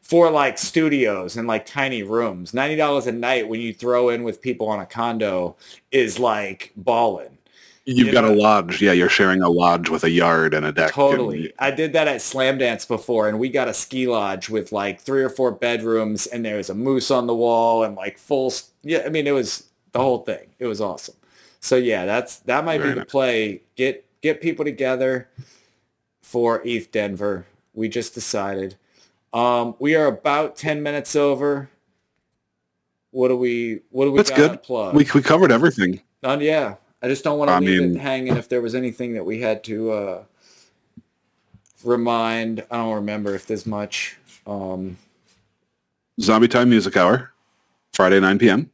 for 0.04 0.30
like 0.30 0.58
studios 0.58 1.36
and 1.36 1.48
like 1.48 1.64
tiny 1.64 2.02
rooms. 2.02 2.52
Ninety 2.54 2.76
dollars 2.76 3.06
a 3.06 3.12
night 3.12 3.48
when 3.48 3.60
you 3.60 3.72
throw 3.72 4.10
in 4.10 4.22
with 4.22 4.42
people 4.42 4.68
on 4.68 4.78
a 4.78 4.86
condo 4.86 5.56
is 5.90 6.18
like 6.18 6.72
balling. 6.76 7.38
You've 7.86 8.08
you 8.08 8.12
got 8.12 8.24
know- 8.24 8.32
a 8.32 8.36
lodge. 8.36 8.80
Yeah, 8.82 8.92
you're 8.92 9.08
sharing 9.08 9.42
a 9.42 9.48
lodge 9.48 9.88
with 9.88 10.04
a 10.04 10.10
yard 10.10 10.52
and 10.54 10.64
a 10.66 10.72
deck. 10.72 10.92
Totally. 10.92 11.52
I 11.58 11.70
did 11.70 11.94
that 11.94 12.06
at 12.06 12.20
Slamdance 12.20 12.86
before, 12.86 13.28
and 13.28 13.38
we 13.38 13.48
got 13.48 13.68
a 13.68 13.74
ski 13.74 14.06
lodge 14.06 14.48
with 14.48 14.72
like 14.72 15.00
three 15.00 15.22
or 15.22 15.28
four 15.30 15.50
bedrooms, 15.50 16.26
and 16.26 16.44
there 16.44 16.56
was 16.58 16.70
a 16.70 16.74
moose 16.74 17.10
on 17.10 17.26
the 17.26 17.34
wall, 17.34 17.82
and 17.84 17.96
like 17.96 18.18
full. 18.18 18.52
Yeah, 18.82 19.02
I 19.06 19.08
mean, 19.08 19.26
it 19.26 19.32
was 19.32 19.68
the 19.92 20.00
whole 20.00 20.18
thing. 20.18 20.46
It 20.58 20.66
was 20.66 20.80
awesome. 20.82 21.14
So 21.60 21.76
yeah, 21.76 22.04
that's 22.04 22.40
that 22.40 22.64
might 22.64 22.78
Very 22.78 22.90
be 22.90 22.94
the 22.94 23.00
nice. 23.00 23.10
play. 23.10 23.62
Get 23.76 24.04
get 24.20 24.40
people 24.42 24.64
together 24.66 25.28
for 26.22 26.62
ETH 26.64 26.90
Denver. 26.92 27.46
We 27.72 27.88
just 27.88 28.12
decided. 28.14 28.76
Um, 29.34 29.74
we 29.80 29.96
are 29.96 30.06
about 30.06 30.56
ten 30.56 30.82
minutes 30.82 31.14
over. 31.16 31.68
What 33.10 33.28
do 33.28 33.36
we? 33.36 33.80
What 33.90 34.04
do 34.06 34.12
we 34.12 34.16
That's 34.18 34.30
got 34.30 34.36
good. 34.36 34.52
to 34.52 34.58
plug? 34.58 34.94
we 34.94 35.06
we 35.14 35.20
covered 35.22 35.50
everything. 35.52 36.00
And 36.22 36.40
yeah, 36.40 36.76
I 37.02 37.08
just 37.08 37.24
don't 37.24 37.38
want 37.38 37.48
to 37.50 37.54
I 37.54 37.58
leave 37.58 37.80
mean- 37.82 37.96
it 37.96 38.00
hanging. 38.00 38.36
If 38.36 38.48
there 38.48 38.62
was 38.62 38.74
anything 38.74 39.12
that 39.14 39.24
we 39.24 39.40
had 39.40 39.62
to 39.64 39.90
uh, 39.90 40.22
remind, 41.84 42.64
I 42.70 42.76
don't 42.76 42.94
remember 42.94 43.34
if 43.34 43.46
there's 43.46 43.66
much. 43.66 44.16
Um, 44.46 44.96
Zombie 46.20 46.48
Time 46.48 46.70
Music 46.70 46.96
Hour, 46.96 47.32
Friday 47.92 48.20
9 48.20 48.38
p.m. 48.38 48.70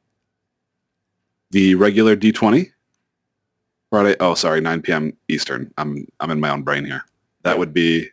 The 1.52 1.74
regular 1.74 2.14
D20, 2.16 2.70
Friday. 3.88 4.14
Oh, 4.20 4.34
sorry, 4.34 4.60
9 4.60 4.82
p.m. 4.82 5.16
Eastern. 5.28 5.72
I'm 5.78 6.06
I'm 6.20 6.30
in 6.30 6.38
my 6.38 6.50
own 6.50 6.62
brain 6.62 6.84
here. 6.84 7.02
That 7.42 7.58
would 7.58 7.72
be 7.72 8.08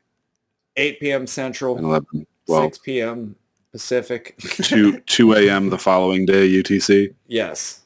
8 0.77 0.99
p.m. 1.01 1.27
Central, 1.27 1.77
11, 1.77 2.25
12, 2.47 2.63
6 2.73 2.77
p.m. 2.79 3.35
Pacific. 3.71 4.35
2 4.39 4.99
2 5.01 5.33
a.m. 5.35 5.69
the 5.69 5.77
following 5.77 6.25
day 6.25 6.49
UTC. 6.49 7.13
yes. 7.27 7.81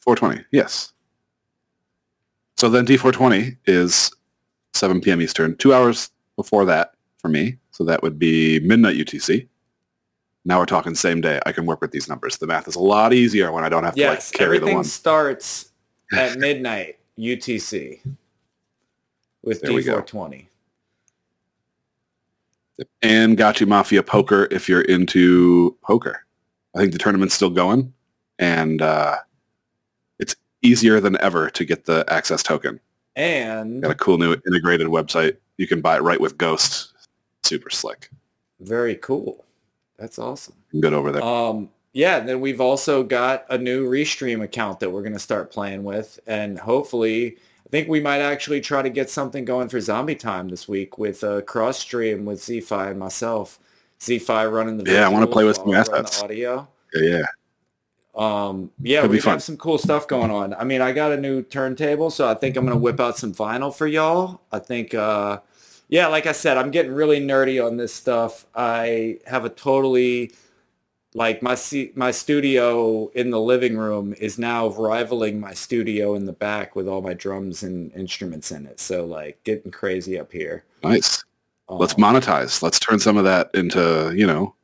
420. 0.00 0.44
Yes. 0.50 0.92
So 2.58 2.68
then 2.68 2.84
D420 2.86 3.56
is 3.66 4.10
7 4.74 5.00
p.m. 5.00 5.22
Eastern, 5.22 5.56
two 5.56 5.72
hours 5.72 6.10
before 6.36 6.64
that 6.66 6.92
for 7.18 7.28
me. 7.28 7.56
So 7.70 7.84
that 7.84 8.02
would 8.02 8.18
be 8.18 8.60
midnight 8.60 8.96
UTC. 8.96 9.48
Now 10.44 10.58
we're 10.58 10.66
talking 10.66 10.94
same 10.94 11.22
day. 11.22 11.40
I 11.46 11.52
can 11.52 11.64
work 11.64 11.80
with 11.80 11.90
these 11.90 12.06
numbers. 12.06 12.36
The 12.36 12.46
math 12.46 12.68
is 12.68 12.76
a 12.76 12.80
lot 12.80 13.14
easier 13.14 13.50
when 13.50 13.64
I 13.64 13.70
don't 13.70 13.82
have 13.84 13.94
to 13.94 14.00
Yes. 14.00 14.30
like 14.30 14.38
carry 14.38 14.48
the 14.58 14.62
Everything 14.64 14.74
one. 14.76 14.84
starts 14.84 15.70
at 16.12 16.38
midnight 16.38 16.98
UTC 17.18 18.00
with 19.42 19.62
There 19.62 19.72
we 19.72 19.82
go. 19.82 20.02
D420. 20.02 20.46
And 23.02 23.36
Gotcha 23.36 23.66
Mafia 23.66 24.02
Poker 24.02 24.48
if 24.50 24.68
you're 24.68 24.80
into 24.82 25.76
poker. 25.82 26.24
I 26.74 26.78
think 26.78 26.92
the 26.92 26.98
tournament's 26.98 27.34
still 27.34 27.50
going, 27.50 27.92
and 28.38 28.82
uh, 28.82 29.16
it's 30.18 30.34
easier 30.62 30.98
than 31.00 31.16
ever 31.20 31.50
to 31.50 31.64
get 31.64 31.84
the 31.84 32.04
access 32.08 32.42
token. 32.42 32.80
And 33.14 33.82
Got 33.82 33.92
a 33.92 33.94
cool 33.94 34.18
new 34.18 34.32
integrated 34.46 34.88
website. 34.88 35.36
You 35.56 35.68
can 35.68 35.80
buy 35.80 35.96
it 35.96 36.02
right 36.02 36.20
with 36.20 36.36
Ghost. 36.36 36.92
Super 37.44 37.70
slick. 37.70 38.10
very 38.60 38.96
cool. 38.96 39.44
That's 39.98 40.18
awesome. 40.18 40.56
Good 40.80 40.92
over 40.92 41.12
there. 41.12 41.22
Um, 41.22 41.70
yeah, 41.92 42.18
then 42.18 42.40
we've 42.40 42.60
also 42.60 43.04
got 43.04 43.44
a 43.50 43.56
new 43.56 43.88
Restream 43.88 44.42
account 44.42 44.80
that 44.80 44.90
we're 44.90 45.02
going 45.02 45.12
to 45.12 45.20
start 45.20 45.52
playing 45.52 45.84
with, 45.84 46.18
and 46.26 46.58
hopefully, 46.58 47.36
think 47.74 47.88
we 47.88 47.98
might 47.98 48.20
actually 48.20 48.60
try 48.60 48.82
to 48.82 48.88
get 48.88 49.10
something 49.10 49.44
going 49.44 49.68
for 49.68 49.80
Zombie 49.80 50.14
Time 50.14 50.48
this 50.48 50.68
week 50.68 50.96
with 50.96 51.24
a 51.24 51.42
cross 51.42 51.76
stream 51.76 52.24
with 52.24 52.40
Z-Fi 52.40 52.90
and 52.90 53.00
myself. 53.00 53.58
Z-Fi 54.00 54.46
running 54.46 54.76
the 54.76 54.88
Yeah, 54.92 55.04
I 55.04 55.08
wanna 55.08 55.26
play 55.26 55.42
with 55.42 55.56
some 55.56 55.74
assets. 55.74 56.22
audio. 56.22 56.68
yeah, 56.94 57.02
yeah. 57.18 57.26
Um, 58.14 58.70
yeah, 58.80 59.04
we 59.08 59.18
have 59.18 59.42
some 59.42 59.56
cool 59.56 59.78
stuff 59.78 60.06
going 60.06 60.30
on. 60.30 60.54
I 60.54 60.62
mean, 60.62 60.82
I 60.82 60.92
got 60.92 61.10
a 61.10 61.16
new 61.16 61.42
turntable, 61.42 62.10
so 62.10 62.28
I 62.28 62.34
think 62.34 62.56
I'm 62.56 62.64
gonna 62.64 62.78
whip 62.78 63.00
out 63.00 63.18
some 63.18 63.34
vinyl 63.34 63.74
for 63.74 63.88
y'all. 63.88 64.42
I 64.52 64.60
think, 64.60 64.94
uh, 64.94 65.40
yeah, 65.88 66.06
like 66.06 66.26
I 66.26 66.32
said, 66.32 66.56
I'm 66.56 66.70
getting 66.70 66.92
really 66.92 67.18
nerdy 67.20 67.64
on 67.64 67.76
this 67.76 67.92
stuff. 67.92 68.46
I 68.54 69.18
have 69.26 69.44
a 69.44 69.48
totally 69.48 70.30
like 71.14 71.42
my 71.42 71.56
my 71.94 72.10
studio 72.10 73.08
in 73.08 73.30
the 73.30 73.40
living 73.40 73.78
room 73.78 74.14
is 74.18 74.36
now 74.38 74.68
rivaling 74.68 75.40
my 75.40 75.54
studio 75.54 76.16
in 76.16 76.26
the 76.26 76.32
back 76.32 76.74
with 76.74 76.88
all 76.88 77.00
my 77.00 77.14
drums 77.14 77.62
and 77.62 77.92
instruments 77.92 78.50
in 78.50 78.66
it. 78.66 78.80
So 78.80 79.06
like 79.06 79.42
getting 79.44 79.70
crazy 79.70 80.18
up 80.18 80.32
here. 80.32 80.64
Nice. 80.82 81.24
Let's 81.68 81.94
Um, 81.94 82.00
monetize. 82.00 82.62
Let's 82.62 82.78
turn 82.80 82.98
some 82.98 83.16
of 83.16 83.24
that 83.24 83.50
into, 83.54 84.12
you 84.14 84.26
know, 84.26 84.54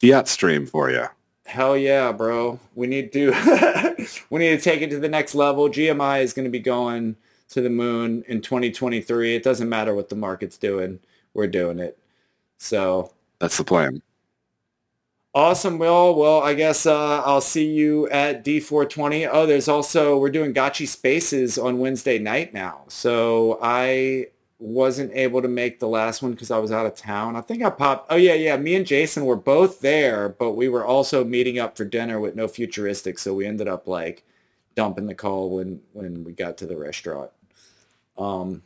fiat 0.00 0.28
stream 0.28 0.66
for 0.66 0.90
you. 0.90 1.06
Hell 1.46 1.76
yeah, 1.76 2.10
bro. 2.12 2.58
We 2.74 2.88
need 2.88 3.12
to 3.12 3.30
we 4.30 4.40
need 4.40 4.56
to 4.56 4.60
take 4.60 4.82
it 4.82 4.90
to 4.90 4.98
the 4.98 5.08
next 5.08 5.34
level. 5.34 5.68
GMI 5.68 6.22
is 6.22 6.32
going 6.32 6.44
to 6.44 6.50
be 6.50 6.58
going 6.58 7.16
to 7.50 7.60
the 7.60 7.70
moon 7.70 8.24
in 8.26 8.40
2023. 8.40 9.36
It 9.36 9.44
doesn't 9.44 9.68
matter 9.68 9.94
what 9.94 10.08
the 10.08 10.16
market's 10.16 10.58
doing. 10.58 10.98
We're 11.34 11.46
doing 11.46 11.78
it. 11.78 11.98
So 12.58 13.12
That's 13.38 13.56
the 13.56 13.64
plan. 13.64 14.02
Awesome, 15.34 15.78
Will. 15.78 16.14
Well, 16.14 16.42
I 16.42 16.54
guess 16.54 16.86
uh, 16.86 17.22
I'll 17.22 17.40
see 17.40 17.66
you 17.66 18.08
at 18.08 18.44
D420. 18.44 19.28
Oh, 19.32 19.46
there's 19.46 19.68
also 19.68 20.18
we're 20.18 20.30
doing 20.30 20.54
Gotchi 20.54 20.86
Spaces 20.86 21.58
on 21.58 21.78
Wednesday 21.78 22.18
night 22.18 22.52
now. 22.54 22.82
So 22.88 23.58
I 23.62 24.26
wasn't 24.58 25.12
able 25.14 25.42
to 25.42 25.48
make 25.48 25.80
the 25.80 25.88
last 25.88 26.22
one 26.22 26.32
because 26.32 26.50
I 26.50 26.58
was 26.58 26.70
out 26.70 26.86
of 26.86 26.94
town. 26.94 27.34
I 27.36 27.40
think 27.40 27.62
I 27.62 27.70
popped. 27.70 28.12
Oh 28.12 28.16
yeah, 28.16 28.34
yeah. 28.34 28.56
Me 28.56 28.74
and 28.76 28.86
Jason 28.86 29.24
were 29.24 29.36
both 29.36 29.80
there, 29.80 30.28
but 30.28 30.52
we 30.52 30.68
were 30.68 30.84
also 30.84 31.24
meeting 31.24 31.58
up 31.58 31.76
for 31.76 31.84
dinner 31.84 32.20
with 32.20 32.36
no 32.36 32.46
futuristic. 32.48 33.18
So 33.18 33.34
we 33.34 33.46
ended 33.46 33.68
up 33.68 33.86
like 33.88 34.24
dumping 34.74 35.06
the 35.06 35.14
call 35.14 35.56
when 35.56 35.80
when 35.92 36.24
we 36.24 36.32
got 36.32 36.58
to 36.58 36.66
the 36.66 36.76
restaurant. 36.76 37.30
Um. 38.16 38.62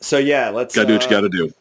So 0.00 0.18
yeah, 0.18 0.50
let's 0.50 0.74
Gotta 0.74 0.88
do 0.88 0.92
what 0.94 1.02
you 1.02 1.08
uh, 1.08 1.10
gotta 1.10 1.28
do. 1.28 1.52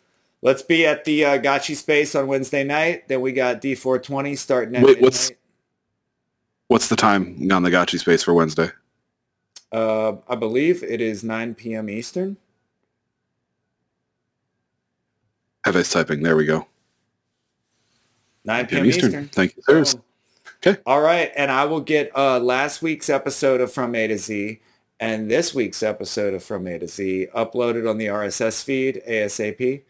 Let's 0.46 0.62
be 0.62 0.86
at 0.86 1.06
the 1.06 1.26
uh, 1.26 1.38
Gotchi 1.40 1.76
space 1.76 2.14
on 2.14 2.28
Wednesday 2.28 2.64
night. 2.64 3.08
Then 3.08 3.22
we 3.22 3.32
got 3.32 3.64
D420 3.64 4.38
starting 4.38 4.76
at 4.76 4.84
Wait, 4.84 5.02
what's- 5.02 5.30
midnight. 5.30 5.40
What's 6.68 6.88
the 6.88 6.96
time 6.96 7.52
on 7.52 7.64
the 7.64 7.72
Gotchi 7.72 7.98
space 7.98 8.22
for 8.22 8.36
Wednesday? 8.36 8.70
Uh, 9.72 10.18
I 10.30 10.36
believe 10.36 10.84
it 10.84 11.02
is 11.02 11.24
9 11.24 11.56
p.m. 11.56 11.90
Eastern. 11.90 12.38
Have 15.64 15.74
Heavy's 15.74 15.90
typing. 15.90 16.22
There 16.22 16.38
we 16.38 16.46
go. 16.46 16.68
9 18.46 18.68
PM 18.68 18.68
p.m. 18.68 18.86
Eastern. 18.86 19.06
Eastern. 19.06 19.28
Thank 19.30 19.56
you, 19.58 19.64
sirs. 19.64 19.98
Okay. 20.58 20.80
All 20.86 21.02
right, 21.02 21.32
and 21.36 21.52
I 21.52 21.66
will 21.66 21.82
get 21.82 22.16
uh, 22.16 22.40
last 22.40 22.84
week's 22.84 23.10
episode 23.10 23.62
of 23.62 23.74
From 23.74 23.96
A 23.96 24.08
to 24.08 24.18
Z 24.20 24.60
and 25.00 25.30
this 25.30 25.56
week's 25.56 25.82
episode 25.82 26.36
of 26.36 26.44
From 26.44 26.68
A 26.68 26.78
to 26.78 26.88
Z 26.88 27.30
uploaded 27.36 27.90
on 27.90 27.98
the 27.98 28.08
RSS 28.08 28.64
feed 28.64 29.02
ASAP, 29.08 29.82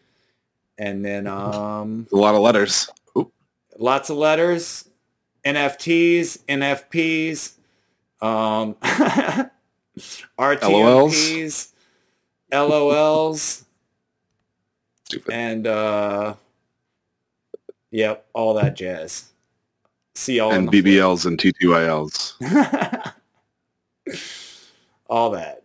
and 0.78 1.04
then 1.04 1.26
um, 1.28 2.06
A 2.12 2.16
lot 2.16 2.34
of 2.34 2.40
letters. 2.42 2.88
Oop. 3.16 3.32
lots 3.78 4.10
of 4.10 4.16
letters, 4.16 4.88
NFTs, 5.44 6.38
NFPs, 6.48 7.52
um, 8.20 8.74
RTMPs, 10.38 11.72
LOLs, 12.52 13.64
Stupid. 15.04 15.32
and 15.32 15.66
uh, 15.66 16.34
yep, 17.90 18.26
all 18.32 18.54
that 18.54 18.74
jazz. 18.76 19.30
See 20.14 20.36
y'all 20.36 20.48
on 20.50 20.54
And 20.56 20.68
the 20.72 20.80
floor. 20.82 20.92
BBLs 21.14 21.26
and 21.26 21.38
T2ILs. 21.38 23.12
all 25.08 25.30
that. 25.30 25.62